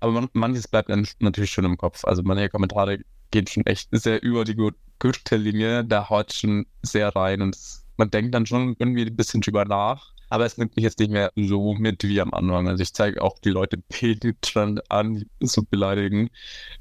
aber 0.00 0.12
man, 0.12 0.28
manches 0.34 0.68
bleibt 0.68 0.90
dann 0.90 1.06
natürlich 1.20 1.50
schon 1.50 1.64
im 1.64 1.76
Kopf. 1.76 2.04
Also 2.04 2.22
manche 2.22 2.48
Kommentare 2.48 3.00
gehen 3.30 3.46
schon 3.46 3.66
echt 3.66 3.88
sehr 3.92 4.22
über 4.22 4.44
die 4.44 4.56
Gürtellinie, 4.98 5.84
da 5.84 6.08
haut 6.08 6.32
schon 6.32 6.66
sehr 6.82 7.14
rein 7.14 7.42
und 7.42 7.56
es 7.56 7.85
man 7.96 8.10
denkt 8.10 8.34
dann 8.34 8.46
schon 8.46 8.76
irgendwie 8.78 9.06
ein 9.06 9.16
bisschen 9.16 9.40
drüber 9.40 9.64
nach. 9.64 10.12
Aber 10.28 10.44
es 10.44 10.58
nimmt 10.58 10.74
mich 10.74 10.82
jetzt 10.82 10.98
nicht 10.98 11.12
mehr 11.12 11.30
so 11.36 11.74
mit 11.74 12.02
wie 12.02 12.20
am 12.20 12.34
Anfang. 12.34 12.66
Also 12.68 12.82
ich 12.82 12.92
zeige 12.92 13.22
auch 13.22 13.38
die 13.38 13.50
Leute 13.50 13.78
penetrant 13.78 14.90
an, 14.90 15.24
die 15.40 15.46
so 15.46 15.62
beleidigen. 15.62 16.30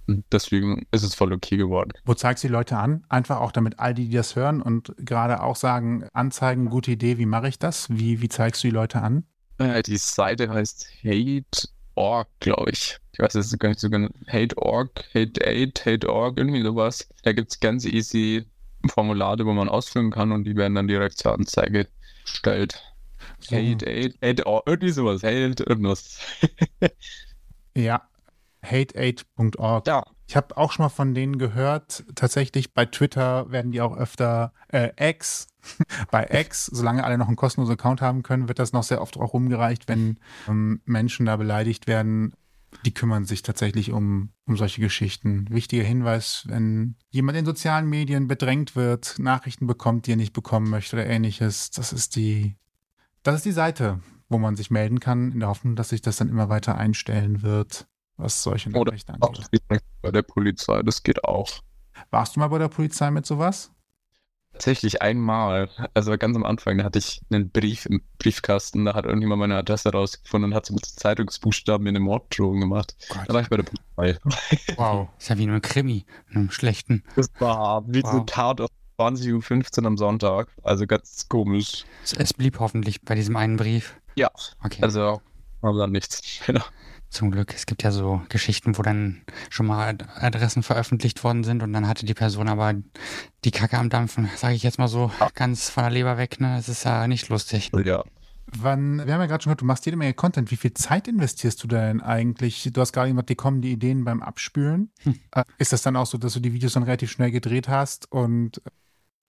Und 0.07 0.25
deswegen 0.31 0.87
ist 0.91 1.03
es 1.03 1.13
voll 1.13 1.31
okay 1.31 1.57
geworden. 1.57 1.91
Wo 2.05 2.15
zeigst 2.15 2.43
du 2.43 2.47
die 2.47 2.53
Leute 2.53 2.77
an? 2.77 3.05
Einfach 3.07 3.39
auch 3.39 3.51
damit 3.51 3.79
all 3.79 3.93
die, 3.93 4.09
die 4.09 4.15
das 4.15 4.35
hören 4.35 4.61
und 4.61 4.95
gerade 4.97 5.43
auch 5.43 5.55
sagen, 5.55 6.07
anzeigen, 6.13 6.69
gute 6.69 6.91
Idee, 6.91 7.17
wie 7.19 7.27
mache 7.27 7.47
ich 7.47 7.59
das? 7.59 7.87
Wie, 7.89 8.21
wie 8.21 8.29
zeigst 8.29 8.63
du 8.63 8.69
die 8.69 8.73
Leute 8.73 9.01
an? 9.01 9.25
Äh, 9.59 9.83
die 9.83 9.97
Seite 9.97 10.49
heißt 10.49 10.87
Hate.org, 11.03 12.27
glaube 12.39 12.71
ich. 12.71 12.97
Ich 13.13 13.19
weiß 13.19 13.35
es 13.35 13.57
gar 13.59 13.69
nicht 13.69 13.79
so 13.79 13.89
genau. 13.89 14.09
Hate.org, 14.27 14.89
Hate8, 15.13 15.85
Hate.org, 15.85 16.37
irgendwie 16.37 16.63
sowas. 16.63 17.07
Da 17.23 17.31
gibt 17.31 17.51
es 17.51 17.59
ganz 17.59 17.85
easy 17.85 18.45
Formulare, 18.89 19.45
wo 19.45 19.53
man 19.53 19.69
ausfüllen 19.69 20.11
kann 20.11 20.31
und 20.31 20.43
die 20.45 20.55
werden 20.55 20.75
dann 20.75 20.87
direkt 20.87 21.17
zur 21.17 21.33
Anzeige 21.33 21.87
gestellt. 22.23 22.81
So. 23.39 23.55
Hate, 23.55 23.85
hate, 23.85 24.15
hate, 24.21 24.43
oh, 24.45 24.61
irgendwie 24.65 24.91
sowas. 24.91 25.23
Hate, 25.23 25.63
irgendwas. 25.63 26.19
ja, 27.75 28.01
hate8.org. 28.63 29.87
Ja. 29.87 30.03
Ich 30.27 30.35
habe 30.35 30.57
auch 30.57 30.71
schon 30.71 30.83
mal 30.85 30.89
von 30.89 31.13
denen 31.13 31.37
gehört. 31.37 32.03
Tatsächlich 32.15 32.73
bei 32.73 32.85
Twitter 32.85 33.51
werden 33.51 33.71
die 33.71 33.81
auch 33.81 33.95
öfter 33.95 34.53
äh, 34.69 34.89
X. 34.97 35.47
bei 36.11 36.27
X, 36.31 36.65
solange 36.65 37.03
alle 37.03 37.17
noch 37.19 37.27
einen 37.27 37.35
kostenlosen 37.35 37.75
Account 37.75 38.01
haben 38.01 38.23
können, 38.23 38.47
wird 38.47 38.57
das 38.57 38.73
noch 38.73 38.83
sehr 38.83 39.01
oft 39.01 39.17
auch 39.17 39.33
rumgereicht, 39.33 39.87
wenn 39.87 40.17
ähm, 40.47 40.81
Menschen 40.85 41.27
da 41.27 41.35
beleidigt 41.35 41.85
werden 41.85 42.33
die 42.83 42.93
kümmern 42.93 43.25
sich 43.25 43.41
tatsächlich 43.41 43.91
um, 43.91 44.29
um 44.45 44.57
solche 44.57 44.81
Geschichten. 44.81 45.45
Wichtiger 45.49 45.83
Hinweis, 45.83 46.45
wenn 46.47 46.95
jemand 47.09 47.37
in 47.37 47.45
sozialen 47.45 47.87
Medien 47.87 48.27
bedrängt 48.27 48.75
wird, 48.75 49.19
Nachrichten 49.19 49.67
bekommt, 49.67 50.07
die 50.07 50.13
er 50.13 50.17
nicht 50.17 50.33
bekommen 50.33 50.69
möchte 50.69 50.95
oder 50.95 51.05
ähnliches, 51.05 51.71
das 51.71 51.93
ist 51.93 52.15
die, 52.15 52.55
das 53.23 53.35
ist 53.35 53.45
die 53.45 53.51
Seite, 53.51 53.99
wo 54.29 54.37
man 54.37 54.55
sich 54.55 54.71
melden 54.71 54.99
kann, 54.99 55.31
in 55.31 55.39
der 55.39 55.49
Hoffnung, 55.49 55.75
dass 55.75 55.89
sich 55.89 56.01
das 56.01 56.17
dann 56.17 56.29
immer 56.29 56.49
weiter 56.49 56.77
einstellen 56.77 57.41
wird, 57.41 57.87
was 58.17 58.43
solche 58.43 58.69
Nachrichten 58.69 59.11
angeht. 59.11 59.47
Bei 60.01 60.11
der 60.11 60.21
Polizei, 60.21 60.81
das 60.83 61.03
geht 61.03 61.23
auch. 61.23 61.49
Warst 62.09 62.35
du 62.35 62.39
mal 62.39 62.47
bei 62.47 62.59
der 62.59 62.67
Polizei 62.67 63.09
mit 63.11 63.25
sowas? 63.25 63.71
Tatsächlich 64.55 65.01
einmal, 65.01 65.69
also 65.93 66.17
ganz 66.17 66.35
am 66.37 66.45
Anfang, 66.45 66.77
da 66.77 66.85
hatte 66.85 66.99
ich 66.99 67.21
einen 67.29 67.49
Brief 67.49 67.85
im 67.85 68.01
Briefkasten, 68.19 68.85
da 68.85 68.93
hat 68.93 69.05
irgendjemand 69.05 69.41
meine 69.41 69.57
Adresse 69.57 69.91
rausgefunden 69.91 70.51
und 70.51 70.55
hat 70.55 70.65
so 70.65 70.73
mit 70.73 70.85
Zeitungsbuchstaben 70.85 71.83
mir 71.83 71.89
eine 71.89 71.99
Morddrohung 71.99 72.61
gemacht. 72.61 72.95
Oh 73.11 73.17
da 73.27 73.33
war 73.33 73.41
ich 73.41 73.49
bei 73.49 73.57
der 73.57 73.63
Polizei. 73.63 74.19
Wow, 74.77 75.09
ist 75.19 75.29
ja 75.29 75.37
wie 75.37 75.45
nur 75.45 75.55
ein 75.55 75.61
Krimi, 75.61 76.05
einem 76.29 76.51
schlechten. 76.51 77.03
Das 77.17 77.29
war 77.39 77.83
wie 77.87 78.01
wow. 78.03 78.11
so 78.11 78.19
Tat 78.21 78.61
auf 78.61 78.69
20.15 78.97 79.81
Uhr 79.81 79.87
am 79.87 79.97
Sonntag, 79.97 80.47
also 80.63 80.87
ganz 80.87 81.27
komisch. 81.27 81.83
Es 82.17 82.33
blieb 82.33 82.59
hoffentlich 82.59 83.01
bei 83.01 83.15
diesem 83.15 83.35
einen 83.35 83.57
Brief. 83.57 83.95
Ja, 84.15 84.31
okay. 84.63 84.81
also 84.81 85.21
haben 85.61 85.77
dann 85.77 85.91
nichts. 85.91 86.21
Genau. 86.45 86.63
Zum 87.09 87.31
Glück. 87.31 87.53
Es 87.53 87.65
gibt 87.65 87.83
ja 87.83 87.91
so 87.91 88.21
Geschichten, 88.29 88.77
wo 88.77 88.81
dann 88.81 89.21
schon 89.49 89.67
mal 89.67 89.97
Adressen 90.15 90.63
veröffentlicht 90.63 91.23
worden 91.23 91.43
sind 91.43 91.63
und 91.63 91.71
dann 91.71 91.87
hatte 91.87 92.05
die 92.05 92.13
Person 92.13 92.49
aber 92.49 92.73
die 93.43 93.51
Kacke 93.51 93.77
am 93.77 93.89
Dampfen, 93.89 94.29
sage 94.35 94.55
ich 94.55 94.63
jetzt 94.63 94.79
mal 94.79 94.87
so, 94.87 95.11
ganz 95.33 95.69
von 95.69 95.83
der 95.83 95.91
Leber 95.91 96.17
weg. 96.17 96.39
Ne? 96.39 96.55
Das 96.57 96.67
ist 96.67 96.83
ja 96.83 97.07
nicht 97.07 97.29
lustig. 97.29 97.71
Ja. 97.85 98.03
Wann, 98.47 98.97
wir 99.05 99.13
haben 99.13 99.21
ja 99.21 99.25
gerade 99.25 99.43
schon 99.43 99.49
gehört, 99.49 99.61
du 99.61 99.65
machst 99.65 99.85
jede 99.85 99.97
Menge 99.97 100.13
Content. 100.13 100.51
Wie 100.51 100.55
viel 100.55 100.73
Zeit 100.73 101.07
investierst 101.07 101.63
du 101.63 101.67
denn 101.67 102.01
eigentlich? 102.01 102.69
Du 102.71 102.81
hast 102.81 102.93
gerade 102.93 103.09
gesagt, 103.09 103.29
die 103.29 103.35
kommen 103.35 103.61
die 103.61 103.71
Ideen 103.71 104.03
beim 104.03 104.21
Abspülen. 104.21 104.91
Hm. 105.03 105.19
Äh, 105.31 105.43
ist 105.57 105.73
das 105.73 105.81
dann 105.81 105.95
auch 105.95 106.05
so, 106.05 106.17
dass 106.17 106.33
du 106.33 106.39
die 106.39 106.53
Videos 106.53 106.73
dann 106.73 106.83
relativ 106.83 107.11
schnell 107.11 107.31
gedreht 107.31 107.67
hast 107.67 108.11
und 108.11 108.61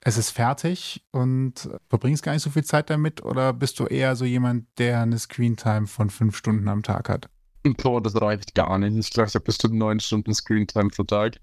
es 0.00 0.18
ist 0.18 0.30
fertig 0.30 1.04
und 1.10 1.68
verbringst 1.88 2.22
gar 2.22 2.32
nicht 2.32 2.42
so 2.42 2.50
viel 2.50 2.64
Zeit 2.64 2.90
damit? 2.90 3.24
Oder 3.24 3.52
bist 3.52 3.80
du 3.80 3.86
eher 3.86 4.14
so 4.16 4.24
jemand, 4.24 4.66
der 4.78 5.00
eine 5.00 5.18
Screentime 5.18 5.86
von 5.86 6.10
fünf 6.10 6.36
Stunden 6.36 6.68
am 6.68 6.82
Tag 6.82 7.08
hat? 7.08 7.28
Boah, 7.74 8.00
das 8.00 8.20
reicht 8.20 8.54
gar 8.54 8.78
nicht. 8.78 8.96
Ich 8.96 9.10
glaube, 9.12 9.28
ich 9.28 9.34
habe 9.34 9.44
bestimmt 9.44 9.74
neun 9.74 10.00
Stunden 10.00 10.34
Screentime 10.34 10.88
pro 10.88 11.04
Tag. 11.04 11.40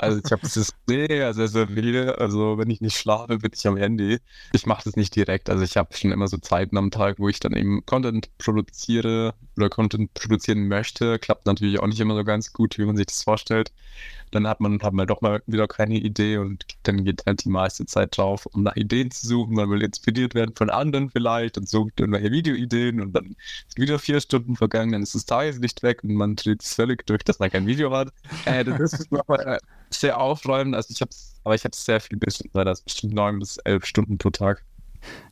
Also 0.00 0.20
ich 0.24 0.32
habe 0.32 0.46
es 0.46 0.54
sehr, 0.86 1.34
sehr, 1.34 1.48
sehr 1.48 1.68
viele. 1.68 2.18
Also 2.18 2.56
wenn 2.56 2.70
ich 2.70 2.80
nicht 2.80 2.96
schlafe, 2.96 3.38
bin 3.38 3.50
ich 3.54 3.66
am 3.66 3.76
Handy. 3.76 4.18
Ich 4.52 4.64
mache 4.64 4.84
das 4.84 4.96
nicht 4.96 5.14
direkt. 5.14 5.50
Also 5.50 5.62
ich 5.62 5.76
habe 5.76 5.94
schon 5.94 6.10
immer 6.10 6.26
so 6.26 6.38
Zeiten 6.38 6.78
am 6.78 6.90
Tag, 6.90 7.18
wo 7.18 7.28
ich 7.28 7.38
dann 7.38 7.54
eben 7.54 7.84
Content 7.84 8.30
produziere 8.38 9.34
oder 9.56 9.68
Content 9.68 10.14
produzieren 10.14 10.68
möchte. 10.68 11.18
Klappt 11.18 11.44
natürlich 11.44 11.80
auch 11.80 11.86
nicht 11.86 12.00
immer 12.00 12.14
so 12.16 12.24
ganz 12.24 12.52
gut, 12.54 12.78
wie 12.78 12.84
man 12.86 12.96
sich 12.96 13.06
das 13.06 13.22
vorstellt 13.22 13.72
dann 14.30 14.46
hat 14.46 14.60
man, 14.60 14.80
hat 14.82 14.92
man 14.92 15.06
doch 15.06 15.20
mal 15.20 15.42
wieder 15.46 15.66
keine 15.66 15.96
Idee 15.96 16.38
und 16.38 16.64
dann 16.84 17.04
geht 17.04 17.24
halt 17.26 17.44
die 17.44 17.48
meiste 17.48 17.86
Zeit 17.86 18.16
drauf, 18.16 18.46
um 18.46 18.62
nach 18.62 18.76
Ideen 18.76 19.10
zu 19.10 19.26
suchen. 19.26 19.54
Man 19.54 19.70
will 19.70 19.82
inspiriert 19.82 20.34
werden 20.34 20.54
von 20.54 20.70
anderen 20.70 21.10
vielleicht 21.10 21.58
und 21.58 21.68
sucht 21.68 21.98
irgendwelche 21.98 22.30
Videoideen 22.30 23.00
und 23.00 23.12
dann 23.12 23.36
ist 23.68 23.78
wieder 23.78 23.98
vier 23.98 24.20
Stunden 24.20 24.56
vergangen, 24.56 24.92
dann 24.92 25.02
ist 25.02 25.14
das 25.14 25.26
Tageslicht 25.26 25.82
weg 25.82 26.04
und 26.04 26.14
man 26.14 26.36
dreht 26.36 26.62
es 26.62 26.74
völlig 26.74 27.06
durch, 27.06 27.24
dass 27.24 27.38
man 27.38 27.50
kein 27.50 27.66
Video 27.66 27.90
hat. 27.90 28.12
Äh, 28.44 28.64
das 28.64 28.92
ist 28.92 29.10
nochmal 29.10 29.40
äh, 29.40 29.58
sehr 29.90 30.20
aufräumend. 30.20 30.74
Also 30.74 30.92
ich 30.92 31.00
habe 31.00 31.10
aber 31.44 31.54
ich 31.54 31.64
habe 31.64 31.74
sehr 31.74 32.00
viel 32.00 32.18
bisschen, 32.18 32.50
das 32.52 32.82
bestimmt 32.82 33.14
neun 33.14 33.38
bis 33.38 33.56
elf 33.58 33.84
Stunden 33.86 34.18
pro 34.18 34.30
Tag. 34.30 34.64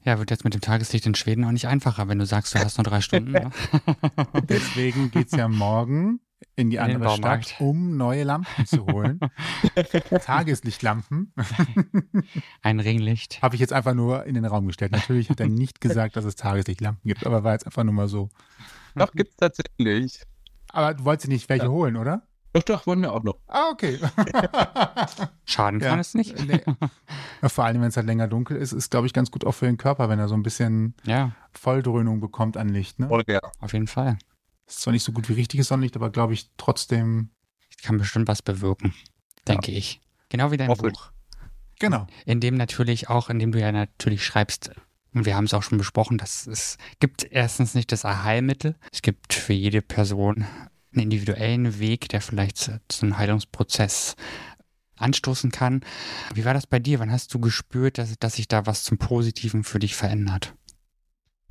Ja, 0.03 0.19
wird 0.19 0.31
jetzt 0.31 0.45
mit 0.45 0.55
dem 0.55 0.63
Tageslicht 0.63 1.07
in 1.07 1.15
Schweden 1.15 1.45
auch 1.45 1.53
nicht 1.53 1.69
einfacher, 1.69 2.09
wenn 2.09 2.19
du 2.19 2.25
sagst, 2.25 2.55
du 2.55 2.59
hast 2.59 2.79
nur 2.79 2.85
drei 2.85 3.03
Stunden. 3.03 3.33
Ne? 3.33 3.51
Deswegen 4.49 5.11
geht 5.11 5.27
es 5.27 5.39
ja 5.39 5.49
morgen 5.49 6.21
in 6.57 6.71
die 6.71 6.77
in 6.77 6.83
andere 6.83 7.17
Stadt, 7.17 7.57
um 7.59 7.97
neue 7.97 8.25
Lampen 8.25 8.65
zu 8.65 8.87
holen. 8.87 9.21
Tageslichtlampen. 10.23 11.35
Ein 12.63 12.81
Ringlicht. 12.81 13.43
Habe 13.43 13.57
ich 13.57 13.61
jetzt 13.61 13.73
einfach 13.73 13.95
nur 13.95 14.25
in 14.25 14.35
den 14.35 14.47
Raum 14.47 14.67
gestellt. 14.67 14.93
Natürlich 14.93 15.29
hat 15.29 15.41
er 15.41 15.49
nicht 15.49 15.81
gesagt, 15.81 16.17
dass 16.17 16.25
es 16.25 16.37
Tageslichtlampen 16.37 17.07
gibt, 17.07 17.27
aber 17.27 17.45
war 17.45 17.53
jetzt 17.53 17.67
einfach 17.67 17.85
nur 17.85 17.95
mal 17.95 18.09
so. 18.09 18.31
Doch, 18.95 19.13
gibt 19.13 19.31
es 19.33 19.37
tatsächlich. 19.37 20.23
Aber 20.71 20.95
du 20.95 21.05
wolltest 21.05 21.29
nicht 21.29 21.49
welche 21.49 21.67
ja. 21.67 21.71
holen, 21.71 21.97
oder? 21.97 22.23
Doch, 22.53 22.63
doch, 22.63 22.87
wollen 22.87 23.03
wir 23.03 23.13
auch 23.13 23.23
noch. 23.23 23.37
Ah, 23.47 23.69
okay. 23.71 23.99
Schaden 25.45 25.81
kann 25.81 25.95
Ja, 25.95 26.01
es 26.01 26.15
nicht. 26.15 26.39
nee. 26.47 26.61
Ja, 27.43 27.49
Vor 27.49 27.65
allem, 27.65 27.81
wenn 27.83 27.89
es 27.89 27.97
halt 27.97 28.07
länger 28.07 28.27
dunkel 28.27 28.57
ist, 28.57 28.73
ist, 28.73 28.91
glaube 28.91 29.07
ich, 29.07 29.13
ganz 29.13 29.31
gut 29.31 29.45
auch 29.45 29.53
für 29.53 29.67
den 29.67 29.77
Körper, 29.77 30.09
wenn 30.09 30.19
er 30.19 30.29
so 30.29 30.35
ein 30.35 30.43
bisschen 30.43 30.95
Ja, 31.05 31.33
Volldröhnung 31.53 32.21
bekommt 32.21 32.57
an 32.57 32.69
Licht. 32.69 32.99
Ne? 32.99 33.07
Voll 33.09 33.23
ja. 33.29 33.41
auf 33.61 33.73
jeden 33.73 33.87
Fall. 33.87 34.19
Ist 34.67 34.81
zwar 34.81 34.93
nicht 34.93 35.05
so 35.05 35.13
gut 35.13 35.29
wie 35.29 35.35
richtiges 35.35 35.69
Sonnenlicht, 35.69 35.95
aber 35.97 36.11
glaube 36.11 36.33
ich 36.35 36.51
trotzdem. 36.57 37.31
Kann 37.83 37.97
bestimmt 37.97 38.27
was 38.27 38.43
bewirken, 38.43 38.93
denke 39.47 39.71
ich. 39.71 40.01
Genau 40.31 40.51
wie 40.51 40.57
dein 40.57 40.69
Hoffentlich. 40.69 40.95
Buch. 40.99 41.13
Genau. 41.79 42.09
In 42.27 42.41
dem 42.41 42.57
natürlich 42.57 43.09
auch, 43.09 43.31
in 43.31 43.39
dem 43.39 43.53
du 43.53 43.61
ja 43.61 43.71
natürlich 43.71 44.25
schreibst, 44.27 44.73
und 45.15 45.25
wir 45.27 45.37
haben 45.37 45.45
es 45.45 45.55
auch 45.55 45.63
schon 45.63 45.79
besprochen, 45.79 46.19
dass 46.19 46.49
es 46.49 46.77
gibt 46.99 47.23
erstens 47.31 47.75
nicht 47.75 47.93
das 47.93 48.05
Allheilmittel. 48.05 48.75
Es 48.93 49.01
gibt 49.01 49.33
für 49.33 49.53
jede 49.53 49.81
Person 49.81 50.45
einen 50.99 51.11
individuellen 51.11 51.79
Weg, 51.79 52.09
der 52.09 52.21
vielleicht 52.21 52.59
zu, 52.59 52.81
einem 53.03 53.19
Heilungsprozess 53.19 54.17
anstoßen 54.97 55.51
kann. 55.53 55.83
Wie 56.35 56.45
war 56.45 56.55
das 56.55 56.67
bei 56.67 56.79
dir? 56.79 56.99
Wann 56.99 57.13
hast 57.13 57.33
du 57.33 57.39
gespürt, 57.39 57.99
dass, 57.99 58.19
dass 58.19 58.35
sich 58.35 58.49
da 58.49 58.67
was 58.67 58.83
zum 58.83 58.99
Positiven 58.99 59.65
für 59.65 59.79
dich 59.79 59.95
verändert? 59.95 60.55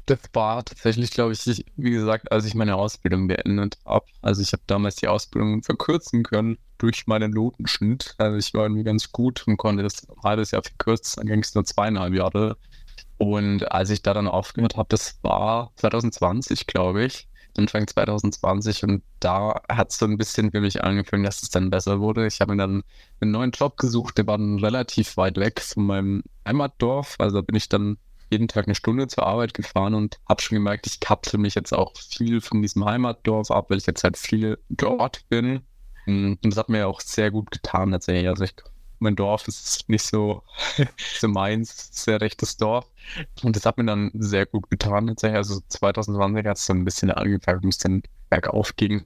Das 0.05 0.19
war 0.31 0.63
tatsächlich, 0.63 1.11
glaube 1.11 1.33
ich, 1.33 1.45
ich, 1.47 1.65
wie 1.75 1.91
gesagt, 1.91 2.31
als 2.31 2.45
ich 2.45 2.55
meine 2.55 2.75
Ausbildung 2.75 3.27
beendet 3.27 3.77
habe. 3.85 4.05
Also 4.21 4.41
ich 4.41 4.53
habe 4.53 4.63
damals 4.65 4.95
die 4.95 5.09
Ausbildung 5.09 5.63
verkürzen 5.63 6.23
können 6.23 6.57
durch 6.77 7.07
meinen 7.07 7.31
Notenschnitt. 7.31 8.15
Also 8.17 8.37
ich 8.37 8.53
war 8.53 8.63
irgendwie 8.63 8.85
ganz 8.85 9.11
gut 9.11 9.45
und 9.47 9.57
konnte 9.57 9.83
das 9.83 10.07
ein 10.07 10.15
halbes 10.23 10.51
Jahr 10.51 10.63
verkürzen. 10.63 11.15
Dann 11.17 11.27
ging 11.27 11.41
es 11.41 11.53
nur 11.55 11.65
zweieinhalb 11.65 12.13
Jahre. 12.13 12.57
Und 13.17 13.69
als 13.69 13.89
ich 13.89 14.01
da 14.01 14.13
dann 14.13 14.27
aufgehört 14.27 14.77
habe, 14.77 14.87
das 14.89 15.19
war 15.23 15.71
2020, 15.75 16.67
glaube 16.67 17.03
ich. 17.03 17.27
Anfang 17.57 17.87
2020 17.87 18.83
und 18.83 19.03
da 19.19 19.61
hat 19.69 19.91
es 19.91 19.97
so 19.97 20.05
ein 20.05 20.17
bisschen 20.17 20.51
für 20.51 20.61
mich 20.61 20.83
angefangen, 20.83 21.23
dass 21.23 21.41
es 21.43 21.49
dann 21.49 21.69
besser 21.69 21.99
wurde. 21.99 22.27
Ich 22.27 22.41
habe 22.41 22.53
mir 22.53 22.57
dann 22.57 22.83
einen 23.19 23.31
neuen 23.31 23.51
Job 23.51 23.77
gesucht, 23.77 24.17
der 24.17 24.27
war 24.27 24.37
dann 24.37 24.59
relativ 24.59 25.17
weit 25.17 25.37
weg 25.37 25.61
von 25.61 25.85
meinem 25.85 26.23
Heimatdorf. 26.47 27.15
Also 27.19 27.41
bin 27.43 27.55
ich 27.55 27.69
dann 27.69 27.97
jeden 28.29 28.47
Tag 28.47 28.67
eine 28.67 28.75
Stunde 28.75 29.07
zur 29.07 29.25
Arbeit 29.25 29.53
gefahren 29.53 29.93
und 29.93 30.19
habe 30.27 30.41
schon 30.41 30.57
gemerkt, 30.57 30.87
ich 30.87 30.99
kapsel 30.99 31.39
mich 31.39 31.55
jetzt 31.55 31.73
auch 31.73 31.93
viel 31.95 32.41
von 32.41 32.61
diesem 32.61 32.85
Heimatdorf 32.85 33.51
ab, 33.51 33.69
weil 33.69 33.77
ich 33.77 33.85
jetzt 33.85 34.03
halt 34.03 34.17
viel 34.17 34.57
dort 34.69 35.27
bin. 35.29 35.61
Und 36.05 36.39
das 36.41 36.57
hat 36.57 36.69
mir 36.69 36.87
auch 36.87 37.01
sehr 37.01 37.31
gut 37.31 37.51
getan 37.51 37.91
tatsächlich. 37.91 38.27
Also 38.27 38.43
ich, 38.43 38.55
mein 38.99 39.15
Dorf 39.15 39.47
ist 39.47 39.87
nicht 39.89 40.05
so, 40.05 40.43
so 41.19 41.27
meins, 41.27 41.89
sehr 41.91 42.21
rechtes 42.21 42.57
Dorf. 42.57 42.85
Und 43.43 43.55
das 43.55 43.65
hat 43.65 43.77
mir 43.77 43.85
dann 43.85 44.11
sehr 44.13 44.45
gut 44.45 44.69
getan 44.69 45.07
tatsächlich. 45.07 45.37
Also 45.37 45.59
2020 45.67 46.45
hat 46.45 46.57
es 46.57 46.65
so 46.65 46.73
ein 46.73 46.85
bisschen 46.85 47.11
angefangen, 47.11 47.59
ein 47.59 47.69
bisschen 47.69 48.03
bergauf 48.29 48.75
ging. 48.75 49.03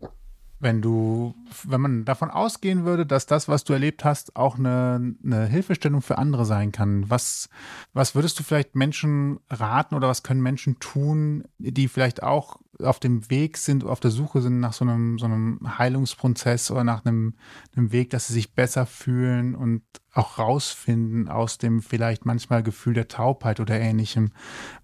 Wenn 0.61 0.81
du, 0.81 1.33
wenn 1.63 1.81
man 1.81 2.05
davon 2.05 2.29
ausgehen 2.29 2.85
würde, 2.85 3.05
dass 3.05 3.25
das, 3.25 3.47
was 3.47 3.63
du 3.63 3.73
erlebt 3.73 4.05
hast, 4.05 4.35
auch 4.35 4.59
eine, 4.59 5.15
eine 5.23 5.47
Hilfestellung 5.47 6.01
für 6.01 6.19
andere 6.19 6.45
sein 6.45 6.71
kann, 6.71 7.09
was, 7.09 7.49
was 7.93 8.13
würdest 8.13 8.39
du 8.39 8.43
vielleicht 8.43 8.75
Menschen 8.75 9.39
raten 9.49 9.95
oder 9.95 10.07
was 10.07 10.21
können 10.21 10.41
Menschen 10.41 10.79
tun, 10.79 11.45
die 11.57 11.87
vielleicht 11.87 12.21
auch 12.21 12.59
auf 12.79 12.99
dem 12.99 13.29
Weg 13.29 13.57
sind, 13.57 13.83
auf 13.83 13.99
der 13.99 14.11
Suche 14.11 14.41
sind 14.41 14.59
nach 14.59 14.73
so 14.73 14.85
einem, 14.85 15.17
so 15.19 15.25
einem 15.25 15.77
Heilungsprozess 15.77 16.71
oder 16.71 16.83
nach 16.83 17.05
einem, 17.05 17.33
einem 17.75 17.91
Weg, 17.91 18.11
dass 18.11 18.27
sie 18.27 18.33
sich 18.33 18.53
besser 18.53 18.85
fühlen 18.85 19.55
und 19.55 19.81
auch 20.13 20.37
rausfinden 20.37 21.29
aus 21.29 21.57
dem 21.57 21.81
vielleicht 21.81 22.25
manchmal 22.25 22.63
Gefühl 22.63 22.93
der 22.93 23.07
Taubheit 23.07 23.59
oder 23.59 23.79
ähnlichem. 23.79 24.33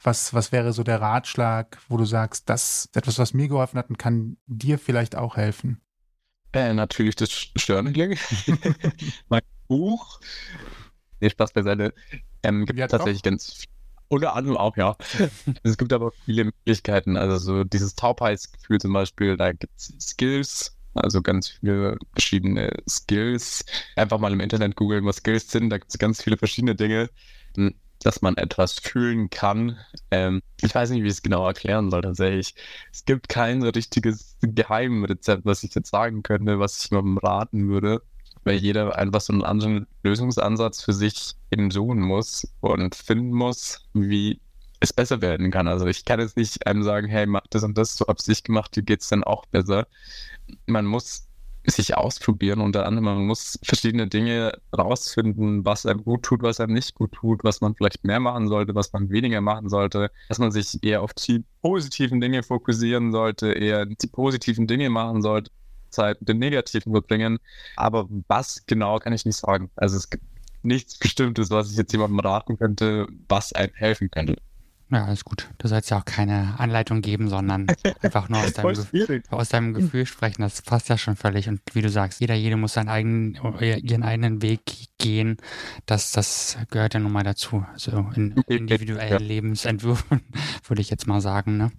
Was, 0.01 0.33
was 0.33 0.51
wäre 0.51 0.71
so 0.73 0.83
der 0.83 1.01
Ratschlag, 1.01 1.77
wo 1.89 1.97
du 1.97 2.05
sagst, 2.05 2.49
das 2.49 2.85
ist 2.85 2.97
etwas, 2.97 3.19
was 3.19 3.33
mir 3.33 3.47
geholfen 3.47 3.77
hat 3.77 3.89
und 3.89 3.97
kann 3.97 4.37
dir 4.47 4.79
vielleicht 4.79 5.15
auch 5.15 5.35
helfen? 5.35 5.81
Äh, 6.53 6.73
natürlich 6.73 7.15
das 7.15 7.49
Journaling. 7.55 8.17
mein 9.29 9.41
Buch. 9.67 10.21
Nee, 11.19 11.29
Spaß 11.29 11.51
beiseite. 11.51 11.93
Ähm, 12.43 12.65
gibt 12.65 12.79
Ja, 12.79 12.87
tatsächlich 12.87 13.23
ganz 13.23 13.53
viel. 13.53 13.69
Unter 14.09 14.35
anderem 14.35 14.55
auch, 14.55 14.77
ja. 14.77 14.95
es 15.63 15.77
gibt 15.77 15.91
aber 15.91 16.11
viele 16.23 16.45
Möglichkeiten. 16.45 17.17
Also 17.17 17.37
so 17.37 17.63
dieses 17.65 17.95
Taubheitsgefühl 17.95 18.79
zum 18.79 18.93
Beispiel, 18.93 19.35
da 19.35 19.51
gibt 19.51 19.75
es 19.75 19.93
Skills, 19.99 20.76
also 20.97 21.21
ganz 21.21 21.49
viele 21.49 21.97
verschiedene 22.13 22.71
Skills. 22.87 23.65
Einfach 23.95 24.19
mal 24.19 24.33
im 24.33 24.39
Internet 24.39 24.75
googeln, 24.75 25.05
was 25.05 25.17
Skills 25.17 25.51
sind. 25.51 25.69
Da 25.69 25.77
gibt 25.77 25.91
es 25.91 25.97
ganz 25.99 26.21
viele 26.23 26.37
verschiedene 26.37 26.75
Dinge, 26.75 27.09
m, 27.55 27.73
dass 28.03 28.21
man 28.21 28.37
etwas 28.37 28.73
fühlen 28.73 29.29
kann. 29.29 29.77
Ähm, 30.11 30.41
ich 30.61 30.73
weiß 30.73 30.89
nicht, 30.91 31.03
wie 31.03 31.07
ich 31.07 31.13
es 31.13 31.21
genau 31.23 31.45
erklären 31.47 31.89
soll 31.91 32.01
tatsächlich. 32.01 32.55
Es 32.91 33.05
gibt 33.05 33.29
kein 33.29 33.63
richtiges 33.63 34.37
Geheimrezept, 34.41 35.45
was 35.45 35.63
ich 35.63 35.73
jetzt 35.75 35.89
sagen 35.91 36.23
könnte, 36.23 36.59
was 36.59 36.83
ich 36.83 36.91
jemandem 36.91 37.17
raten 37.17 37.69
würde 37.69 38.01
weil 38.47 38.55
jeder 38.57 38.97
einfach 38.97 39.19
so 39.19 39.33
einen 39.33 39.43
anderen 39.43 39.87
Lösungsansatz 40.03 40.81
für 40.81 40.93
sich 40.93 41.33
eben 41.51 41.69
suchen 41.69 41.99
muss 41.99 42.47
und 42.61 42.95
finden 42.95 43.33
muss, 43.33 43.85
wie 43.93 44.39
es 44.79 44.93
besser 44.93 45.21
werden 45.21 45.51
kann. 45.51 45.67
Also 45.67 45.85
ich 45.87 46.05
kann 46.05 46.19
jetzt 46.19 46.37
nicht 46.37 46.65
einem 46.67 46.83
sagen, 46.83 47.07
hey, 47.07 47.25
mach 47.25 47.47
das 47.49 47.63
und 47.63 47.77
das, 47.77 47.95
so 47.95 48.05
hab's 48.07 48.27
ich 48.27 48.43
gemacht, 48.43 48.75
dir 48.75 48.83
geht's 48.83 49.09
dann 49.09 49.23
auch 49.23 49.45
besser. 49.47 49.87
Man 50.65 50.85
muss 50.85 51.27
sich 51.65 51.97
ausprobieren, 51.97 52.61
unter 52.61 52.85
anderem, 52.85 53.05
man 53.05 53.25
muss 53.25 53.59
verschiedene 53.61 54.07
Dinge 54.07 54.53
rausfinden, 54.77 55.65
was 55.65 55.85
einem 55.85 56.03
gut 56.03 56.23
tut, 56.23 56.41
was 56.41 56.59
einem 56.61 56.73
nicht 56.73 56.95
gut 56.95 57.11
tut, 57.11 57.43
was 57.43 57.59
man 57.59 57.75
vielleicht 57.75 58.05
mehr 58.05 58.21
machen 58.21 58.47
sollte, 58.47 58.73
was 58.73 58.93
man 58.93 59.09
weniger 59.09 59.41
machen 59.41 59.67
sollte, 59.67 60.09
dass 60.29 60.39
man 60.39 60.51
sich 60.51 60.81
eher 60.81 61.01
auf 61.01 61.13
die 61.13 61.43
positiven 61.61 62.21
Dinge 62.21 62.41
fokussieren 62.43 63.11
sollte, 63.11 63.51
eher 63.51 63.85
die 63.85 64.07
positiven 64.07 64.67
Dinge 64.67 64.89
machen 64.89 65.21
sollte, 65.21 65.51
Zeit 65.89 66.17
den 66.21 66.39
negativen 66.39 66.93
verbringen. 66.93 67.39
Aber 67.75 68.07
was 68.27 68.65
genau 68.65 68.99
kann 68.99 69.13
ich 69.13 69.25
nicht 69.25 69.37
sagen. 69.37 69.69
Also 69.75 69.97
es 69.97 70.09
gibt 70.09 70.23
nichts 70.63 70.97
Bestimmtes, 70.97 71.49
was 71.49 71.71
ich 71.71 71.77
jetzt 71.77 71.91
jemandem 71.91 72.19
raten 72.19 72.57
könnte, 72.57 73.07
was 73.27 73.53
einem 73.53 73.73
helfen 73.73 74.09
könnte. 74.09 74.37
Ja, 74.89 75.03
alles 75.03 75.25
gut. 75.25 75.49
Du 75.57 75.67
sollst 75.67 75.89
ja 75.89 75.99
auch 75.99 76.05
keine 76.05 76.57
Anleitung 76.59 77.01
geben, 77.01 77.27
sondern 77.27 77.67
einfach 78.01 78.29
nur 78.29 78.39
aus 78.39 78.53
deinem, 78.53 78.73
Ge 78.73 78.85
schwierig. 78.85 79.23
aus 79.31 79.49
deinem 79.49 79.73
Gefühl 79.73 80.05
sprechen. 80.05 80.41
Das 80.41 80.61
passt 80.61 80.87
ja 80.87 80.97
schon 80.97 81.17
völlig. 81.17 81.49
Und 81.49 81.59
wie 81.73 81.81
du 81.81 81.89
sagst, 81.89 82.21
jeder, 82.21 82.35
jede 82.35 82.55
muss 82.55 82.73
seinen 82.73 82.87
eigenen, 82.87 83.35
ihren 83.59 84.03
eigenen 84.03 84.41
Weg 84.41 84.61
gehen. 84.97 85.37
Das, 85.85 86.13
das 86.13 86.57
gehört 86.71 86.93
ja 86.93 87.01
nun 87.01 87.11
mal 87.11 87.23
dazu. 87.23 87.65
Also 87.73 88.09
in 88.15 88.31
individuellen 88.47 89.11
Ja. 89.11 89.17
Lebensentwürfen, 89.17 90.21
würde 90.67 90.81
ich 90.81 90.89
jetzt 90.89 91.05
mal 91.05 91.19
sagen. 91.19 91.57
Ne? 91.57 91.71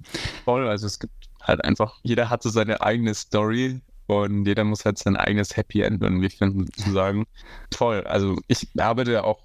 Voll, 0.45 0.69
also 0.69 0.87
es 0.87 0.99
gibt 0.99 1.15
halt 1.43 1.65
einfach, 1.65 1.95
jeder 2.03 2.29
hat 2.29 2.43
so 2.43 2.51
seine 2.51 2.83
eigene 2.83 3.15
Story 3.15 3.81
und 4.07 4.45
jeder 4.47 4.65
muss 4.65 4.85
halt 4.85 4.99
sein 4.99 5.17
eigenes 5.17 5.57
Happy 5.57 5.81
End 5.81 6.03
irgendwie 6.03 6.29
finden, 6.29 6.67
sozusagen. 6.67 7.25
Voll, 7.75 8.03
also 8.05 8.37
ich 8.49 8.69
arbeite 8.79 9.13
ja 9.13 9.25
auch 9.25 9.41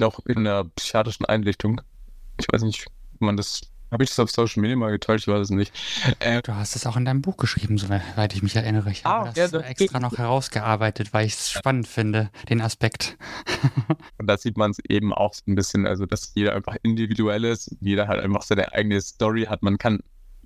noch 0.00 0.24
in 0.24 0.38
einer 0.38 0.64
psychiatrischen 0.64 1.26
Einrichtung. 1.26 1.82
Ich 2.38 2.46
weiß 2.52 2.62
nicht, 2.62 2.86
ob 2.86 3.20
man 3.20 3.36
das, 3.36 3.60
habe 3.90 4.02
ich 4.02 4.10
das 4.10 4.18
auf 4.18 4.30
Social 4.30 4.60
Media 4.60 4.76
mal 4.76 4.90
geteilt? 4.90 5.20
Ich 5.20 5.28
weiß 5.28 5.40
es 5.40 5.50
nicht. 5.50 5.72
Äh, 6.18 6.42
Du 6.42 6.54
hast 6.54 6.74
es 6.76 6.86
auch 6.86 6.96
in 6.96 7.04
deinem 7.04 7.22
Buch 7.22 7.36
geschrieben, 7.36 7.78
soweit 7.78 8.34
ich 8.34 8.42
mich 8.42 8.56
erinnere. 8.56 8.90
Ich 8.90 9.06
Ah, 9.06 9.18
habe 9.20 9.28
das 9.28 9.36
ja, 9.36 9.48
das- 9.48 9.62
extra 9.70 10.00
noch 10.00 10.18
herausgearbeitet, 10.18 11.12
weil 11.12 11.26
ich 11.26 11.34
es 11.34 11.50
spannend 11.50 11.86
finde, 11.86 12.30
den 12.48 12.60
Aspekt. 12.60 13.16
Und 14.18 14.26
da 14.26 14.36
sieht 14.36 14.56
man 14.56 14.72
es 14.72 14.78
eben 14.88 15.12
auch 15.12 15.34
so 15.34 15.42
ein 15.46 15.54
bisschen, 15.54 15.86
also 15.86 16.06
dass 16.06 16.32
jeder 16.34 16.54
einfach 16.54 16.76
individuell 16.82 17.44
ist, 17.44 17.76
jeder 17.80 18.08
halt 18.08 18.20
einfach 18.20 18.42
seine 18.42 18.72
eigene 18.72 19.00
Story 19.00 19.44
hat. 19.44 19.62
Man 19.62 19.78
kann, 19.78 20.00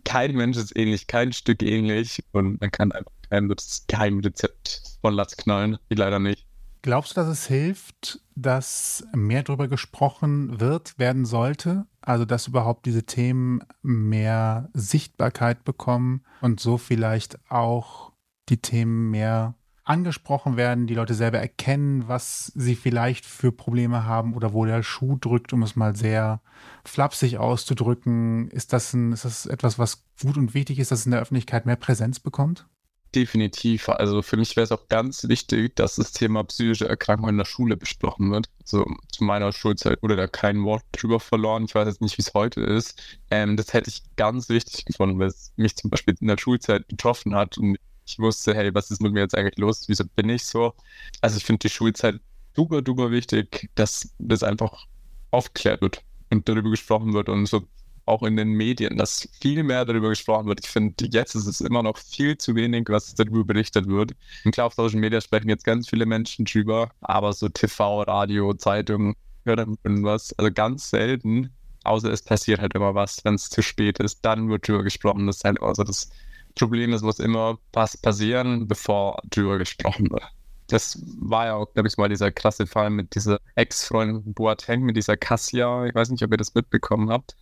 kein 0.04 0.34
Mensch 0.34 0.56
ist 0.56 0.76
ähnlich, 0.76 1.06
kein 1.06 1.32
Stück 1.32 1.62
ähnlich 1.62 2.22
und 2.32 2.60
man 2.60 2.70
kann 2.70 2.92
einfach 2.92 3.12
kein 3.30 3.52
Geheimrezept 3.88 4.82
von 5.00 5.14
Latz 5.14 5.36
knallen, 5.36 5.78
die 5.90 5.94
leider 5.96 6.18
nicht. 6.18 6.46
Glaubst 6.82 7.12
du, 7.12 7.14
dass 7.20 7.28
es 7.28 7.46
hilft, 7.46 8.20
dass 8.36 9.04
mehr 9.12 9.42
darüber 9.42 9.68
gesprochen 9.68 10.60
wird, 10.60 10.98
werden 10.98 11.24
sollte? 11.24 11.86
Also, 12.00 12.24
dass 12.24 12.46
überhaupt 12.46 12.86
diese 12.86 13.04
Themen 13.04 13.60
mehr 13.82 14.70
Sichtbarkeit 14.74 15.64
bekommen 15.64 16.22
und 16.40 16.60
so 16.60 16.78
vielleicht 16.78 17.38
auch 17.50 18.12
die 18.48 18.58
Themen 18.58 19.10
mehr 19.10 19.54
angesprochen 19.88 20.56
werden, 20.56 20.86
die 20.86 20.94
Leute 20.94 21.14
selber 21.14 21.38
erkennen, 21.38 22.08
was 22.08 22.52
sie 22.54 22.76
vielleicht 22.76 23.24
für 23.24 23.52
Probleme 23.52 24.04
haben 24.04 24.34
oder 24.34 24.52
wo 24.52 24.66
der 24.66 24.82
Schuh 24.82 25.16
drückt, 25.18 25.52
um 25.54 25.62
es 25.62 25.76
mal 25.76 25.96
sehr 25.96 26.42
flapsig 26.84 27.38
auszudrücken. 27.38 28.48
Ist 28.48 28.74
das, 28.74 28.92
ein, 28.92 29.12
ist 29.12 29.24
das 29.24 29.46
etwas, 29.46 29.78
was 29.78 30.04
gut 30.22 30.36
und 30.36 30.52
wichtig 30.52 30.78
ist, 30.78 30.90
dass 30.90 31.00
es 31.00 31.06
in 31.06 31.12
der 31.12 31.20
Öffentlichkeit 31.20 31.64
mehr 31.64 31.76
Präsenz 31.76 32.20
bekommt? 32.20 32.68
Definitiv. 33.14 33.88
Also 33.88 34.20
für 34.20 34.36
mich 34.36 34.54
wäre 34.54 34.64
es 34.64 34.72
auch 34.72 34.86
ganz 34.88 35.26
wichtig, 35.28 35.74
dass 35.76 35.96
das 35.96 36.12
Thema 36.12 36.44
psychische 36.44 36.86
Erkrankungen 36.86 37.34
in 37.34 37.38
der 37.38 37.46
Schule 37.46 37.76
besprochen 37.78 38.30
wird. 38.30 38.50
Also 38.60 38.84
zu 39.10 39.24
meiner 39.24 39.50
Schulzeit 39.52 40.02
wurde 40.02 40.16
da 40.16 40.26
kein 40.26 40.62
Wort 40.64 40.84
drüber 40.92 41.18
verloren. 41.18 41.64
Ich 41.64 41.74
weiß 41.74 41.88
jetzt 41.88 42.02
nicht, 42.02 42.18
wie 42.18 42.22
es 42.22 42.34
heute 42.34 42.60
ist. 42.60 43.00
Ähm, 43.30 43.56
das 43.56 43.72
hätte 43.72 43.88
ich 43.88 44.02
ganz 44.16 44.50
wichtig 44.50 44.84
gefunden, 44.84 45.18
weil 45.18 45.28
es 45.28 45.52
mich 45.56 45.74
zum 45.74 45.88
Beispiel 45.88 46.16
in 46.20 46.28
der 46.28 46.36
Schulzeit 46.36 46.86
betroffen 46.86 47.34
hat 47.34 47.56
und 47.56 47.78
ich 48.06 48.18
wusste, 48.18 48.54
hey, 48.54 48.74
was 48.74 48.90
ist 48.90 49.00
mit 49.00 49.12
mir 49.12 49.20
jetzt 49.20 49.34
eigentlich 49.34 49.58
los? 49.58 49.88
Wieso 49.88 50.04
bin 50.04 50.28
ich 50.28 50.44
so? 50.44 50.74
Also 51.22 51.38
ich 51.38 51.44
finde 51.44 51.60
die 51.60 51.70
Schulzeit 51.70 52.20
super, 52.54 52.82
super 52.86 53.10
wichtig, 53.10 53.70
dass 53.74 54.12
das 54.18 54.42
einfach 54.42 54.86
aufgeklärt 55.30 55.80
wird 55.80 56.02
und 56.30 56.46
darüber 56.48 56.70
gesprochen 56.70 57.14
wird 57.14 57.28
und 57.30 57.46
so 57.46 57.66
auch 58.08 58.22
in 58.22 58.36
den 58.36 58.48
Medien, 58.48 58.96
dass 58.96 59.28
viel 59.40 59.62
mehr 59.62 59.84
darüber 59.84 60.08
gesprochen 60.08 60.46
wird. 60.46 60.60
Ich 60.64 60.70
finde, 60.70 61.06
jetzt 61.10 61.34
ist 61.34 61.46
es 61.46 61.60
immer 61.60 61.82
noch 61.82 61.98
viel 61.98 62.38
zu 62.38 62.54
wenig, 62.54 62.86
was 62.88 63.14
darüber 63.14 63.44
berichtet 63.44 63.86
wird. 63.86 64.12
Und 64.44 64.52
klar, 64.52 64.66
auf 64.66 64.74
Social 64.74 65.00
Media 65.00 65.20
sprechen 65.20 65.48
jetzt 65.48 65.64
ganz 65.64 65.88
viele 65.88 66.06
Menschen 66.06 66.44
drüber, 66.44 66.90
aber 67.00 67.32
so 67.32 67.48
TV, 67.48 68.02
Radio, 68.02 68.54
Zeitung, 68.54 69.14
hören 69.44 69.78
was, 69.84 70.32
also 70.38 70.50
ganz 70.52 70.90
selten, 70.90 71.50
außer 71.84 72.12
es 72.12 72.22
passiert 72.22 72.60
halt 72.60 72.74
immer 72.74 72.94
was, 72.94 73.24
wenn 73.24 73.34
es 73.34 73.48
zu 73.50 73.62
spät 73.62 73.98
ist, 73.98 74.24
dann 74.24 74.48
wird 74.48 74.68
drüber 74.68 74.82
gesprochen. 74.82 75.26
Das 75.26 75.36
ist 75.36 75.44
halt 75.44 75.60
also 75.62 75.84
das 75.84 76.10
Problem, 76.54 76.92
es 76.92 77.02
muss 77.02 77.18
immer 77.18 77.58
was 77.72 77.96
passieren, 77.96 78.66
bevor 78.68 79.20
drüber 79.30 79.58
gesprochen 79.58 80.10
wird. 80.10 80.24
Das 80.68 81.00
war 81.18 81.46
ja 81.46 81.54
auch, 81.54 81.72
glaube 81.72 81.88
ich, 81.88 81.96
mal 81.96 82.10
dieser 82.10 82.30
krasse 82.30 82.66
Fall 82.66 82.90
mit 82.90 83.14
dieser 83.14 83.38
Ex-Freundin 83.54 84.34
Boateng, 84.34 84.82
mit 84.82 84.96
dieser 84.96 85.16
Cassia. 85.16 85.86
Ich 85.86 85.94
weiß 85.94 86.10
nicht, 86.10 86.22
ob 86.22 86.30
ihr 86.30 86.36
das 86.36 86.54
mitbekommen 86.54 87.10
habt. 87.10 87.36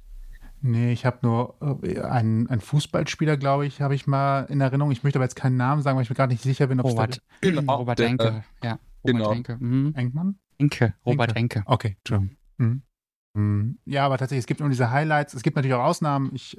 Nee, 0.62 0.92
ich 0.92 1.04
habe 1.06 1.18
nur 1.22 1.56
äh, 1.82 2.00
einen, 2.00 2.48
einen 2.48 2.60
Fußballspieler, 2.60 3.36
glaube 3.36 3.66
ich, 3.66 3.80
habe 3.80 3.94
ich 3.94 4.06
mal 4.06 4.42
in 4.44 4.60
Erinnerung. 4.60 4.90
Ich 4.90 5.04
möchte 5.04 5.18
aber 5.18 5.24
jetzt 5.24 5.36
keinen 5.36 5.56
Namen 5.56 5.82
sagen, 5.82 5.96
weil 5.96 6.02
ich 6.02 6.10
mir 6.10 6.16
gar 6.16 6.26
nicht 6.26 6.42
sicher 6.42 6.66
bin, 6.66 6.80
ob 6.80 6.86
Robert, 6.86 7.22
es 7.40 7.40
genau, 7.40 7.76
Robert 7.76 7.98
der, 7.98 8.08
Enke. 8.08 8.44
Ja, 8.62 8.72
Robert 8.72 8.80
genau. 9.04 9.32
Enke. 9.32 9.56
Mhm. 9.58 9.92
Engmann? 9.94 10.38
Enke, 10.58 10.94
Robert 11.04 11.36
Enke. 11.36 11.62
Okay, 11.66 11.96
Entschuldigung. 11.98 12.36
Mhm. 12.58 12.82
Mhm. 13.34 13.78
Ja, 13.84 14.06
aber 14.06 14.18
tatsächlich, 14.18 14.42
es 14.42 14.46
gibt 14.46 14.60
nur 14.60 14.68
diese 14.68 14.90
Highlights. 14.90 15.34
Es 15.34 15.42
gibt 15.42 15.56
natürlich 15.56 15.74
auch 15.74 15.84
Ausnahmen. 15.84 16.30
Ich 16.34 16.58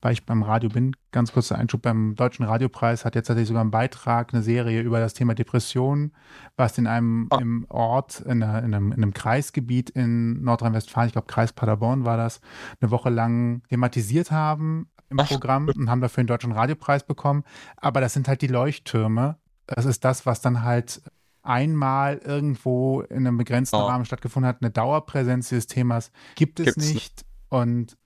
weil 0.00 0.12
ich 0.12 0.26
beim 0.26 0.42
Radio 0.42 0.68
bin, 0.70 0.94
ganz 1.12 1.32
kurzer 1.32 1.56
Einschub, 1.58 1.82
beim 1.82 2.14
Deutschen 2.14 2.44
Radiopreis 2.44 3.04
hat 3.04 3.14
jetzt 3.14 3.28
tatsächlich 3.28 3.48
sogar 3.48 3.62
einen 3.62 3.70
Beitrag, 3.70 4.32
eine 4.32 4.42
Serie 4.42 4.82
über 4.82 5.00
das 5.00 5.14
Thema 5.14 5.34
Depression, 5.34 6.12
was 6.56 6.78
in 6.78 6.86
einem 6.86 7.28
ah. 7.30 7.38
im 7.40 7.66
Ort, 7.68 8.20
in, 8.20 8.42
einer, 8.42 8.62
in, 8.62 8.74
einem, 8.74 8.92
in 8.92 9.02
einem 9.02 9.14
Kreisgebiet 9.14 9.90
in 9.90 10.42
Nordrhein-Westfalen, 10.42 11.08
ich 11.08 11.12
glaube 11.12 11.26
Kreis 11.26 11.52
Paderborn 11.52 12.04
war 12.04 12.16
das, 12.16 12.40
eine 12.80 12.90
Woche 12.90 13.10
lang 13.10 13.62
thematisiert 13.68 14.30
haben 14.30 14.88
im 15.10 15.20
Ach. 15.20 15.28
Programm 15.28 15.68
und 15.68 15.90
haben 15.90 16.00
dafür 16.00 16.22
den 16.22 16.28
Deutschen 16.28 16.52
Radiopreis 16.52 17.04
bekommen. 17.04 17.44
Aber 17.76 18.00
das 18.00 18.12
sind 18.12 18.28
halt 18.28 18.42
die 18.42 18.46
Leuchttürme. 18.46 19.36
Das 19.66 19.84
ist 19.86 20.04
das, 20.04 20.26
was 20.26 20.40
dann 20.40 20.62
halt 20.62 21.02
einmal 21.42 22.18
irgendwo 22.18 23.00
in 23.02 23.26
einem 23.26 23.38
begrenzten 23.38 23.76
oh. 23.76 23.86
Rahmen 23.86 24.04
stattgefunden 24.04 24.48
hat. 24.48 24.58
Eine 24.60 24.70
Dauerpräsenz 24.70 25.48
dieses 25.48 25.66
Themas 25.66 26.10
gibt 26.34 26.60
es 26.60 26.66
Gibt's 26.66 26.92
nicht. 26.92 27.24
Und 27.48 27.96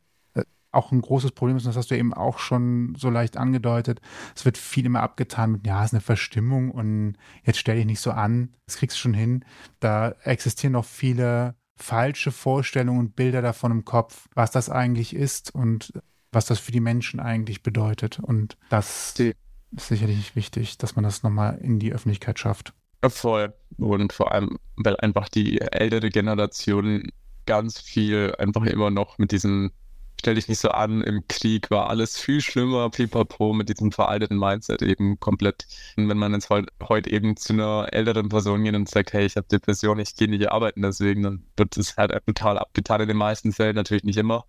auch 0.73 0.91
ein 0.91 1.01
großes 1.01 1.33
Problem 1.33 1.57
ist, 1.57 1.65
und 1.65 1.71
das 1.71 1.77
hast 1.77 1.91
du 1.91 1.97
eben 1.97 2.15
auch 2.15 2.39
schon 2.39 2.95
so 2.97 3.11
leicht 3.11 3.37
angedeutet. 3.37 4.01
Es 4.35 4.45
wird 4.45 4.59
viel 4.59 4.87
immer 4.87 5.03
abgetan 5.03 5.53
mit, 5.53 5.67
ja, 5.67 5.81
es 5.81 5.91
ist 5.91 5.95
eine 5.95 6.01
Verstimmung 6.01 6.71
und 6.71 7.17
jetzt 7.45 7.59
stell 7.59 7.77
dich 7.77 7.87
nicht 7.87 8.01
so 8.01 8.11
an, 8.11 8.55
das 8.67 8.77
kriegst 8.77 8.97
du 8.97 9.01
schon 9.01 9.15
hin. 9.15 9.45
Da 9.81 10.15
existieren 10.25 10.73
noch 10.73 10.85
viele 10.85 11.55
falsche 11.77 12.33
Vorstellungen 12.33 13.01
und 13.01 13.17
Bilder 13.17 13.43
davon 13.43 13.73
im 13.73 13.85
Kopf, 13.85 14.29
was 14.35 14.51
das 14.51 14.71
eigentlich 14.71 15.15
ist 15.15 15.55
und 15.55 15.93
was 16.31 16.47
das 16.47 16.59
für 16.59 16.73
die 16.73 16.81
Menschen 16.81 17.21
eigentlich 17.21 17.63
bedeutet. 17.63 18.19
Und 18.19 18.57
das 18.71 19.15
die. 19.15 19.35
ist 19.77 19.89
sicherlich 19.89 20.35
wichtig, 20.35 20.79
dass 20.79 20.97
man 20.97 21.05
das 21.05 21.23
nochmal 21.23 21.59
in 21.59 21.79
die 21.79 21.93
Öffentlichkeit 21.93 22.39
schafft. 22.39 22.73
Voll. 23.07 23.53
Und 23.79 24.13
vor 24.13 24.33
allem, 24.33 24.59
weil 24.77 24.97
einfach 24.97 25.29
die 25.29 25.61
ältere 25.61 26.11
Generation 26.11 27.11
ganz 27.47 27.81
viel 27.81 28.35
einfach 28.39 28.65
immer 28.65 28.91
noch 28.91 29.19
mit 29.19 29.33
diesen 29.33 29.73
stell 30.19 30.37
dich 30.37 30.49
nicht 30.49 30.61
so 30.61 30.71
an, 30.71 31.03
im 31.03 31.27
Krieg 31.27 31.71
war 31.71 31.91
alles 31.91 32.19
viel 32.19 32.41
schlimmer, 32.41 32.91
pipapo, 32.91 33.53
mit 33.53 33.69
diesem 33.69 33.91
veralteten 33.91 34.39
Mindset 34.39 34.81
eben 34.83 35.19
komplett. 35.19 35.67
Und 35.97 36.09
wenn 36.09 36.17
man 36.17 36.33
jetzt 36.33 36.49
heute, 36.49 36.73
heute 36.89 37.11
eben 37.11 37.37
zu 37.37 37.53
einer 37.53 37.89
älteren 37.91 38.29
Person 38.29 38.63
geht 38.63 38.75
und 38.75 38.89
sagt, 38.89 39.13
hey, 39.13 39.27
ich 39.27 39.37
habe 39.37 39.49
Depression, 39.49 39.99
ich 39.99 40.15
gehe 40.15 40.29
nicht 40.29 40.51
arbeiten 40.51 40.83
deswegen, 40.83 41.23
dann 41.23 41.45
wird 41.57 41.77
es 41.77 41.97
halt 41.97 42.13
total 42.27 42.59
abgetan 42.59 43.01
in 43.01 43.09
den 43.09 43.17
meisten 43.17 43.53
Fällen, 43.53 43.75
natürlich 43.75 44.05
nicht 44.05 44.17
immer. 44.17 44.45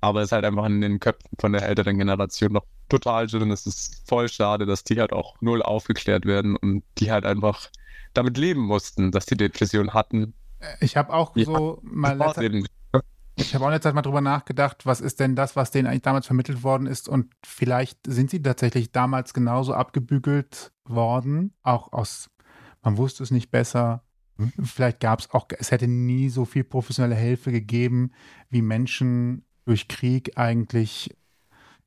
Aber 0.00 0.20
es 0.20 0.26
ist 0.26 0.32
halt 0.32 0.44
einfach 0.44 0.66
in 0.66 0.80
den 0.80 1.00
Köpfen 1.00 1.30
von 1.38 1.52
der 1.52 1.62
älteren 1.62 1.98
Generation 1.98 2.52
noch 2.52 2.66
total 2.88 3.26
drin 3.26 3.42
und 3.42 3.50
es 3.50 3.66
ist 3.66 4.06
voll 4.06 4.28
schade, 4.28 4.66
dass 4.66 4.84
die 4.84 5.00
halt 5.00 5.12
auch 5.12 5.40
null 5.40 5.62
aufgeklärt 5.62 6.24
werden 6.26 6.56
und 6.56 6.82
die 6.98 7.10
halt 7.10 7.24
einfach 7.24 7.70
damit 8.14 8.36
leben 8.36 8.60
mussten, 8.60 9.10
dass 9.10 9.26
die 9.26 9.36
Depression 9.36 9.94
hatten. 9.94 10.34
Ich 10.80 10.96
habe 10.96 11.12
auch 11.12 11.36
ja, 11.36 11.44
so 11.44 11.78
mal 11.82 12.16
letzter, 12.16 12.42
ich 13.40 13.54
habe 13.54 13.66
auch 13.66 13.70
jetzt 13.70 13.92
mal 13.92 14.02
drüber 14.02 14.20
nachgedacht, 14.20 14.84
was 14.86 15.00
ist 15.00 15.20
denn 15.20 15.36
das, 15.36 15.56
was 15.56 15.70
denen 15.70 15.86
eigentlich 15.86 16.02
damals 16.02 16.26
vermittelt 16.26 16.62
worden 16.62 16.86
ist 16.86 17.08
und 17.08 17.32
vielleicht 17.44 17.98
sind 18.06 18.30
sie 18.30 18.42
tatsächlich 18.42 18.92
damals 18.92 19.32
genauso 19.32 19.74
abgebügelt 19.74 20.72
worden, 20.84 21.54
auch 21.62 21.92
aus, 21.92 22.30
man 22.82 22.96
wusste 22.96 23.22
es 23.22 23.30
nicht 23.30 23.50
besser. 23.50 24.02
Vielleicht 24.62 25.00
gab 25.00 25.20
es 25.20 25.30
auch, 25.30 25.46
es 25.58 25.70
hätte 25.70 25.88
nie 25.88 26.28
so 26.28 26.44
viel 26.44 26.64
professionelle 26.64 27.16
Hilfe 27.16 27.50
gegeben, 27.50 28.12
wie 28.50 28.62
Menschen 28.62 29.44
durch 29.64 29.88
Krieg 29.88 30.38
eigentlich 30.38 31.16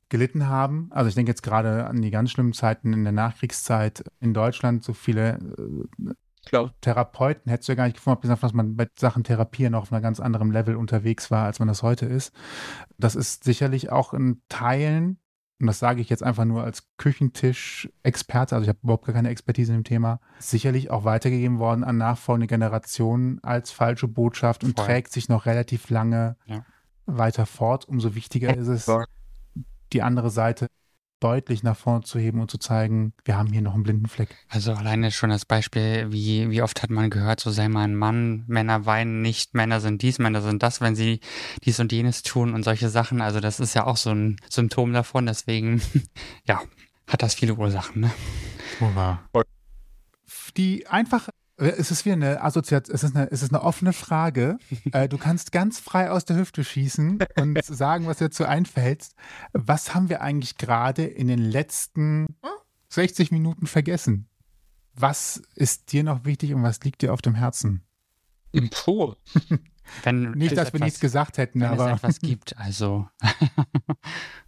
gelitten 0.10 0.48
haben. 0.48 0.90
Also 0.92 1.08
ich 1.08 1.16
denke 1.16 1.32
jetzt 1.32 1.44
gerade 1.44 1.88
an 1.88 2.02
die 2.02 2.12
ganz 2.12 2.32
schlimmen 2.32 2.54
Zeiten 2.54 2.92
in 2.92 3.04
der 3.04 3.14
Nachkriegszeit 3.14 4.04
in 4.20 4.34
Deutschland, 4.34 4.84
so 4.84 4.94
viele 4.94 5.38
äh, 5.38 6.14
Klar. 6.46 6.74
Therapeuten 6.82 7.50
hättest 7.50 7.70
du 7.70 7.74
ja 7.74 7.78
gar 7.78 7.86
nicht 7.86 7.98
gefunden, 7.98 8.22
gesagt, 8.22 8.44
dass 8.44 8.54
man 8.54 8.76
bei 8.76 8.88
Sachen 8.98 9.24
Therapieren 9.24 9.74
noch 9.74 9.84
auf 9.84 9.94
einem 9.94 10.02
ganz 10.02 10.20
anderen 10.20 10.52
Level 10.52 10.76
unterwegs 10.76 11.30
war, 11.30 11.46
als 11.46 11.60
man 11.60 11.68
das 11.68 11.84
heute 11.84 12.06
ist. 12.06 12.34
Das 12.98 13.16
ist 13.16 13.44
sicherlich 13.44 13.92
auch 13.92 14.14
in 14.14 14.42
Teilen, 14.50 15.20
und 15.60 15.68
das 15.68 15.78
sage 15.78 16.02
ich 16.02 16.10
jetzt 16.10 16.24
einfach 16.24 16.46
nur 16.46 16.64
als 16.64 16.88
Küchentisch-Experte, 16.98 18.56
also 18.56 18.64
ich 18.64 18.70
habe 18.70 18.80
überhaupt 18.82 19.06
gar 19.06 19.14
keine 19.14 19.30
Expertise 19.30 19.72
in 19.72 19.80
dem 19.80 19.84
Thema, 19.84 20.20
sicherlich 20.40 20.90
auch 20.90 21.04
weitergegeben 21.04 21.60
worden 21.60 21.84
an 21.84 21.98
nachfolgende 21.98 22.48
Generationen 22.48 23.40
als 23.44 23.70
falsche 23.70 24.08
Botschaft 24.08 24.64
und 24.64 24.76
Voll. 24.76 24.86
trägt 24.88 25.12
sich 25.12 25.30
noch 25.30 25.46
relativ 25.46 25.92
lange 25.92 26.38
ja. 26.48 26.66
weiter 27.06 27.46
fort. 27.46 27.86
Umso 27.86 28.16
wichtiger 28.16 28.58
ist 28.58 28.68
es, 28.68 28.92
die 29.94 30.02
andere 30.02 30.32
Seite 30.32 30.68
deutlich 31.22 31.64
nach 31.64 31.78
vorne 31.78 32.04
zu 32.04 32.20
heben 32.20 32.42
und 32.42 32.52
zu 32.52 32.58
zeigen, 32.58 33.14
wir 33.24 33.38
haben 33.38 33.54
hier 33.54 33.62
noch 33.62 33.76
einen 33.76 33.84
blinden 33.84 34.08
Fleck. 34.08 34.36
Also 34.50 34.74
alleine 34.74 35.12
schon 35.12 35.30
das 35.30 35.46
Beispiel, 35.46 36.12
wie, 36.12 36.50
wie 36.50 36.62
oft 36.62 36.84
hat 36.84 36.90
man 36.90 37.10
gehört, 37.10 37.40
so 37.40 37.52
sei 37.52 37.70
mal 37.70 37.84
ein 37.84 37.96
Mann, 37.96 38.44
Männer 38.48 38.86
weinen 38.86 39.22
nicht, 39.22 39.54
Männer 39.54 39.80
sind 39.80 40.02
dies, 40.02 40.20
Männer 40.20 40.42
sind 40.42 40.64
das, 40.64 40.82
wenn 40.82 40.96
sie 40.96 41.22
dies 41.64 41.80
und 41.80 41.92
jenes 41.92 42.24
tun 42.24 42.54
und 42.54 42.64
solche 42.64 42.90
Sachen. 42.90 43.22
Also 43.22 43.40
das 43.40 43.60
ist 43.60 43.74
ja 43.76 43.86
auch 43.86 43.98
so 43.98 44.10
ein 44.10 44.38
Symptom 44.50 44.92
davon, 44.92 45.28
deswegen, 45.28 45.82
ja, 46.46 46.62
hat 47.08 47.22
das 47.22 47.36
viele 47.36 47.54
Ursachen. 47.54 48.02
Ne? 48.02 48.12
Die 50.58 50.88
einfache 50.88 51.32
es 51.66 51.92
ist 51.92 52.06
wie 52.06 52.12
eine 52.12 52.42
Assoziation, 52.42 52.96
es 52.96 53.04
ist 53.04 53.16
eine, 53.16 53.32
es 53.32 53.44
ist 53.44 53.54
eine 53.54 53.64
offene 53.64 53.94
Frage. 53.94 54.58
äh, 54.92 55.08
du 55.08 55.18
kannst 55.18 55.52
ganz 55.52 55.80
frei 55.80 56.12
aus 56.12 56.26
der 56.26 56.38
Hüfte 56.38 56.64
schießen 56.64 57.20
und 57.38 57.64
sagen, 57.66 58.08
was 58.08 58.18
dir 58.18 58.26
dazu 58.26 58.46
einfällt. 58.46 59.10
Was 59.54 59.94
haben 59.94 60.10
wir 60.10 60.22
eigentlich 60.22 60.58
gerade 60.58 61.06
in 61.06 61.28
den 61.28 61.40
letzten 61.40 62.28
60 62.90 63.32
Minuten 63.32 63.68
vergessen? 63.68 64.28
Was 64.94 65.42
ist 65.56 65.92
dir 65.94 66.04
noch 66.04 66.26
wichtig 66.26 66.54
und 66.54 66.64
was 66.64 66.82
liegt 66.84 67.02
dir 67.02 67.14
auf 67.14 67.22
dem 67.22 67.36
Herzen? 67.36 67.84
Puh. 68.72 69.16
Wenn 70.04 70.32
Nicht, 70.32 70.54
dass 70.58 70.70
etwas, 70.70 70.80
wir 70.80 70.86
nichts 70.86 71.00
gesagt 71.00 71.38
hätten, 71.38 71.60
wenn 71.60 71.70
aber. 71.70 71.88
es 71.88 71.98
etwas 71.98 72.20
gibt, 72.20 72.58
also. 72.58 73.10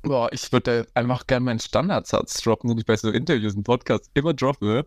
Boah, 0.01 0.31
ich 0.31 0.49
würde 0.53 0.87
einfach 0.93 1.27
gerne 1.27 1.43
meinen 1.43 1.59
Standardsatz 1.59 2.41
droppen, 2.41 2.69
den 2.69 2.77
ich 2.77 2.85
bei 2.85 2.95
so 2.95 3.09
Interviews 3.09 3.55
und 3.55 3.63
Podcasts 3.63 4.09
immer 4.13 4.33
droppe 4.33 4.85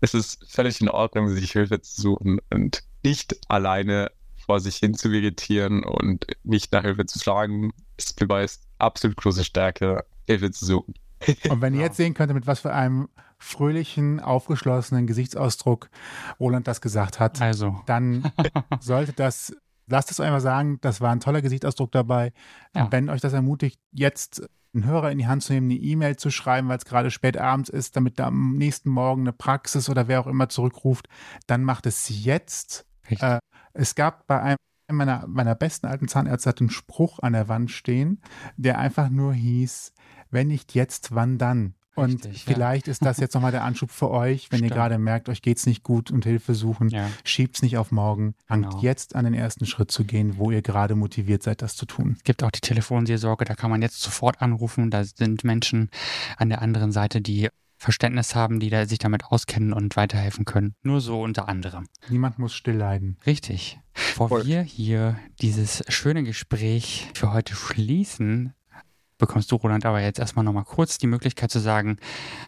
es 0.00 0.14
ist 0.14 0.44
völlig 0.48 0.80
in 0.80 0.88
Ordnung, 0.88 1.28
sich 1.28 1.52
Hilfe 1.52 1.80
zu 1.80 2.00
suchen 2.00 2.40
und 2.50 2.82
nicht 3.02 3.36
alleine 3.48 4.10
vor 4.48 4.60
sich 4.60 4.76
hin 4.76 4.94
zu 4.94 5.12
vegetieren 5.12 5.84
und 5.84 6.26
nicht 6.42 6.72
nach 6.72 6.82
Hilfe 6.82 7.06
zu 7.06 7.18
fragen. 7.18 7.72
Es 7.96 8.12
beweist 8.12 8.66
absolut 8.78 9.16
große 9.16 9.44
Stärke, 9.44 10.04
Hilfe 10.26 10.50
zu 10.50 10.64
suchen. 10.64 10.94
Und 11.50 11.60
wenn 11.60 11.74
ihr 11.74 11.80
jetzt 11.80 11.96
sehen 11.96 12.14
könntet, 12.14 12.36
mit 12.36 12.46
was 12.46 12.60
für 12.60 12.72
einem 12.72 13.08
fröhlichen, 13.38 14.20
aufgeschlossenen 14.20 15.06
Gesichtsausdruck 15.06 15.90
Roland 16.38 16.68
das 16.68 16.80
gesagt 16.80 17.18
hat, 17.18 17.40
also. 17.40 17.80
dann 17.86 18.30
sollte 18.80 19.12
das, 19.12 19.54
lasst 19.88 20.10
es 20.12 20.20
einfach 20.20 20.40
sagen, 20.40 20.78
das 20.80 21.00
war 21.00 21.10
ein 21.10 21.20
toller 21.20 21.42
Gesichtsausdruck 21.42 21.90
dabei. 21.92 22.32
Ja. 22.74 22.86
Wenn 22.90 23.10
euch 23.10 23.20
das 23.20 23.32
ermutigt, 23.32 23.80
jetzt 23.92 24.48
einen 24.78 24.90
Hörer 24.90 25.10
in 25.10 25.18
die 25.18 25.26
Hand 25.26 25.42
zu 25.42 25.52
nehmen, 25.52 25.70
eine 25.70 25.80
E-Mail 25.80 26.16
zu 26.16 26.30
schreiben, 26.30 26.68
weil 26.68 26.78
es 26.78 26.84
gerade 26.84 27.10
spät 27.10 27.36
abends 27.36 27.68
ist, 27.68 27.96
damit 27.96 28.18
da 28.18 28.26
am 28.28 28.56
nächsten 28.56 28.90
Morgen 28.90 29.22
eine 29.22 29.32
Praxis 29.32 29.88
oder 29.90 30.08
wer 30.08 30.20
auch 30.20 30.26
immer 30.26 30.48
zurückruft, 30.48 31.08
dann 31.46 31.64
macht 31.64 31.86
es 31.86 32.08
jetzt. 32.24 32.86
Äh, 33.08 33.38
es 33.72 33.94
gab 33.94 34.26
bei 34.26 34.40
einem 34.40 34.56
meiner, 34.90 35.26
meiner 35.26 35.54
besten 35.54 35.86
alten 35.86 36.08
Zahnärzte 36.08 36.48
hat 36.48 36.60
einen 36.60 36.70
Spruch 36.70 37.18
an 37.20 37.34
der 37.34 37.48
Wand 37.48 37.70
stehen, 37.70 38.22
der 38.56 38.78
einfach 38.78 39.10
nur 39.10 39.34
hieß, 39.34 39.92
wenn 40.30 40.48
nicht 40.48 40.74
jetzt, 40.74 41.14
wann 41.14 41.36
dann? 41.36 41.74
Und 41.98 42.24
Richtig, 42.24 42.44
vielleicht 42.44 42.86
ja. 42.86 42.92
ist 42.92 43.04
das 43.04 43.18
jetzt 43.18 43.34
nochmal 43.34 43.50
der 43.50 43.64
Anschub 43.64 43.90
für 43.90 44.10
euch, 44.10 44.50
wenn 44.50 44.58
Stimmt. 44.58 44.70
ihr 44.70 44.76
gerade 44.76 44.98
merkt, 44.98 45.28
euch 45.28 45.42
geht 45.42 45.58
es 45.58 45.66
nicht 45.66 45.82
gut 45.82 46.10
und 46.10 46.24
Hilfe 46.24 46.54
suchen. 46.54 46.88
Ja. 46.90 47.08
es 47.24 47.62
nicht 47.62 47.76
auf 47.76 47.90
morgen. 47.90 48.34
Fangt 48.46 48.70
genau. 48.70 48.82
jetzt 48.82 49.16
an 49.16 49.24
den 49.24 49.34
ersten 49.34 49.66
Schritt 49.66 49.90
zu 49.90 50.04
gehen, 50.04 50.38
wo 50.38 50.50
ihr 50.50 50.62
gerade 50.62 50.94
motiviert 50.94 51.42
seid, 51.42 51.60
das 51.60 51.76
zu 51.76 51.86
tun. 51.86 52.14
Es 52.16 52.24
gibt 52.24 52.42
auch 52.42 52.50
die 52.50 52.60
Telefonseelsorge, 52.60 53.44
da 53.44 53.54
kann 53.54 53.70
man 53.70 53.82
jetzt 53.82 54.00
sofort 54.00 54.40
anrufen. 54.40 54.90
Da 54.90 55.02
sind 55.04 55.42
Menschen 55.44 55.90
an 56.36 56.48
der 56.48 56.62
anderen 56.62 56.92
Seite, 56.92 57.20
die 57.20 57.48
Verständnis 57.78 58.34
haben, 58.34 58.60
die 58.60 58.70
da 58.70 58.86
sich 58.86 58.98
damit 58.98 59.24
auskennen 59.26 59.72
und 59.72 59.96
weiterhelfen 59.96 60.44
können. 60.44 60.74
Nur 60.82 61.00
so 61.00 61.22
unter 61.22 61.48
anderem. 61.48 61.86
Niemand 62.08 62.38
muss 62.38 62.54
still 62.54 62.76
leiden. 62.76 63.16
Richtig. 63.24 63.78
Bevor 63.94 64.28
Voll. 64.28 64.46
wir 64.46 64.62
hier 64.62 65.18
dieses 65.40 65.84
schöne 65.88 66.24
Gespräch 66.24 67.08
für 67.14 67.32
heute 67.32 67.54
schließen, 67.54 68.52
bekommst 69.18 69.52
du, 69.52 69.56
Roland, 69.56 69.84
aber 69.84 70.00
jetzt 70.00 70.18
erstmal 70.18 70.44
nochmal 70.44 70.64
kurz 70.64 70.98
die 70.98 71.06
Möglichkeit 71.06 71.50
zu 71.50 71.58
sagen, 71.58 71.98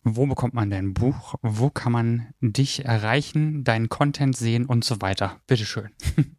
wo 0.04 0.26
bekommt 0.26 0.54
man 0.54 0.70
dein 0.70 0.94
Buch, 0.94 1.34
wo 1.42 1.68
kann 1.70 1.92
man 1.92 2.28
dich 2.40 2.84
erreichen, 2.84 3.64
deinen 3.64 3.88
Content 3.88 4.36
sehen 4.36 4.66
und 4.66 4.84
so 4.84 5.00
weiter. 5.00 5.40
Bitteschön. 5.46 5.90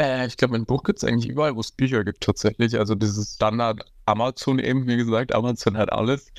Äh, 0.00 0.26
ich 0.26 0.38
glaube, 0.38 0.52
mein 0.52 0.64
Buch 0.64 0.82
gibt 0.82 0.98
es 0.98 1.04
eigentlich 1.04 1.30
überall, 1.30 1.54
wo 1.56 1.60
es 1.60 1.72
Bücher 1.72 2.04
gibt 2.04 2.22
tatsächlich. 2.22 2.78
Also 2.78 2.94
dieses 2.94 3.34
Standard 3.34 3.84
Amazon 4.06 4.58
eben, 4.58 4.86
wie 4.86 4.96
gesagt, 4.96 5.34
Amazon 5.34 5.76
hat 5.76 5.92
alles. 5.92 6.32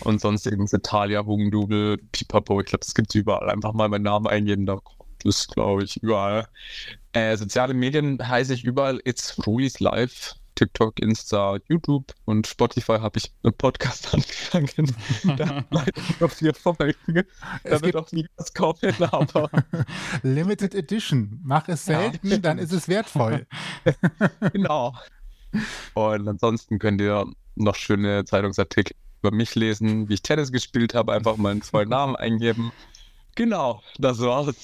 Und 0.00 0.20
sonst 0.20 0.46
eben 0.46 0.66
Italia, 0.70 1.24
Hugendubel, 1.24 1.98
Pipapo, 2.12 2.60
ich 2.60 2.66
glaube, 2.66 2.84
das 2.84 2.94
gibt 2.94 3.10
es 3.10 3.16
überall. 3.16 3.50
Einfach 3.50 3.72
mal 3.72 3.88
meinen 3.88 4.02
Namen 4.02 4.28
eingeben, 4.28 4.66
da 4.66 4.76
kommt 4.76 5.24
es, 5.24 5.48
glaube 5.48 5.82
ich, 5.82 5.96
überall. 6.02 6.46
Äh, 7.12 7.36
soziale 7.36 7.74
Medien 7.74 8.18
heiße 8.26 8.54
ich 8.54 8.62
überall, 8.62 9.00
it's 9.04 9.36
Rui's 9.46 9.80
Live. 9.80 10.36
TikTok, 10.58 10.98
Insta, 10.98 11.56
YouTube 11.68 12.12
und 12.24 12.48
Spotify 12.48 12.98
habe 12.98 13.16
ich 13.18 13.32
einen 13.44 13.54
Podcast 13.54 14.12
angefangen. 14.12 14.92
da 15.36 15.64
noch 16.20 16.30
vier. 16.32 16.52
Da 17.62 17.80
wird 17.80 17.94
auch 17.94 18.10
nie 18.10 18.26
was 18.36 18.52
kommen, 18.52 18.76
aber 19.12 19.48
Limited 20.24 20.74
Edition. 20.74 21.38
Mach 21.44 21.68
es 21.68 21.86
Ja, 21.86 22.00
selten, 22.00 22.42
dann 22.42 22.58
ist 22.58 22.72
es 22.72 22.88
wertvoll. 22.88 23.46
genau. 24.52 24.96
Und 25.94 26.26
ansonsten 26.26 26.80
könnt 26.80 27.00
ihr 27.00 27.24
noch 27.54 27.76
schöne 27.76 28.24
Zeitungsartikel 28.24 28.96
über 29.22 29.30
mich 29.30 29.54
lesen, 29.54 30.08
wie 30.08 30.14
ich 30.14 30.22
Tennis 30.22 30.50
gespielt 30.50 30.92
habe, 30.92 31.12
einfach 31.12 31.36
meinen 31.36 31.62
vollen 31.62 31.88
Namen 31.90 32.16
eingeben. 32.16 32.72
Genau, 33.36 33.80
das 33.98 34.18
war's. 34.18 34.56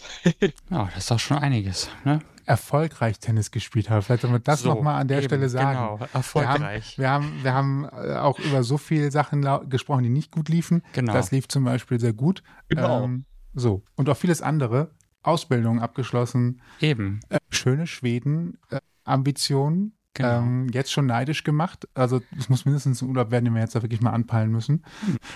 Ja, 0.70 0.86
das 0.86 0.96
ist 1.04 1.10
doch 1.12 1.20
schon 1.20 1.38
einiges. 1.38 1.88
Ne? 2.04 2.18
Erfolgreich 2.46 3.18
Tennis 3.18 3.50
gespielt 3.50 3.90
habe. 3.90 4.02
Vielleicht 4.02 4.22
sollen 4.22 4.34
wir 4.34 4.38
das 4.40 4.60
So, 4.62 4.68
nochmal 4.68 5.00
an 5.00 5.08
der 5.08 5.18
eben, 5.18 5.26
Stelle 5.26 5.48
sagen. 5.48 5.78
Genau, 5.78 5.98
Wir 5.98 6.00
haben, 6.00 6.14
erfolgreich. 6.14 6.98
wir 6.98 7.10
haben, 7.10 7.32
wir 7.42 7.54
haben 7.54 7.84
äh, 7.84 8.14
auch 8.16 8.38
über 8.38 8.62
so 8.62 8.78
viele 8.78 9.10
Sachen 9.10 9.46
gesprochen, 9.68 10.02
die 10.02 10.10
nicht 10.10 10.30
gut 10.30 10.48
liefen. 10.48 10.82
Genau. 10.92 11.12
Das 11.12 11.30
lief 11.30 11.48
zum 11.48 11.64
Beispiel 11.64 11.98
sehr 12.00 12.12
gut. 12.12 12.42
Genau. 12.68 13.04
Ähm, 13.04 13.24
so. 13.54 13.82
Und 13.96 14.08
auch 14.08 14.16
vieles 14.16 14.42
andere. 14.42 14.90
Ausbildung 15.22 15.80
abgeschlossen. 15.80 16.60
Eben. 16.80 17.20
Äh, 17.30 17.38
schöne 17.50 17.86
Schweden. 17.86 18.58
Äh, 18.70 18.80
Ambitionen. 19.04 19.93
Genau. 20.14 20.38
Ähm, 20.42 20.68
jetzt 20.72 20.92
schon 20.92 21.06
neidisch 21.06 21.44
gemacht. 21.44 21.88
Also 21.94 22.20
es 22.38 22.48
muss 22.48 22.64
mindestens 22.64 23.02
ein 23.02 23.08
Urlaub 23.08 23.30
werden, 23.30 23.44
den 23.46 23.54
wir 23.54 23.60
jetzt 23.60 23.74
da 23.74 23.82
wirklich 23.82 24.00
mal 24.00 24.12
anpeilen 24.12 24.50
müssen. 24.50 24.84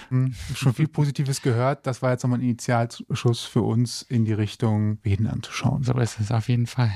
Hm, 0.09 0.35
schon 0.55 0.73
viel 0.73 0.89
Positives 0.89 1.43
gehört. 1.43 1.87
Das 1.87 2.01
war 2.01 2.13
jetzt 2.13 2.23
nochmal 2.23 2.39
ein 2.39 2.45
Initialschuss 2.45 3.45
für 3.45 3.63
uns 3.63 4.03
in 4.03 4.25
die 4.25 4.33
Richtung 4.33 4.99
Schweden 5.03 5.27
anzuschauen. 5.27 5.83
So 5.83 5.95
ist 5.95 6.21
es 6.21 6.31
auf 6.31 6.49
jeden 6.49 6.67
Fall. 6.67 6.93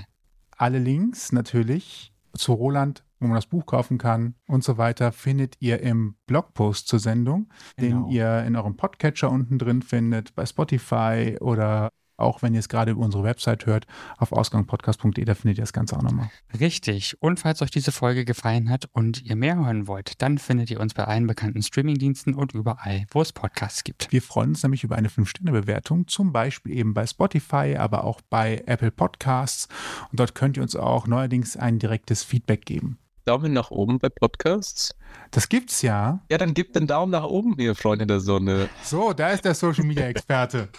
Alle 0.57 0.79
Links 0.79 1.33
natürlich 1.33 2.15
zu 2.35 2.53
Roland, 2.53 3.05
wo 3.19 3.27
man 3.27 3.35
das 3.35 3.47
Buch 3.47 3.67
kaufen 3.67 3.99
kann 3.99 4.35
und 4.47 4.63
so 4.65 4.79
weiter, 4.79 5.13
findet 5.13 5.57
ihr 5.61 5.81
im 5.81 6.15
Blogpost 6.27 6.89
zur 6.89 6.99
Sendung, 6.99 7.49
Genau. 7.77 8.07
den 8.07 8.13
ihr 8.13 8.43
in 8.45 8.57
eurem 8.57 8.77
Podcatcher 8.77 9.31
unten 9.31 9.59
drin 9.59 9.83
findet, 9.83 10.35
bei 10.35 10.47
Spotify 10.47 11.37
oder 11.41 11.91
auch 12.23 12.43
wenn 12.43 12.55
ihr 12.55 12.61
es 12.61 12.69
gerade 12.69 12.93
über 12.93 13.05
unsere 13.05 13.23
Website 13.23 13.67
hört, 13.67 13.87
auf 14.19 14.33
ausgangpodcast.de, 14.33 15.25
da 15.25 15.35
findet 15.35 15.59
ihr 15.59 15.63
das 15.63 15.73
Ganze 15.73 15.97
auch 15.97 16.03
nochmal. 16.03 16.31
Richtig. 16.59 17.21
Und 17.21 17.41
falls 17.41 17.63
euch 17.63 17.71
diese 17.71 17.93
Folge 17.93 18.25
gefallen 18.25 18.71
hat 18.71 18.89
und 18.93 19.23
ihr 19.23 19.37
mehr 19.37 19.57
hören 19.57 19.87
wollt, 19.87 20.21
dann 20.23 20.39
findet 20.39 20.71
ihr 20.71 20.81
uns 20.81 20.95
bei 20.95 21.05
allen 21.05 21.27
bekannten 21.27 21.63
Streamingdiensten 21.63 22.35
und 22.35 22.55
überall, 22.55 23.07
wo 23.11 23.21
es 23.23 23.33
Podcasts 23.33 23.85
gibt. 23.85 24.11
Wir 24.13 24.23
freuen 24.23 24.51
uns 24.51 24.63
nämlich 24.63 24.85
über 24.85 24.97
eine 24.97 25.09
5-Sterne-Bewertung, 25.09 26.09
zum 26.09 26.33
Beispiel 26.33 26.73
eben 26.73 26.95
bei 26.95 27.07
Spotify, 27.07 27.77
aber 27.79 28.05
auch 28.05 28.21
bei 28.31 28.63
Apple 28.67 28.91
Podcasts. 28.91 29.69
Und 30.11 30.21
dort 30.21 30.35
könnt 30.35 30.57
ihr 30.57 30.63
uns 30.63 30.77
auch 30.77 31.07
neuerdings 31.07 31.57
ein 31.57 31.79
direktes 31.79 32.23
Feedback 32.23 32.65
geben. 32.65 32.99
Daumen 33.25 33.53
nach 33.53 33.71
oben 33.71 33.99
bei 33.99 34.09
Podcasts. 34.09 34.95
Das 35.31 35.49
gibt's 35.49 35.83
ja. 35.83 36.21
Ja, 36.31 36.39
dann 36.39 36.55
gebt 36.55 36.77
den 36.77 36.87
Daumen 36.87 37.13
nach 37.13 37.25
oben, 37.25 37.59
ihr 37.59 37.75
Freunde 37.75 38.07
der 38.07 38.21
Sonne. 38.21 38.69
So, 38.83 39.13
da 39.13 39.31
ist 39.31 39.45
der 39.45 39.55
Social 39.55 39.85
Media 39.85 40.07
Experte. 40.07 40.69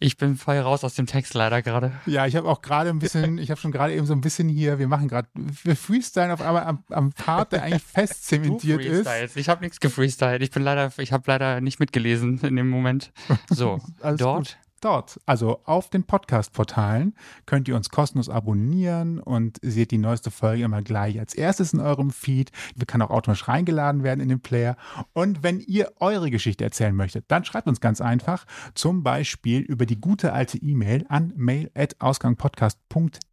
Ich 0.00 0.16
bin 0.16 0.36
voll 0.36 0.58
raus 0.58 0.84
aus 0.84 0.94
dem 0.94 1.06
Text 1.06 1.34
leider 1.34 1.60
gerade. 1.60 1.92
Ja, 2.06 2.26
ich 2.26 2.36
habe 2.36 2.48
auch 2.48 2.62
gerade 2.62 2.90
ein 2.90 3.00
bisschen, 3.00 3.38
ich 3.38 3.50
habe 3.50 3.60
schon 3.60 3.72
gerade 3.72 3.94
eben 3.94 4.06
so 4.06 4.12
ein 4.12 4.20
bisschen 4.20 4.48
hier, 4.48 4.78
wir 4.78 4.86
machen 4.86 5.08
gerade, 5.08 5.28
wir 5.34 5.74
freestylen 5.74 6.30
auf 6.30 6.40
einmal 6.40 6.64
am, 6.64 6.84
am 6.90 7.12
Part, 7.12 7.52
der 7.52 7.64
eigentlich 7.64 7.82
fest 7.82 8.26
zementiert 8.26 8.84
ist. 8.84 9.36
Ich 9.36 9.48
habe 9.48 9.60
nichts 9.62 9.80
gefreestylt. 9.80 10.42
Ich 10.42 10.50
bin 10.50 10.62
leider, 10.62 10.92
ich 10.98 11.12
habe 11.12 11.24
leider 11.26 11.60
nicht 11.60 11.80
mitgelesen 11.80 12.38
in 12.42 12.56
dem 12.56 12.68
Moment. 12.68 13.12
So, 13.50 13.80
Alles 14.00 14.18
dort. 14.20 14.38
gut. 14.38 14.58
Dort, 14.80 15.20
also 15.26 15.60
auf 15.64 15.90
den 15.90 16.04
Podcast-Portalen, 16.04 17.14
könnt 17.46 17.68
ihr 17.68 17.76
uns 17.76 17.90
kostenlos 17.90 18.28
abonnieren 18.28 19.18
und 19.18 19.58
seht 19.62 19.90
die 19.90 19.98
neueste 19.98 20.30
Folge 20.30 20.64
immer 20.64 20.82
gleich 20.82 21.18
als 21.18 21.34
erstes 21.34 21.72
in 21.72 21.80
eurem 21.80 22.10
Feed. 22.10 22.52
Wir 22.76 22.86
kann 22.86 23.02
auch 23.02 23.10
automatisch 23.10 23.48
reingeladen 23.48 24.02
werden 24.02 24.20
in 24.20 24.28
den 24.28 24.40
Player. 24.40 24.76
Und 25.12 25.42
wenn 25.42 25.60
ihr 25.60 25.92
eure 25.98 26.30
Geschichte 26.30 26.64
erzählen 26.64 26.94
möchtet, 26.94 27.24
dann 27.28 27.44
schreibt 27.44 27.66
uns 27.66 27.80
ganz 27.80 28.00
einfach, 28.00 28.44
zum 28.74 29.02
Beispiel 29.02 29.60
über 29.60 29.84
die 29.84 30.00
gute 30.00 30.32
alte 30.32 30.58
E-Mail 30.58 31.04
an 31.08 31.32
mail.ausgangpodcast.de. 31.36 33.27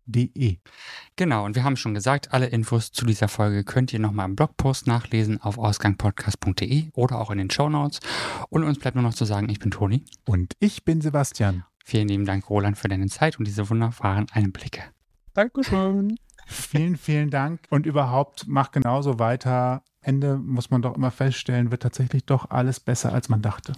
Genau, 1.15 1.45
und 1.45 1.55
wir 1.55 1.63
haben 1.63 1.77
schon 1.77 1.93
gesagt, 1.93 2.33
alle 2.33 2.47
Infos 2.47 2.91
zu 2.91 3.05
dieser 3.05 3.27
Folge 3.27 3.63
könnt 3.63 3.93
ihr 3.93 3.99
nochmal 3.99 4.27
im 4.27 4.35
Blogpost 4.35 4.87
nachlesen 4.87 5.41
auf 5.41 5.57
ausgangpodcast.de 5.57 6.89
oder 6.93 7.19
auch 7.19 7.31
in 7.31 7.37
den 7.37 7.49
Shownotes. 7.49 7.99
Und 8.49 8.63
uns 8.63 8.79
bleibt 8.79 8.95
nur 8.95 9.03
noch 9.03 9.13
zu 9.13 9.25
sagen, 9.25 9.49
ich 9.49 9.59
bin 9.59 9.71
Toni. 9.71 10.05
Und 10.25 10.53
ich 10.59 10.85
bin 10.85 11.01
Sebastian. 11.01 11.63
Vielen 11.83 12.07
lieben 12.07 12.25
Dank, 12.25 12.49
Roland, 12.49 12.77
für 12.77 12.87
deine 12.87 13.07
Zeit 13.07 13.37
und 13.37 13.45
diese 13.45 13.69
wunderbaren 13.69 14.27
Einblicke. 14.31 14.83
Dankeschön. 15.33 16.17
Vielen, 16.47 16.95
vielen 16.95 17.29
Dank. 17.29 17.61
Und 17.69 17.85
überhaupt 17.85 18.47
macht 18.47 18.73
genauso 18.73 19.19
weiter. 19.19 19.83
Ende 20.01 20.37
muss 20.37 20.69
man 20.69 20.81
doch 20.81 20.95
immer 20.95 21.11
feststellen, 21.11 21.71
wird 21.71 21.81
tatsächlich 21.81 22.25
doch 22.25 22.49
alles 22.51 22.79
besser, 22.79 23.11
als 23.11 23.29
man 23.29 23.41
dachte. 23.41 23.73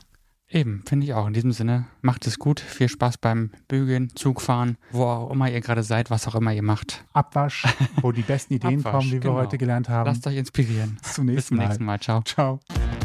Eben, 0.50 0.82
finde 0.88 1.06
ich 1.06 1.14
auch. 1.14 1.28
In 1.28 1.34
diesem 1.34 1.52
Sinne, 1.52 1.88
macht 2.02 2.26
es 2.26 2.40
gut. 2.40 2.60
Viel 2.62 2.88
Spaß 2.88 3.18
beim 3.18 3.52
Bügeln, 3.68 4.10
Zugfahren, 4.16 4.78
wo 4.92 5.04
auch 5.04 5.32
immer 5.32 5.50
ihr 5.52 5.60
gerade 5.60 5.84
seid, 5.84 6.10
was 6.10 6.28
auch 6.28 6.36
immer 6.36 6.54
ihr 6.54 6.64
macht. 6.64 7.04
Abwasch, 7.12 7.66
wo 8.02 8.14
die 8.14 8.22
besten 8.22 8.54
Ideen 8.56 8.80
Abwasch, 8.80 8.92
kommen, 8.92 9.08
wie 9.08 9.14
wir 9.14 9.20
genau. 9.20 9.36
heute 9.36 9.58
gelernt 9.58 9.90
haben. 9.90 10.08
Lasst 10.08 10.26
euch 10.26 10.38
inspirieren. 10.38 10.98
Bis 11.02 11.14
zum 11.14 11.26
Bis 11.26 11.36
nächsten 11.36 11.48
zum 11.50 11.58
Mal. 11.58 11.66
nächsten 11.66 11.86
Mal. 11.86 12.00
Ciao. 12.00 12.22
Ciao. 12.24 12.60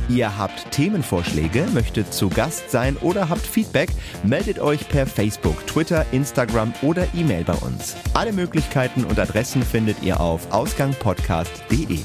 Ihr 0.09 0.36
habt 0.36 0.70
Themenvorschläge, 0.70 1.66
möchtet 1.72 2.12
zu 2.12 2.28
Gast 2.28 2.70
sein 2.70 2.97
oder 2.99 3.28
habt 3.28 3.47
Feedback, 3.47 3.90
meldet 4.24 4.59
euch 4.59 4.88
per 4.88 5.07
Facebook, 5.07 5.66
Twitter, 5.66 6.05
Instagram 6.12 6.72
oder 6.82 7.07
E-Mail 7.14 7.45
bei 7.45 7.55
uns. 7.55 7.97
Alle 8.14 8.32
Möglichkeiten 8.32 9.05
und 9.05 9.18
Adressen 9.18 9.62
findet 9.62 10.03
ihr 10.03 10.20
auf 10.20 10.51
ausgangpodcast.de. 10.53 12.01